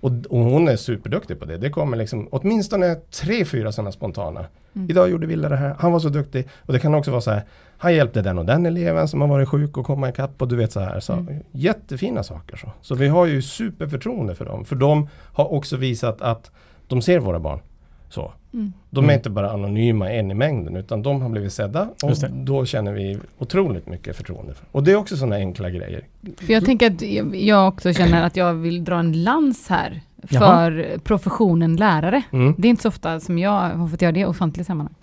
Och, 0.00 0.10
och 0.28 0.38
hon 0.38 0.68
är 0.68 0.76
superduktig 0.76 1.38
på 1.38 1.44
det. 1.44 1.56
Det 1.56 1.70
kommer 1.70 1.96
liksom 1.96 2.28
åtminstone 2.30 2.94
tre, 2.94 3.44
fyra 3.44 3.72
sådana 3.72 3.92
spontana. 3.92 4.44
Mm. 4.76 4.90
Idag 4.90 5.10
gjorde 5.10 5.26
Ville 5.26 5.48
det 5.48 5.56
här, 5.56 5.74
han 5.78 5.92
var 5.92 6.00
så 6.00 6.08
duktig. 6.08 6.48
Och 6.66 6.72
det 6.72 6.78
kan 6.78 6.94
också 6.94 7.10
vara 7.10 7.20
så 7.20 7.30
här, 7.30 7.42
han 7.78 7.94
hjälpte 7.94 8.22
den 8.22 8.38
och 8.38 8.44
den 8.46 8.66
eleven 8.66 9.08
som 9.08 9.20
har 9.20 9.28
varit 9.28 9.48
sjuk 9.48 9.76
och 9.76 9.86
komma 9.86 10.08
ikapp 10.08 10.42
och 10.42 10.48
du 10.48 10.56
vet 10.56 10.72
så 10.72 10.80
här. 10.80 11.00
Så, 11.00 11.12
Mm. 11.12 11.34
Jättefina 11.52 12.22
saker 12.22 12.56
så. 12.56 12.72
Så 12.80 12.94
vi 12.94 13.08
har 13.08 13.26
ju 13.26 13.42
superförtroende 13.42 14.34
för 14.34 14.44
dem. 14.44 14.64
För 14.64 14.76
de 14.76 15.08
har 15.32 15.52
också 15.52 15.76
visat 15.76 16.22
att 16.22 16.50
de 16.86 17.02
ser 17.02 17.18
våra 17.18 17.40
barn. 17.40 17.60
Så. 18.08 18.32
Mm. 18.52 18.72
De 18.90 18.98
är 19.04 19.08
Mm. 19.08 19.16
inte 19.16 19.30
bara 19.30 19.50
anonyma 19.50 20.10
en 20.10 20.30
i 20.30 20.34
mängden 20.34 20.76
utan 20.76 21.02
de 21.02 21.22
har 21.22 21.28
blivit 21.28 21.52
sedda 21.52 21.88
och 22.02 22.30
då 22.32 22.64
känner 22.66 22.92
vi 22.92 23.18
otroligt 23.38 23.86
mycket 23.86 24.16
förtroende. 24.16 24.54
För. 24.54 24.66
Och 24.72 24.82
det 24.82 24.92
är 24.92 24.96
också 24.96 25.16
sådana 25.16 25.36
enkla 25.36 25.70
grejer. 25.70 26.04
För 26.36 26.52
jag 26.52 26.64
tänker 26.64 26.86
att 26.90 27.02
jag- 27.42 27.68
också 27.68 27.92
känner 27.92 28.22
att 28.22 28.36
jag 28.36 28.54
vill 28.54 28.84
dra 28.84 28.98
en 28.98 29.22
lans 29.24 29.68
här 29.68 30.00
Jaha. 30.28 30.40
för 30.40 30.98
professionen 31.04 31.76
lärare. 31.76 32.22
Mm. 32.32 32.54
Det 32.58 32.68
är 32.68 32.70
inte 32.70 32.82
så 32.82 32.88
ofta 32.88 33.20
som 33.20 33.38
jag 33.38 33.50
har 33.70 33.88
fått 33.88 34.02
göra 34.02 34.12
det 34.12 34.20
i 34.20 34.24
offentliga 34.24 34.64
sammanhang. 34.64 34.94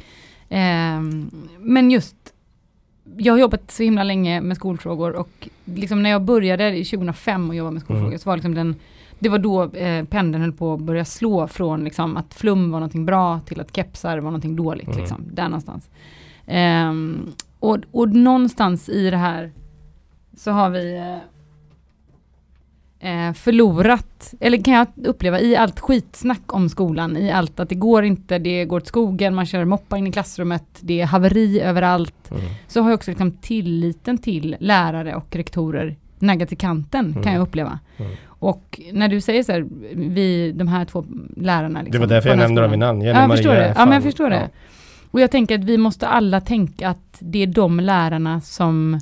Ehm, 0.50 1.32
men 1.60 1.92
just, 1.92 2.16
jag 3.18 3.34
har 3.34 3.40
jobbat 3.40 3.72
så 3.72 3.84
himla 3.84 4.04
länge 4.04 4.42
med 4.42 4.58
skolfrågor 4.58 5.12
och 5.16 5.50
liksom 5.66 6.04
när 6.04 6.10
jag 6.10 6.22
började 6.22 6.78
i 6.78 6.86
2005 6.86 7.50
och 7.50 7.56
jobba 7.56 7.72
med 7.72 7.82
skolfrågor 7.82 8.08
Mm. 8.08 8.20
så 8.20 8.30
var 8.30 8.38
liksom 8.38 8.56
den, 8.56 8.76
det 9.20 9.30
var 9.30 9.38
då 9.40 9.64
eh, 9.64 10.06
pendeln 10.06 10.42
höll 10.42 10.52
på 10.54 10.74
att 10.74 10.80
börja 10.82 11.06
slå 11.06 11.48
från 11.48 11.84
liksom 11.84 12.18
att 12.18 12.34
flum 12.34 12.72
var 12.72 12.80
någonting 12.80 13.06
bra 13.06 13.40
till 13.46 13.62
att 13.62 13.76
kepsar 13.76 14.18
var 14.18 14.32
någonting 14.32 14.56
dåligt. 14.56 14.88
Mm. 14.88 15.00
Liksom, 15.00 15.24
där 15.34 15.44
någonstans. 15.44 15.90
Ehm, 16.46 17.32
och, 17.60 17.78
och 17.92 18.10
någonstans 18.10 18.90
i 18.90 19.10
det 19.10 19.18
här 19.18 19.52
så 20.38 20.52
har 20.52 20.70
vi 20.70 20.98
eh, 20.98 21.18
eh, 23.00 23.34
förlorat, 23.34 24.34
eller 24.40 24.64
kan 24.64 24.74
jag 24.74 24.88
uppleva 25.06 25.40
i 25.40 25.56
allt 25.56 25.80
skitsnack 25.80 26.54
om 26.54 26.70
skolan, 26.70 27.18
i 27.18 27.32
allt 27.32 27.60
att 27.60 27.70
det 27.70 27.76
går 27.76 28.04
inte, 28.04 28.40
det 28.40 28.66
går 28.66 28.78
åt 28.78 28.88
skogen, 28.88 29.36
man 29.36 29.46
kör 29.46 29.66
moppa 29.66 29.98
in 29.98 30.08
i 30.08 30.12
klassrummet, 30.12 30.64
det 30.82 31.02
är 31.02 31.06
haveri 31.06 31.62
överallt, 31.62 32.32
Mm. 32.32 32.42
så 32.68 32.82
har 32.82 32.90
jag 32.90 32.98
också 32.98 33.12
liksom 33.12 33.32
tilliten 33.32 34.18
till 34.18 34.56
lärare 34.60 35.16
och 35.16 35.36
rektorer 35.36 35.96
naggat 36.20 36.52
i 36.52 36.56
kanten, 36.56 37.06
Mm. 37.12 37.24
kan 37.24 37.34
jag 37.34 37.42
uppleva. 37.42 37.80
Mm. 37.98 38.12
Och 38.28 38.80
när 38.94 39.08
du 39.08 39.22
säger 39.22 39.44
så 39.44 39.52
här, 39.52 39.66
vi, 39.94 40.52
de 40.52 40.68
här 40.68 40.86
två 40.86 41.06
lärarna. 41.38 41.80
Det 41.80 41.86
Liksom, 41.86 42.00
var 42.02 42.08
därför 42.08 42.30
jag 42.30 42.38
nämnde 42.38 42.62
dem 42.62 42.72
vid 42.72 42.80
namn. 42.80 43.02
Ja, 43.02 43.22
jag 43.22 43.32
förstår 43.32 43.54
det. 43.54 43.74
Ja, 43.78 43.86
men 43.86 43.94
jag 43.94 44.04
förstår 44.04 44.30
det. 44.30 44.50
Och 45.12 45.22
jag 45.22 45.32
tänker 45.32 45.60
att 45.60 45.64
vi 45.66 45.78
måste 45.78 46.08
alla 46.08 46.42
tänka 46.42 46.90
att 46.90 47.18
det 47.20 47.44
är 47.44 47.48
de 47.48 47.80
lärarna 47.80 48.42
som 48.42 49.00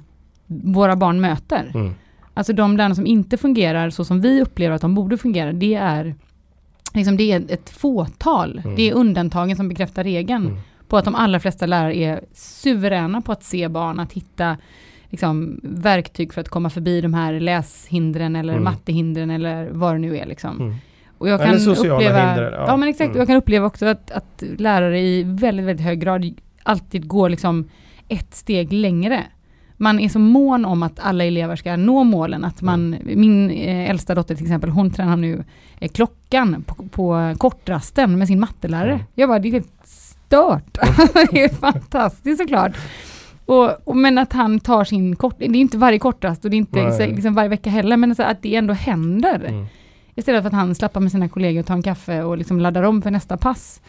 våra 0.47 0.95
barn 0.95 1.21
möter. 1.21 1.71
Mm. 1.75 1.93
Alltså 2.33 2.53
de 2.53 2.77
lärarna 2.77 2.95
som 2.95 3.05
inte 3.07 3.37
fungerar 3.37 3.89
så 3.89 4.05
som 4.05 4.21
vi 4.21 4.41
upplever 4.41 4.75
att 4.75 4.81
de 4.81 4.95
borde 4.95 5.17
fungera, 5.17 5.53
det 5.53 5.75
är, 5.75 6.15
liksom 6.93 7.17
det 7.17 7.31
är 7.31 7.43
ett 7.49 7.69
fåtal. 7.69 8.61
Mm. 8.63 8.75
Det 8.75 8.89
är 8.89 8.93
undantagen 8.93 9.55
som 9.57 9.69
bekräftar 9.69 10.03
regeln 10.03 10.45
Mm. 10.45 10.57
på 10.87 10.97
att 10.97 11.05
de 11.05 11.15
allra 11.15 11.39
flesta 11.39 11.65
lärare 11.65 11.95
är 11.97 12.21
suveräna 12.33 13.21
på 13.21 13.31
att 13.31 13.43
se 13.43 13.67
barn, 13.67 13.99
att 13.99 14.13
hitta 14.13 14.57
liksom, 15.09 15.59
verktyg 15.63 16.33
för 16.33 16.41
att 16.41 16.49
komma 16.49 16.69
förbi 16.69 17.01
de 17.01 17.13
här 17.13 17.39
läshindren 17.39 18.35
eller 18.35 18.53
Mm. 18.53 18.63
mattehindren 18.63 19.29
eller 19.29 19.69
vad 19.71 19.95
det 19.95 19.99
nu 19.99 20.17
är. 20.17 20.25
Liksom. 20.25 20.61
Mm. 20.61 20.75
Och 21.17 21.29
jag 21.29 21.41
Eller 21.41 21.51
kan 21.51 21.59
sociala 21.59 21.95
uppleva, 21.95 22.19
hinder, 22.27 22.51
ja. 22.51 22.65
ja. 22.67 22.77
men 22.77 22.89
exakt, 22.89 23.07
Mm. 23.09 23.17
jag 23.17 23.27
kan 23.27 23.37
uppleva 23.37 23.65
också 23.65 23.85
att, 23.85 24.11
att 24.11 24.43
lärare 24.57 24.99
i 25.01 25.23
väldigt, 25.23 25.65
väldigt 25.65 25.85
hög 25.85 25.99
grad 25.99 26.33
alltid 26.63 27.07
går 27.07 27.29
liksom 27.29 27.69
ett 28.07 28.33
steg 28.33 28.73
längre. 28.73 29.23
Man 29.83 29.99
är 29.99 30.09
så 30.09 30.19
mån 30.19 30.65
om 30.65 30.83
att 30.83 30.99
alla 30.99 31.23
elever 31.23 31.55
ska 31.55 31.75
nå 31.75 32.03
målen, 32.03 32.43
att 32.43 32.61
man, 32.61 32.95
min 33.03 33.51
eh, 33.51 33.89
äldsta 33.89 34.15
dotter 34.15 34.35
till 34.35 34.45
exempel, 34.45 34.69
hon 34.69 34.91
tränar 34.91 35.17
nu 35.17 35.43
eh, 35.79 35.91
klockan 35.91 36.63
på, 36.67 36.75
på 36.75 37.35
kortrasten 37.37 38.17
med 38.17 38.27
sin 38.27 38.39
mattelärare. 38.39 38.93
Mm. 38.93 39.05
Jag 39.15 39.29
bara, 39.29 39.39
det 39.39 39.47
är 39.47 39.51
helt 39.51 39.81
stört. 39.83 40.77
det 41.31 41.43
är 41.43 41.49
fantastiskt 41.49 42.41
såklart. 42.41 42.71
Och, 43.45 43.87
och, 43.87 43.97
men 43.97 44.17
att 44.17 44.33
han 44.33 44.59
tar 44.59 44.83
sin 44.83 45.15
kort, 45.15 45.35
det 45.37 45.45
är 45.45 45.55
inte 45.55 45.77
varje 45.77 45.99
kortrast 45.99 46.45
och 46.45 46.51
det 46.51 46.55
är 46.55 46.57
inte 46.57 46.83
Nej. 46.83 47.11
liksom 47.15 47.33
varje 47.33 47.49
vecka 47.49 47.69
heller, 47.69 47.97
men 47.97 48.15
så 48.15 48.23
att 48.23 48.41
det 48.41 48.55
ändå 48.55 48.73
händer. 48.73 49.45
Mm. 49.47 49.65
Istället 50.15 50.41
för 50.41 50.47
att 50.47 50.53
han 50.53 50.75
slappar 50.75 51.01
med 51.01 51.11
sina 51.11 51.29
kollegor 51.29 51.59
och 51.59 51.65
tar 51.65 51.73
en 51.75 51.83
kaffe 51.83 52.23
och 52.23 52.37
liksom 52.37 52.59
laddar 52.59 52.83
om 52.83 53.01
för 53.01 53.11
nästa 53.11 53.37
pass. 53.37 53.81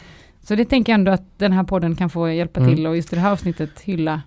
Så 0.43 0.55
det 0.55 0.65
tänker 0.65 0.93
jag 0.93 0.99
ändå 0.99 1.11
att 1.11 1.39
den 1.39 1.51
här 1.51 1.63
podden 1.63 1.95
kan 1.95 2.09
få 2.09 2.29
hjälpa 2.29 2.59
Mm. 2.59 2.75
till 2.75 2.87
och 2.87 2.95
just 2.95 3.11
det 3.11 3.19
här 3.19 3.31
avsnittet 3.31 3.79
hylla 3.81 4.21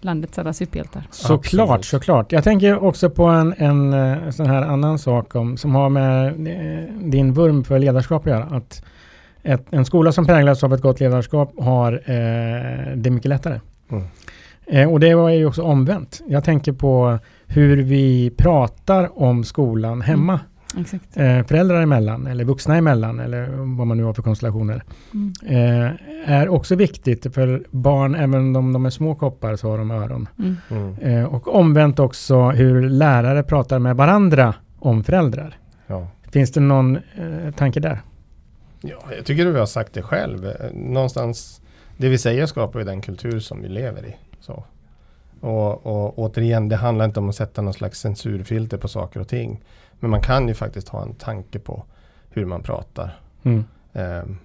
landets 0.00 0.38
alla 0.38 0.52
superhjältar. 0.52 1.02
Såklart, 1.10 1.68
Absolut. 1.68 1.84
såklart. 1.84 2.32
Jag 2.32 2.44
tänker 2.44 2.84
också 2.84 3.10
på 3.10 3.24
en, 3.24 3.54
en 3.56 3.92
eh, 3.92 4.30
sån 4.30 4.46
här 4.46 4.62
annan 4.62 4.98
sak 4.98 5.34
om, 5.34 5.56
som 5.56 5.74
har 5.74 5.88
med 5.88 6.26
eh, 6.26 6.94
din 6.94 7.32
vurm 7.32 7.64
för 7.64 7.78
ledarskap 7.78 8.22
att 8.22 8.32
göra. 8.32 8.44
Att 8.44 8.82
ett, 9.42 9.66
en 9.70 9.84
skola 9.84 10.12
som 10.12 10.26
präglas 10.26 10.64
av 10.64 10.74
ett 10.74 10.80
gott 10.80 11.00
ledarskap 11.00 11.52
har 11.58 11.92
eh, 11.92 12.96
det 12.96 13.10
mycket 13.10 13.28
lättare. 13.28 13.60
Mm. 13.90 14.04
Eh, 14.66 14.92
och 14.92 15.00
det 15.00 15.14
var 15.14 15.30
ju 15.30 15.46
också 15.46 15.62
omvänt. 15.62 16.20
Jag 16.28 16.44
tänker 16.44 16.72
på 16.72 17.18
hur 17.46 17.76
vi 17.76 18.30
pratar 18.30 19.22
om 19.22 19.44
skolan 19.44 20.00
hemma. 20.00 20.40
Exakt. 20.80 21.16
eh, 21.16 21.42
föräldrar 21.46 21.82
emellan 21.82 22.26
eller 22.26 22.44
vuxna 22.44 22.76
emellan 22.76 23.20
eller 23.20 23.46
vad 23.76 23.86
man 23.86 23.96
nu 23.96 24.02
har 24.02 24.12
för 24.12 24.22
konstellationer. 24.22 24.82
Mm. 25.14 25.32
Eh, 25.46 25.92
är 26.26 26.48
också 26.48 26.74
viktigt 26.74 27.34
för 27.34 27.64
barn, 27.70 28.14
även 28.14 28.56
om 28.56 28.72
de 28.72 28.86
är 28.86 28.90
små 28.90 29.14
koppar 29.14 29.56
så 29.56 29.70
har 29.70 29.78
de 29.78 29.90
öron. 29.90 30.28
Mm. 30.38 30.56
Mm. 30.70 30.98
Eh, 30.98 31.24
och 31.34 31.54
omvänt 31.54 31.98
också 31.98 32.50
hur 32.50 32.88
lärare 32.90 33.42
pratar 33.42 33.78
med 33.78 33.96
varandra 33.96 34.54
om 34.78 35.04
föräldrar. 35.04 35.56
Ja. 35.86 36.08
Finns 36.30 36.52
det 36.52 36.60
någon 36.60 36.96
eh, 36.96 37.54
tanke 37.56 37.80
där? 37.80 38.02
ja, 38.80 38.98
jag 39.16 39.24
tycker 39.24 39.44
du 39.44 39.52
har 39.58 39.66
sagt 39.66 39.92
det 39.92 40.02
själv. 40.02 40.46
Eh, 40.46 40.72
Någonstans, 40.74 41.60
det 41.96 42.08
vi 42.08 42.18
säger 42.18 42.46
skapar 42.46 42.78
ju 42.78 42.84
den 42.84 43.00
kultur 43.00 43.40
som 43.40 43.62
vi 43.62 43.68
lever 43.68 44.06
i. 44.06 44.16
Så. 44.40 44.64
Och, 45.40 45.86
och 45.86 46.18
återigen, 46.18 46.68
det 46.68 46.76
handlar 46.76 47.04
inte 47.04 47.20
om 47.20 47.28
att 47.28 47.34
sätta 47.34 47.62
någon 47.62 47.74
slags 47.74 48.00
censurfilter 48.00 48.76
på 48.76 48.88
saker 48.88 49.20
och 49.20 49.28
ting. 49.28 49.60
Men 50.00 50.10
man 50.10 50.20
kan 50.20 50.48
ju 50.48 50.54
faktiskt 50.54 50.88
ha 50.88 51.02
en 51.02 51.14
tanke 51.14 51.58
på 51.58 51.84
hur 52.30 52.44
man 52.44 52.62
pratar. 52.62 53.20
Mm. 53.42 53.64
Ehm, 53.92 54.38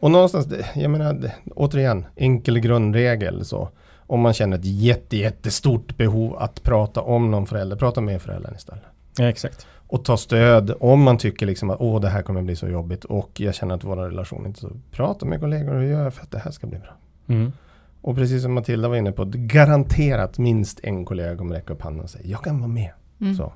och 0.00 0.10
någonstans, 0.10 0.48
jag 0.74 0.90
menar, 0.90 1.30
återigen, 1.54 2.06
enkel 2.16 2.58
grundregel 2.58 3.44
så. 3.44 3.68
Om 4.06 4.20
man 4.20 4.32
känner 4.32 4.58
ett 4.58 4.64
jätte, 4.64 5.16
jättestort 5.16 5.96
behov 5.96 6.36
att 6.38 6.62
prata 6.62 7.00
om 7.00 7.30
någon 7.30 7.46
förälder, 7.46 7.76
prata 7.76 8.00
med 8.00 8.22
föräldern 8.22 8.54
istället. 8.54 8.84
Ja, 9.18 9.28
exakt. 9.28 9.66
Och 9.88 10.04
ta 10.04 10.16
stöd 10.16 10.74
om 10.80 11.02
man 11.02 11.18
tycker 11.18 11.46
liksom 11.46 11.70
att 11.70 11.80
åh 11.80 12.00
det 12.00 12.08
här 12.08 12.22
kommer 12.22 12.42
bli 12.42 12.56
så 12.56 12.68
jobbigt 12.68 13.04
och 13.04 13.40
jag 13.40 13.54
känner 13.54 13.74
att 13.74 13.84
vår 13.84 13.96
relation 13.96 14.46
inte 14.46 14.60
så. 14.60 14.70
Prata 14.90 15.26
med 15.26 15.40
kollegor 15.40 15.74
och 15.74 15.84
gör 15.84 16.10
för 16.10 16.22
att 16.22 16.30
det 16.30 16.38
här 16.38 16.50
ska 16.50 16.66
bli 16.66 16.78
bra. 16.78 16.96
Mm. 17.26 17.52
Och 18.00 18.16
precis 18.16 18.42
som 18.42 18.54
Matilda 18.54 18.88
var 18.88 18.96
inne 18.96 19.12
på, 19.12 19.24
garanterat 19.34 20.38
minst 20.38 20.80
en 20.82 21.04
kollega 21.04 21.36
kommer 21.36 21.54
räcka 21.54 21.72
upp 21.72 21.82
handen 21.82 22.04
och 22.04 22.10
säga 22.10 22.24
jag 22.26 22.44
kan 22.44 22.58
vara 22.58 22.68
med. 22.68 22.90
Mm. 23.20 23.34
Så. 23.34 23.52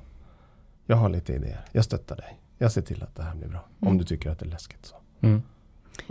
Jag 0.85 0.95
har 0.95 1.09
lite 1.09 1.33
idéer, 1.33 1.65
jag 1.71 1.83
stöttar 1.83 2.15
dig. 2.15 2.39
Jag 2.57 2.71
ser 2.71 2.81
till 2.81 3.03
att 3.03 3.15
det 3.15 3.23
här 3.23 3.35
blir 3.35 3.47
bra. 3.47 3.65
Mm. 3.81 3.91
Om 3.91 3.97
du 3.97 4.03
tycker 4.03 4.29
att 4.29 4.39
det 4.39 4.45
är 4.45 4.49
läskigt. 4.49 4.85
Så. 4.85 4.95
Mm. 5.21 5.41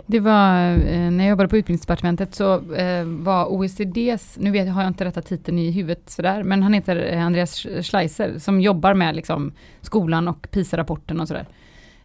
Det 0.05 0.19
var, 0.19 0.73
eh, 0.73 1.11
när 1.11 1.23
jag 1.23 1.29
jobbade 1.29 1.49
på 1.49 1.57
utbildningsdepartementet 1.57 2.35
så 2.35 2.73
eh, 2.73 3.05
var 3.05 3.45
OECDs, 3.45 4.37
nu 4.39 4.51
vet, 4.51 4.69
har 4.69 4.81
jag 4.81 4.89
inte 4.89 5.05
rätta 5.05 5.21
titeln 5.21 5.59
i 5.59 5.71
huvudet 5.71 6.09
sådär, 6.09 6.43
men 6.43 6.63
han 6.63 6.73
heter 6.73 7.13
eh, 7.13 7.25
Andreas 7.25 7.67
Schleiser 7.81 8.39
som 8.39 8.61
jobbar 8.61 8.93
med 8.93 9.15
liksom, 9.15 9.51
skolan 9.81 10.27
och 10.27 10.47
PISA-rapporten 10.51 11.19
och 11.19 11.27
sådär. 11.27 11.47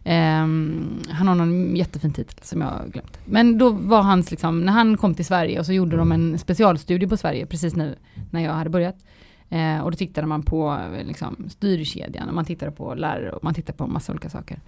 Ehm, 0.03 0.99
han 1.09 1.27
har 1.27 1.35
någon 1.35 1.75
jättefin 1.75 2.13
titel 2.13 2.39
som 2.41 2.61
jag 2.61 2.67
har 2.67 2.85
glömt. 2.87 3.19
Men 3.25 3.57
då 3.57 3.69
var 3.69 4.01
hans, 4.01 4.31
liksom, 4.31 4.61
när 4.61 4.73
han 4.73 4.97
kom 4.97 5.15
till 5.15 5.25
Sverige 5.25 5.59
och 5.59 5.65
så 5.65 5.73
gjorde 5.73 5.97
de 5.97 6.11
en 6.11 6.37
specialstudie 6.37 7.07
på 7.07 7.17
Sverige 7.17 7.45
precis 7.45 7.75
nu 7.75 7.95
när 8.31 8.43
jag 8.43 8.53
hade 8.53 8.69
börjat. 8.69 8.95
Eh, 9.49 9.79
och 9.81 9.91
då 9.91 9.97
tittade 9.97 10.27
man 10.27 10.43
på 10.43 10.79
eh, 10.97 11.05
liksom, 11.05 11.35
styrkedjan 11.49 12.29
och 12.29 12.35
man 12.35 12.45
tittade 12.45 12.71
på 12.71 12.95
lärare 12.95 13.31
och 13.31 13.43
man 13.43 13.53
tittade 13.53 13.77
på 13.77 13.87
massa 13.87 14.11
olika 14.11 14.29
saker. 14.29 14.59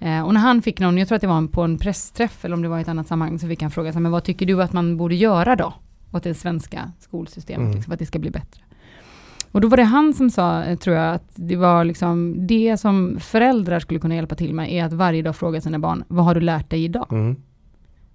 Eh, 0.00 0.22
och 0.22 0.34
när 0.34 0.40
han 0.40 0.62
fick 0.62 0.80
någon, 0.80 0.98
jag 0.98 1.08
tror 1.08 1.16
att 1.16 1.22
det 1.22 1.26
var 1.28 1.46
på 1.46 1.62
en 1.62 1.78
pressträff 1.78 2.44
eller 2.44 2.54
om 2.56 2.62
det 2.62 2.68
var 2.68 2.78
i 2.78 2.82
ett 2.82 2.88
annat 2.88 3.06
sammanhang, 3.06 3.38
så 3.38 3.48
fick 3.48 3.62
han 3.62 3.70
fråga 3.70 3.92
men 4.00 4.12
vad 4.12 4.24
tycker 4.24 4.46
du 4.46 4.62
att 4.62 4.72
man 4.72 4.96
borde 4.96 5.14
göra 5.14 5.56
då? 5.56 5.74
Åt 6.12 6.22
det 6.22 6.34
svenska 6.34 6.92
skolsystemet, 7.00 7.60
Mm. 7.64 7.74
liksom, 7.76 7.90
för 7.90 7.94
att 7.94 7.98
det 7.98 8.06
ska 8.06 8.18
bli 8.18 8.30
bättre. 8.30 8.62
Och 9.52 9.60
då 9.60 9.68
var 9.68 9.76
det 9.76 9.82
han 9.82 10.14
som 10.14 10.30
sa, 10.30 10.62
eh, 10.64 10.76
tror 10.78 10.96
jag, 10.96 11.14
att 11.14 11.30
det 11.34 11.56
var 11.56 11.84
liksom 11.84 12.46
det 12.46 12.76
som 12.76 13.16
föräldrar 13.20 13.80
skulle 13.80 14.00
kunna 14.00 14.14
hjälpa 14.14 14.34
till 14.34 14.54
med, 14.54 14.72
är 14.72 14.84
att 14.84 14.92
varje 14.92 15.22
dag 15.22 15.36
fråga 15.36 15.60
sina 15.60 15.78
barn, 15.78 16.04
vad 16.08 16.24
har 16.24 16.34
du 16.34 16.40
lärt 16.40 16.70
dig 16.70 16.84
idag? 16.84 17.06
Mm. 17.12 17.36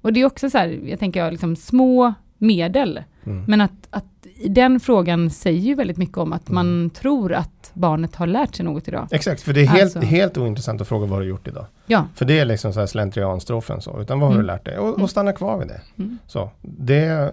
Och 0.01 0.13
det 0.13 0.21
är 0.21 0.25
också 0.25 0.49
så 0.49 0.57
här, 0.57 0.79
jag 0.85 0.99
tänker 0.99 1.19
jag, 1.19 1.31
liksom 1.31 1.55
små 1.55 2.13
medel, 2.37 3.03
Mm. 3.25 3.45
men 3.47 3.61
att, 3.61 3.87
att 3.89 4.05
den 4.49 4.79
frågan 4.79 5.29
säger 5.29 5.59
ju 5.59 5.75
väldigt 5.75 5.97
mycket 5.97 6.17
om 6.17 6.33
att 6.33 6.49
man 6.49 6.67
Mm. 6.67 6.89
tror 6.89 7.33
att 7.33 7.71
barnet 7.73 8.15
har 8.15 8.27
lärt 8.27 8.55
sig 8.55 8.65
något 8.65 8.87
idag. 8.87 9.07
Exakt, 9.11 9.41
för 9.41 9.53
det 9.53 9.61
är 9.61 9.65
helt, 9.65 9.83
Alltså. 9.83 9.99
helt 9.99 10.37
ointressant 10.37 10.81
att 10.81 10.87
fråga 10.87 11.05
vad 11.05 11.19
du 11.19 11.23
har 11.23 11.29
gjort 11.29 11.47
idag. 11.47 11.65
Ja. 11.85 12.05
För 12.15 12.25
det 12.25 12.39
är 12.39 12.45
liksom 12.45 12.73
så 12.73 12.79
här 12.79 12.87
slentrianstrofen 12.87 13.81
så, 13.81 14.01
utan 14.01 14.19
vad 14.19 14.29
har 14.29 14.33
Mm. 14.35 14.45
du 14.45 14.47
lärt 14.53 14.65
dig? 14.65 14.77
Och, 14.77 14.87
Mm. 14.89 15.01
och 15.01 15.09
stanna 15.09 15.33
kvar 15.33 15.57
vid 15.57 15.67
det. 15.67 15.81
Mm. 15.97 16.17
Så, 16.27 16.49
det. 16.61 17.31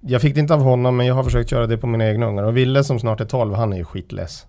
Jag 0.00 0.20
fick 0.22 0.34
det 0.34 0.40
inte 0.40 0.54
av 0.54 0.60
honom, 0.60 0.96
men 0.96 1.06
jag 1.06 1.14
har 1.14 1.24
försökt 1.24 1.52
göra 1.52 1.66
det 1.66 1.78
på 1.78 1.86
mina 1.86 2.08
egna 2.08 2.26
ungar. 2.26 2.42
Och 2.44 2.56
Ville 2.56 2.84
som 2.84 2.98
snart 2.98 3.20
är 3.20 3.24
12, 3.24 3.54
han 3.54 3.72
är 3.72 3.76
ju 3.76 3.84
skitless. 3.84 4.46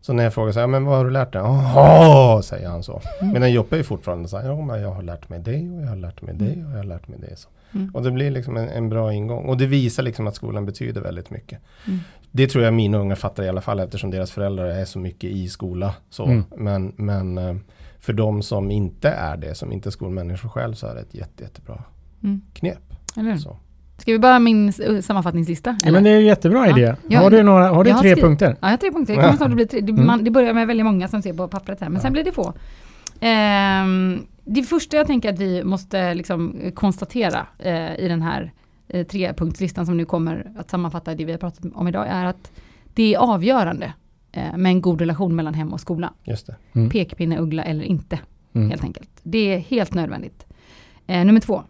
Så 0.00 0.12
när 0.12 0.24
jag 0.24 0.34
frågar 0.34 0.52
så 0.52 0.60
här, 0.60 0.66
men 0.66 0.84
vad 0.84 0.96
har 0.96 1.04
du 1.04 1.10
lärt 1.10 1.32
dig? 1.32 1.42
Jaha, 1.42 2.42
säger 2.42 2.68
han 2.68 2.82
så. 2.82 3.00
Mm. 3.20 3.32
Medan 3.32 3.52
Joppe 3.52 3.78
är 3.78 3.82
fortfarande 3.82 4.28
så 4.28 4.38
här, 4.38 4.48
ja 4.48 4.60
men 4.60 4.80
jag 4.82 4.90
har 4.90 5.02
lärt 5.02 5.28
mig 5.28 5.38
det 5.40 5.70
och 5.70 5.82
jag 5.82 5.88
har 5.88 5.96
lärt 5.96 6.22
mig 6.22 6.34
det 6.34 6.64
och 6.64 6.70
jag 6.70 6.76
har 6.76 6.84
lärt 6.84 7.08
mig 7.08 7.18
det. 7.18 7.36
Så. 7.36 7.48
Mm. 7.74 7.90
Och 7.94 8.02
det 8.02 8.10
blir 8.10 8.30
liksom 8.30 8.56
en, 8.56 8.68
en 8.68 8.88
bra 8.88 9.12
ingång. 9.12 9.44
Och 9.44 9.56
det 9.56 9.66
visar 9.66 10.02
liksom 10.02 10.26
att 10.26 10.34
skolan 10.34 10.66
betyder 10.66 11.00
väldigt 11.00 11.30
mycket. 11.30 11.58
Mm. 11.86 11.98
Det 12.30 12.46
tror 12.46 12.64
jag 12.64 12.74
mina 12.74 12.98
ungar 12.98 13.16
fattar 13.16 13.42
i 13.42 13.48
alla 13.48 13.60
fall 13.60 13.80
eftersom 13.80 14.10
deras 14.10 14.30
föräldrar 14.30 14.66
är 14.66 14.84
så 14.84 14.98
mycket 14.98 15.30
i 15.30 15.48
skola. 15.48 15.94
Så. 16.10 16.24
Mm. 16.24 16.44
Men, 16.56 16.92
men 16.96 17.38
eh, 17.38 17.56
för 18.00 18.12
de 18.12 18.42
som 18.42 18.70
inte 18.70 19.08
är 19.08 19.36
det, 19.36 19.54
som 19.54 19.72
inte 19.72 19.88
är 19.88 19.90
skolmänniskor 19.90 20.48
själv, 20.48 20.74
så 20.74 20.86
är 20.86 20.94
det 20.94 21.00
ett 21.00 21.14
jätte, 21.14 21.42
jättebra 21.42 21.82
Mm. 22.22 22.40
knep. 22.54 22.94
Eller? 23.16 23.36
Så. 23.36 23.56
Ska 24.00 24.12
vi 24.12 24.18
börja 24.18 24.38
min 24.38 24.68
s- 24.68 25.06
sammanfattningslista? 25.06 25.76
Ja, 25.84 25.92
men 25.92 26.04
det 26.04 26.10
är 26.10 26.14
en 26.16 26.24
jättebra 26.24 26.66
Ja. 26.68 26.78
idé. 26.78 26.94
Ja, 27.08 27.20
har 27.20 27.30
du, 27.30 27.42
några, 27.42 27.68
har 27.68 27.84
du 27.84 27.90
har 27.90 28.00
tre 28.00 28.10
skrivit- 28.10 28.24
punkter? 28.24 28.46
Ja, 28.48 28.56
jag 28.60 28.68
har 28.70 28.76
tre 28.76 28.90
punkter. 28.92 29.16
Det, 29.16 29.22
kommer 29.22 29.36
snart 29.36 29.48
att 29.48 29.54
bli 29.54 29.66
tre. 29.66 29.80
Det, 29.80 29.92
Mm. 29.92 30.06
man, 30.06 30.24
det 30.24 30.30
börjar 30.30 30.54
med 30.54 30.66
väldigt 30.66 30.86
många 30.86 31.08
som 31.08 31.22
ser 31.22 31.32
på 31.32 31.48
pappret 31.48 31.80
här, 31.80 31.88
men 31.88 31.94
Ja. 31.96 32.00
sen 32.02 32.12
blir 32.12 32.24
det 32.24 32.32
få. 32.32 32.52
Ehm, 33.20 34.26
det 34.44 34.62
första 34.62 34.96
jag 34.96 35.06
tänker 35.06 35.32
att 35.32 35.38
vi 35.38 35.64
måste 35.64 36.14
liksom 36.14 36.56
eh, 36.62 36.72
konstatera 36.72 37.46
eh, 37.58 37.94
i 38.04 38.08
den 38.08 38.22
här 38.22 38.52
eh, 38.88 39.06
trepunktslistan 39.06 39.86
som 39.86 39.96
nu 39.96 40.04
kommer 40.04 40.52
att 40.58 40.70
sammanfatta 40.70 41.14
det 41.14 41.24
vi 41.24 41.32
har 41.32 41.38
pratat 41.38 41.64
om 41.74 41.88
idag 41.88 42.06
är 42.08 42.24
att 42.24 42.52
det 42.94 43.14
är 43.14 43.18
avgörande 43.18 43.92
eh, 44.32 44.56
med 44.56 44.70
en 44.70 44.80
god 44.80 45.00
relation 45.00 45.36
mellan 45.36 45.54
hem 45.54 45.72
och 45.72 45.80
skola. 45.80 46.12
Just 46.24 46.46
det. 46.46 46.56
Mm. 46.72 46.90
Pekpinne, 46.90 47.38
uggla 47.38 47.62
eller 47.64 47.84
inte, 47.84 48.18
Mm. 48.54 48.70
helt 48.70 48.84
enkelt. 48.84 49.10
Det 49.22 49.54
är 49.54 49.58
helt 49.58 49.94
nödvändigt. 49.94 50.46
Eh, 51.06 51.24
nummer 51.24 51.40
två. 51.40 51.62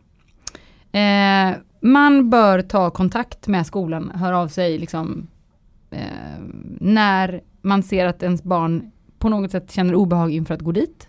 Man 1.81 2.31
bör 2.31 2.62
ta 2.62 2.90
kontakt 2.90 3.49
med 3.49 3.66
skolan, 3.66 4.11
höra 4.14 4.38
av 4.38 4.49
sig 4.49 4.79
liksom, 4.79 5.27
eh, 5.90 5.99
när 6.81 7.40
man 7.62 7.83
ser 7.83 8.07
att 8.07 8.23
ens 8.23 8.43
barn 8.43 8.90
på 9.19 9.29
något 9.29 9.51
sätt 9.51 9.73
känner 9.73 9.95
obehag 9.95 10.33
inför 10.33 10.55
att 10.55 10.61
gå 10.61 10.73
dit. 10.73 11.09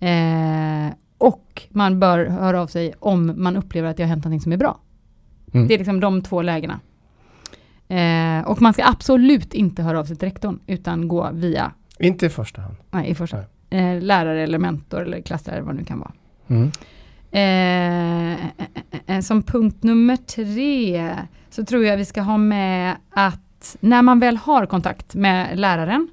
Eh, 0.00 0.94
och 1.18 1.62
man 1.70 2.00
bör 2.00 2.26
höra 2.26 2.60
av 2.62 2.66
sig 2.66 2.94
om 2.98 3.32
man 3.36 3.56
upplever 3.56 3.88
att 3.90 3.96
det 3.96 4.02
har 4.02 4.08
hänt 4.08 4.24
någonting 4.24 4.40
som 4.40 4.52
är 4.52 4.56
bra. 4.56 4.80
Mm. 5.52 5.68
Det 5.68 5.74
är 5.74 5.78
liksom 5.78 6.00
de 6.00 6.22
två 6.22 6.42
lägena. 6.42 6.80
Eh, 7.88 8.48
och 8.48 8.62
man 8.62 8.72
ska 8.72 8.84
absolut 8.86 9.54
inte 9.54 9.82
höra 9.82 10.00
av 10.00 10.04
sig 10.04 10.16
till 10.16 10.28
rektorn, 10.28 10.58
utan 10.66 11.08
gå 11.08 11.30
via, 11.32 11.72
Inte 11.98 12.26
i 12.26 12.28
första 12.28 12.60
hand. 12.60 12.76
nej 12.90 13.10
i 13.10 13.14
första, 13.14 13.38
eh, 13.70 14.00
lärare 14.00 14.42
eller 14.42 14.58
mentor 14.58 15.02
eller 15.02 15.20
klasslärare, 15.20 15.62
vad 15.62 15.74
det 15.74 15.78
nu 15.78 15.84
kan 15.84 15.98
vara. 15.98 16.12
Mm. 16.48 16.70
Eh, 17.30 18.32
eh, 18.32 18.38
eh, 18.90 19.16
eh, 19.16 19.20
som 19.20 19.42
punkt 19.42 19.82
nummer 19.82 20.16
tre 20.16 21.14
så 21.50 21.64
tror 21.64 21.84
jag 21.84 21.96
vi 21.96 22.04
ska 22.04 22.20
ha 22.20 22.36
med 22.36 22.96
att 23.10 23.76
när 23.80 24.02
man 24.02 24.20
väl 24.20 24.36
har 24.36 24.66
kontakt 24.66 25.14
med 25.14 25.58
läraren, 25.58 26.08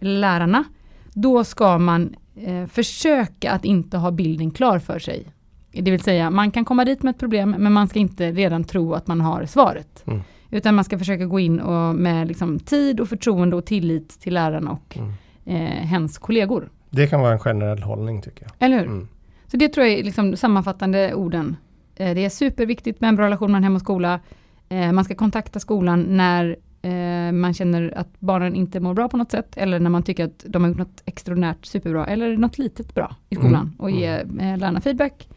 lärarna, 0.00 0.64
då 1.12 1.44
ska 1.44 1.78
man 1.78 2.16
eh, 2.36 2.66
försöka 2.66 3.52
att 3.52 3.64
inte 3.64 3.96
ha 3.96 4.10
bilden 4.10 4.50
klar 4.50 4.78
för 4.78 4.98
sig. 4.98 5.26
Det 5.72 5.90
vill 5.90 6.00
säga, 6.00 6.30
man 6.30 6.50
kan 6.50 6.64
komma 6.64 6.84
dit 6.84 7.02
med 7.02 7.10
ett 7.10 7.18
problem, 7.18 7.56
men 7.58 7.72
man 7.72 7.88
ska 7.88 7.98
inte 7.98 8.32
redan 8.32 8.64
tro 8.64 8.94
att 8.94 9.06
man 9.06 9.20
har 9.20 9.46
svaret. 9.46 10.02
Mm. 10.06 10.20
Utan 10.50 10.74
man 10.74 10.84
ska 10.84 10.98
försöka 10.98 11.24
gå 11.24 11.40
in 11.40 11.60
och 11.60 11.94
med 11.94 12.28
liksom 12.28 12.58
tid 12.58 13.00
och 13.00 13.08
förtroende 13.08 13.56
och 13.56 13.66
tillit 13.66 14.20
till 14.20 14.34
lärarna 14.34 14.70
och 14.70 14.98
Mm. 14.98 15.12
eh, 15.44 15.84
hens 15.86 16.18
kollegor. 16.18 16.68
Det 16.90 17.06
kan 17.06 17.20
vara 17.20 17.32
en 17.32 17.38
generell 17.38 17.82
hållning 17.82 18.22
tycker 18.22 18.42
jag. 18.42 18.52
Eller 18.58 18.78
hur? 18.78 18.86
Mm. 18.86 19.08
Så 19.50 19.56
det 19.56 19.68
tror 19.68 19.86
jag 19.86 19.98
är 19.98 20.04
liksom 20.04 20.36
sammanfattande 20.36 21.14
orden. 21.14 21.56
Eh, 21.96 22.14
Det 22.14 22.24
är 22.24 22.28
superviktigt 22.28 23.00
med 23.00 23.08
en 23.08 23.16
bra 23.16 23.26
relation 23.26 23.50
mellan 23.52 23.64
hem 23.64 23.74
och 23.74 23.80
skola. 23.80 24.20
Eh, 24.68 24.92
Man 24.92 25.04
ska 25.04 25.14
kontakta 25.14 25.60
skolan 25.60 26.02
när 26.08 26.56
eh, 26.82 27.32
man 27.32 27.54
känner 27.54 27.92
att 27.96 28.20
barnen 28.20 28.54
inte 28.54 28.80
mår 28.80 28.94
bra 28.94 29.08
på 29.08 29.16
något 29.16 29.30
sätt 29.30 29.56
eller 29.56 29.80
när 29.80 29.90
man 29.90 30.02
tycker 30.02 30.24
att 30.24 30.44
de 30.48 30.62
har 30.62 30.68
gjort 30.68 30.78
något 30.78 31.02
extraordinärt 31.04 31.66
superbra 31.66 32.06
eller 32.06 32.36
något 32.36 32.58
litet 32.58 32.94
bra 32.94 33.16
i 33.28 33.34
skolan 33.36 33.54
Mm. 33.62 33.74
och 33.78 33.90
ge 33.90 34.06
eh, 34.06 34.56
lärarna 34.58 34.80
feedback. 34.80 35.28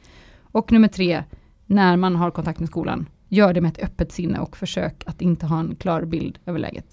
Och 0.41 0.71
nummer 0.71 0.87
tre, 0.87 1.23
när 1.65 1.97
man 1.97 2.15
har 2.15 2.31
kontakt 2.31 2.59
med 2.59 2.69
skolan, 2.69 3.05
gör 3.27 3.53
det 3.53 3.61
med 3.61 3.71
ett 3.71 3.83
öppet 3.83 4.11
sinne 4.11 4.39
och 4.39 4.57
försök 4.57 5.03
att 5.05 5.21
inte 5.21 5.45
ha 5.45 5.59
en 5.59 5.75
klar 5.75 6.05
bild 6.05 6.39
över 6.45 6.59
läget. 6.59 6.85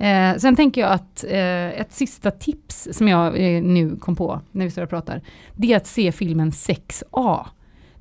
Eh, 0.00 0.36
sen 0.36 0.56
tänker 0.56 0.80
jag 0.80 0.92
att 0.92 1.24
eh, 1.24 1.80
ett 1.80 1.92
sista 1.92 2.30
tips 2.30 2.88
som 2.92 3.08
jag 3.08 3.26
eh, 3.26 3.62
nu 3.62 3.96
kom 3.96 4.16
på 4.16 4.40
när 4.52 4.64
vi 4.64 4.70
står 4.70 4.82
och 4.82 4.90
pratar, 4.90 5.20
det 5.56 5.72
är 5.72 5.76
att 5.76 5.86
se 5.86 6.12
filmen 6.12 6.50
6A 6.50 7.46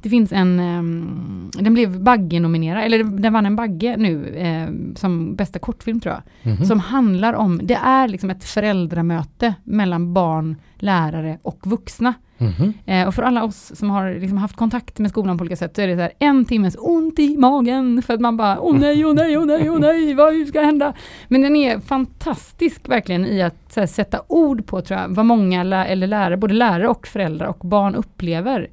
det 0.01 0.09
finns 0.09 0.31
en, 0.31 0.59
um, 0.59 1.51
den 1.53 1.73
blev 1.73 1.99
Bagge-nominerad, 1.99 2.83
eller 2.83 3.03
den 3.03 3.33
vann 3.33 3.45
en 3.45 3.55
Bagge 3.55 3.97
nu 3.97 4.27
eh, 4.27 4.95
som 4.95 5.35
bästa 5.35 5.59
kortfilm 5.59 5.99
tror 5.99 6.15
jag. 6.15 6.53
Mhm. 6.53 6.65
Som 6.65 6.79
handlar 6.79 7.33
om, 7.33 7.59
det 7.63 7.79
är 7.83 8.07
liksom 8.07 8.29
ett 8.29 8.43
föräldramöte 8.43 9.53
mellan 9.63 10.13
barn, 10.13 10.55
lärare 10.75 11.39
och 11.41 11.67
vuxna. 11.67 12.13
Mhm. 12.39 12.73
Eh, 12.85 13.07
och 13.07 13.15
för 13.15 13.23
alla 13.23 13.43
oss 13.43 13.71
som 13.75 13.89
har 13.89 14.13
liksom 14.19 14.37
haft 14.37 14.55
kontakt 14.55 14.99
med 14.99 15.11
skolan 15.11 15.37
på 15.37 15.41
olika 15.41 15.55
sätt 15.55 15.75
så 15.75 15.81
är 15.81 15.87
det 15.87 15.95
så 15.95 16.01
här 16.01 16.11
en 16.19 16.45
timmes 16.45 16.75
ont 16.79 17.19
i 17.19 17.37
magen 17.37 18.01
för 18.01 18.13
att 18.13 18.19
man 18.19 18.37
bara 18.37 18.59
åh 18.59 18.79
nej, 18.79 19.05
åh 19.05 19.13
nej, 19.13 19.37
åh 19.37 19.45
nej, 19.45 19.69
åh 19.69 19.79
nej, 19.79 20.13
vad 20.13 20.47
ska 20.47 20.61
hända? 20.61 20.93
Men 21.27 21.41
den 21.41 21.55
är 21.55 21.79
fantastisk 21.79 22.89
verkligen 22.89 23.25
i 23.25 23.41
att 23.41 23.75
här, 23.75 23.85
sätta 23.85 24.21
ord 24.27 24.65
på 24.65 24.81
tror 24.81 24.99
jag, 24.99 25.09
vad 25.09 25.25
många 25.25 25.63
lä 25.63 25.85
eller 25.85 26.07
lärare, 26.07 26.37
både 26.37 26.53
lärare 26.53 26.87
och 26.87 27.07
föräldrar 27.07 27.47
och 27.47 27.59
barn 27.67 27.95
upplever. 27.95 28.69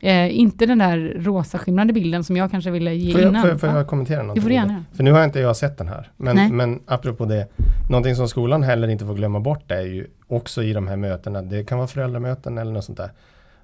Eh, 0.00 0.38
inte 0.38 0.66
den 0.66 0.78
där 0.78 1.16
rosaskimrande 1.18 1.92
bilden 1.92 2.24
som 2.24 2.36
jag 2.36 2.50
kanske 2.50 2.70
ville 2.70 2.94
ge 2.94 3.12
Får 3.12 3.20
jag, 3.20 3.28
innan. 3.30 3.42
får, 3.42 3.50
jag- 3.50 3.60
får 3.60 3.68
Ja, 3.68 3.76
jag 3.76 3.86
kommentera 3.86 4.16
det 4.16 4.22
någonting? 4.22 4.42
får 4.42 4.48
du 4.48 4.54
gärna. 4.54 4.84
För 4.92 5.02
nu 5.02 5.12
har 5.12 5.24
inte 5.24 5.40
jag 5.40 5.56
sett 5.56 5.78
den 5.78 5.88
här. 5.88 6.10
Nej. 6.16 6.34
Men, 6.34 6.56
men 6.56 6.80
apropå 6.86 7.24
det, 7.24 7.46
någonting 7.90 8.14
som 8.14 8.28
skolan 8.28 8.62
heller 8.62 8.88
inte 8.88 9.04
får 9.06 9.14
glömma 9.14 9.40
bort 9.40 9.70
är 9.70 9.80
ju 9.80 10.06
också 10.28 10.62
i 10.62 10.72
de 10.72 10.88
här 10.88 10.96
mötena, 10.96 11.42
det 11.42 11.64
kan 11.64 11.78
vara 11.78 11.88
föräldramöten 11.88 12.58
eller 12.58 12.72
något 12.72 12.84
sånt 12.84 12.98
där. 12.98 13.10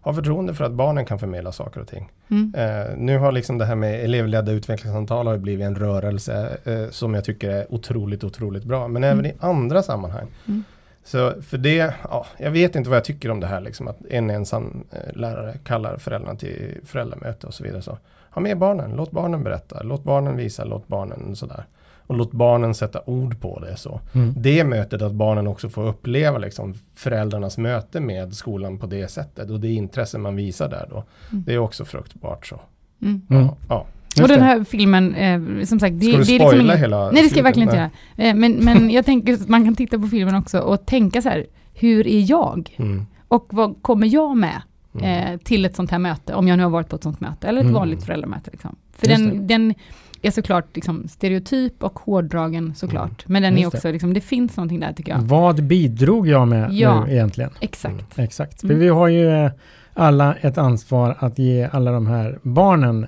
Ha 0.01 0.15
förtroende 0.15 0.55
för 0.55 0.65
att 0.65 0.73
barnen 0.73 1.05
kan 1.05 1.19
förmedla 1.19 1.53
saker 1.53 1.81
och 1.81 1.89
ting. 1.89 2.11
Mm. 2.31 2.55
Eh, 2.57 2.87
nu 2.97 3.19
har 3.19 3.33
liksom 3.33 3.59
det 3.59 3.65
här 3.65 3.75
med 3.75 4.05
elevledda 4.05 4.53
utvecklingssamtal 4.53 5.27
har 5.27 5.39
blivit 5.39 5.67
en 5.67 5.75
rörelse 5.75 6.57
eh, 6.65 6.91
som 6.91 7.15
jag 7.15 7.25
tycker 7.25 7.51
är 7.51 7.75
otroligt, 7.75 8.25
otroligt 8.25 8.65
bra. 8.65 8.89
Men 8.89 9.05
även 9.05 9.27
i 9.27 9.33
andra 9.41 9.83
sammanhang. 9.83 10.27
Mm. 10.49 10.65
Så 11.05 11.43
för 11.43 11.59
det, 11.59 11.95
ja, 12.03 12.27
jag 12.39 12.51
vet 12.51 12.77
inte 12.77 12.91
vad 12.91 12.97
jag 12.97 13.05
tycker 13.05 13.31
om 13.31 13.41
det 13.41 13.47
här 13.47 13.61
liksom 13.61 13.89
att 13.89 14.07
en 14.11 14.31
ensam 14.31 14.85
eh, 14.91 15.17
lärare 15.17 15.59
kallar 15.65 15.97
föräldrarna 15.97 16.39
till 16.39 16.81
föräldramöte 16.85 17.47
och 17.47 17.55
så 17.55 17.65
vidare. 17.65 17.83
Så 17.83 17.99
ha 18.31 18.43
med 18.43 18.59
barnen, 18.59 18.91
låt 18.97 19.11
barnen 19.11 19.45
berätta, 19.45 19.83
låt 19.83 20.05
barnen 20.05 20.37
visa, 20.37 20.65
låt 20.65 20.89
barnen 20.89 21.37
sådär. 21.37 21.67
Och 22.07 22.17
låt 22.17 22.33
barnen 22.33 22.75
sätta 22.75 23.03
ord 23.07 23.41
på 23.41 23.61
det 23.61 23.77
så. 23.77 24.01
Mm. 24.13 24.35
Det 24.37 24.65
mötet 24.65 25.03
att 25.03 25.13
barnen 25.13 25.47
också 25.47 25.69
får 25.69 25.87
uppleva 25.87 26.39
liksom 26.39 26.75
föräldrarnas 26.95 27.59
möte 27.59 28.01
med 28.01 28.35
skolan 28.35 28.79
på 28.79 28.87
det 28.87 29.09
sättet 29.09 29.51
och 29.51 29.61
det 29.61 29.73
intresse 29.73 30.19
man 30.19 30.37
visar 30.37 30.69
där 30.69 30.87
då. 30.91 31.05
Mm. 31.33 31.45
Det 31.45 31.55
är 31.55 31.59
också 31.59 31.85
fruktbart 31.85 32.47
så. 32.47 32.61
Mm. 33.03 33.23
Mm. 33.31 33.49
Ja, 33.69 33.87
Och 34.23 34.29
den 34.29 34.39
det. 34.39 34.45
här 34.45 34.65
filmen, 34.65 35.15
eh, 35.15 35.65
som 35.65 35.81
sagt, 35.81 36.01
det, 36.01 36.07
Ska 36.07 36.17
du 36.19 36.25
det 36.25 36.35
är 36.35 36.39
liksom 36.39 36.61
ingen, 36.61 36.79
hela 36.79 37.11
Nej 37.11 37.23
det 37.23 37.29
ska 37.29 37.39
jag 37.39 37.45
verkligen 37.45 37.69
inte 37.69 37.77
göra. 37.77 37.91
Eh, 38.29 38.35
Men, 38.35 38.53
men 38.53 38.91
jag 38.97 39.05
tänker 39.07 39.33
att 39.35 39.49
man 39.49 39.65
kan 39.65 39.75
titta 39.75 39.99
på 39.99 40.07
filmen 40.07 40.35
också 40.35 40.59
och 40.59 40.87
tänka 40.87 41.23
så 41.23 41.29
här, 41.29 41.47
hur 41.75 42.07
är 42.07 42.31
jag? 42.31 42.75
Mm. 42.79 43.07
Och 43.29 43.47
vad 43.51 43.83
kommer 43.83 44.07
jag 44.07 44.37
med 44.37 44.63
Mm. 45.01 45.33
eh, 45.35 45.39
till 45.41 45.65
ett 45.65 45.77
sånt 45.77 45.91
här 45.91 45.99
möte, 45.99 46.35
om 46.35 46.49
jag 46.49 46.57
nu 46.57 46.63
har 46.63 46.71
varit 46.71 46.89
på 46.89 46.97
ett 46.97 47.03
sånt 47.03 47.21
möte, 47.21 47.49
eller 47.49 47.59
ett 47.61 47.65
Mm. 47.65 47.75
vanligt 47.75 48.05
föräldramöte. 48.05 48.51
Liksom. 48.51 48.77
För 48.93 49.07
Just 49.09 49.25
den, 49.25 49.47
den 49.47 49.75
är 50.23 50.31
såklart 50.31 50.67
liksom, 50.75 51.09
stereotyp 51.09 51.83
och 51.83 51.99
hårdragen 51.99 52.75
såklart, 52.75 53.09
Mm. 53.27 53.33
men 53.33 53.43
den 53.43 53.53
är 53.57 53.61
Just 53.63 53.73
det. 53.73 53.79
också, 53.79 53.93
liksom, 53.93 54.15
det 54.15 54.21
finns 54.21 54.57
någonting 54.57 54.81
där 54.81 54.93
tycker 54.93 55.13
jag. 55.13 55.21
Vad 55.21 55.63
bidrog 55.65 56.29
jag 56.29 56.49
med 56.49 56.73
Ja. 56.73 57.05
nu 57.05 57.13
egentligen? 57.13 57.51
Exakt. 57.61 58.19
Exakt, 58.19 58.61
för 58.61 58.67
Mm. 58.69 58.79
vi 58.81 58.89
har 58.89 59.09
ju 59.09 59.45
eh, 59.45 59.51
alla 59.95 60.35
ett 60.35 60.59
ansvar 60.59 61.17
att 61.19 61.39
ge 61.39 61.69
alla 61.73 61.91
de 61.93 62.07
här 62.07 62.39
barnen 62.43 63.07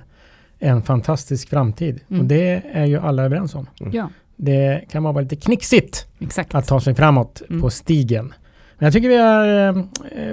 en 0.59 0.81
fantastisk 0.81 1.49
framtid. 1.49 1.99
Mm. 2.09 2.21
Och 2.21 2.27
det 2.27 2.61
är 2.73 2.85
ju 2.85 2.99
alla 2.99 3.23
överens 3.23 3.55
om. 3.55 3.67
Ja, 3.91 4.09
Det 4.35 4.81
kan 4.91 5.03
vara 5.03 5.21
lite 5.21 5.35
knixigt 5.35 6.05
exakt. 6.19 6.55
att 6.55 6.67
ta 6.67 6.79
sig 6.81 6.95
framåt 6.95 7.41
Mm. 7.49 7.61
på 7.61 7.69
stigen. 7.69 8.33
Men 8.79 8.85
jag 8.85 8.93
tycker 8.93 9.09
vi 9.09 9.17
har 9.17 9.67
eh, 9.69 9.83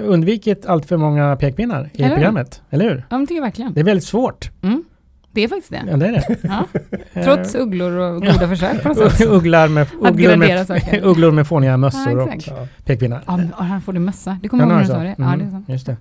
undvikit 0.03 0.65
allt 0.65 0.85
för 0.85 0.97
många 0.97 1.35
pekpinnar 1.35 1.89
i 1.93 1.97
Eller 1.97 2.07
hur? 2.09 2.15
programmet. 2.15 2.61
Eller 2.69 2.89
hur? 2.89 3.05
Ja, 3.09 3.17
men 3.17 3.27
tycker 3.27 3.35
jag 3.35 3.41
verkligen. 3.43 3.73
Det 3.73 3.79
är 3.79 3.83
väldigt 3.83 4.03
svårt. 4.07 4.49
Mm. 4.63 4.83
Det 5.31 5.43
är 5.43 5.47
faktiskt 5.47 5.71
det. 5.71 5.83
Ja, 5.91 5.97
det 5.97 6.07
är 6.07 6.11
det. 6.11 6.37
Ja. 6.43 6.65
Eh, 7.13 7.23
Trots 7.23 7.55
ugglor 7.55 7.91
och 7.91 8.21
goda 8.21 8.47
försök 8.47 8.83
på 8.83 8.87
något 8.89 8.97
sätt. 9.11 9.27
Ugglar 9.29 9.67
med, 9.67 9.87
ugglor 10.01 10.35
med, 10.35 11.03
ugglor 11.03 11.31
med 11.31 11.47
fåniga 11.47 11.77
mössor 11.77 12.17
Ja, 12.19 12.23
och 12.61 12.67
pekpinnar. 12.85 13.23
Ja, 13.27 13.37
men, 13.37 13.51
han 13.57 13.81
får 13.81 13.93
det 13.93 13.99
mössa. 13.99 14.37
Det 14.41 14.47
kommer 14.47 14.63
Ja, 14.63 14.69
jag 14.71 14.81
ihåg 14.81 14.89
är 14.91 14.97
när 14.97 15.03
det 15.03 15.09
du 15.09 15.15
sa 15.15 15.23
det. 15.23 15.27
Ja, 15.27 15.33
Mm, 15.33 15.39
det 15.39 15.57
är 15.57 15.63
så. 15.65 15.71
Just 15.71 15.85
det. 15.85 15.97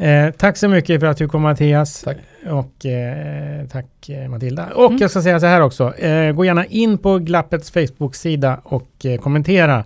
Eh, 0.00 0.30
tack 0.30 0.56
så 0.56 0.68
mycket 0.68 1.00
för 1.00 1.06
att 1.06 1.16
du 1.16 1.28
kom 1.28 1.42
Mattias. 1.42 2.02
Tack. 2.02 2.16
Och 2.50 2.86
eh, 2.86 3.66
tack 3.66 4.08
eh, 4.08 4.28
Matilda. 4.28 4.66
Och 4.74 4.86
Mm. 4.86 4.98
jag 5.00 5.10
ska 5.10 5.22
säga 5.22 5.40
så 5.40 5.46
här 5.46 5.60
också. 5.60 5.94
Eh, 5.98 6.32
gå 6.32 6.44
gärna 6.44 6.64
in 6.64 6.98
på 6.98 7.18
Glappets 7.18 7.70
Facebook-sida 7.70 8.60
och 8.64 8.88
eh, 9.06 9.20
kommentera. 9.20 9.84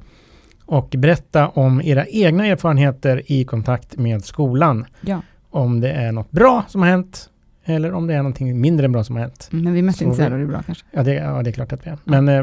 Och 0.66 0.94
berätta 0.98 1.48
om 1.48 1.80
era 1.84 2.06
egna 2.06 2.46
erfarenheter 2.46 3.22
i 3.26 3.44
kontakt 3.44 3.96
med 3.96 4.24
skolan. 4.24 4.84
Ja, 5.00 5.22
Om 5.50 5.80
det 5.80 5.90
är 5.92 6.12
något 6.12 6.30
bra 6.30 6.64
som 6.68 6.82
har 6.82 6.88
hänt. 6.88 7.28
Eller 7.64 7.92
om 7.92 8.06
det 8.06 8.14
är 8.14 8.18
någonting 8.18 8.60
mindre 8.60 8.88
bra 8.88 9.04
som 9.04 9.16
har 9.16 9.22
hänt. 9.22 9.48
mm, 9.52 9.64
men 9.64 9.72
vi 9.72 9.78
är 9.78 9.82
mest 9.82 9.98
Så 9.98 10.04
intresserade 10.04 10.36
vi- 10.36 10.42
av 10.42 10.48
det 10.48 10.52
bra 10.52 10.62
kanske. 10.66 10.84
Ja 10.92 11.02
det, 11.02 11.14
ja, 11.14 11.42
det 11.42 11.50
är 11.50 11.52
klart 11.52 11.72
att 11.72 11.86
vi 11.86 11.90
är. 11.90 11.98
Men 12.04 12.28
eh, 12.28 12.42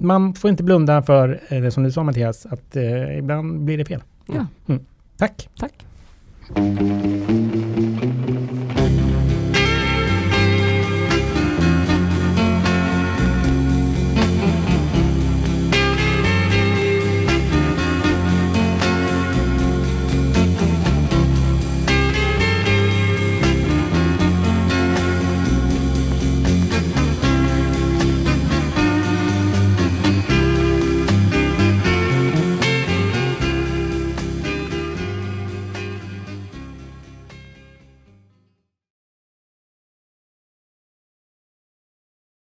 man 0.00 0.34
får 0.34 0.50
inte 0.50 0.62
blunda 0.62 1.02
för 1.02 1.40
eh, 1.48 1.60
det 1.60 1.70
som 1.70 1.82
du 1.82 1.92
sa 1.92 2.02
Mattias, 2.02 2.46
att 2.46 2.76
eh, 2.76 3.18
ibland 3.18 3.60
blir 3.64 3.78
det 3.78 3.84
fel. 3.84 4.02
Ja. 4.26 4.46
Mm. 4.68 4.84
Tack! 5.18 5.48
Thank 6.54 7.80
you. 7.80 7.85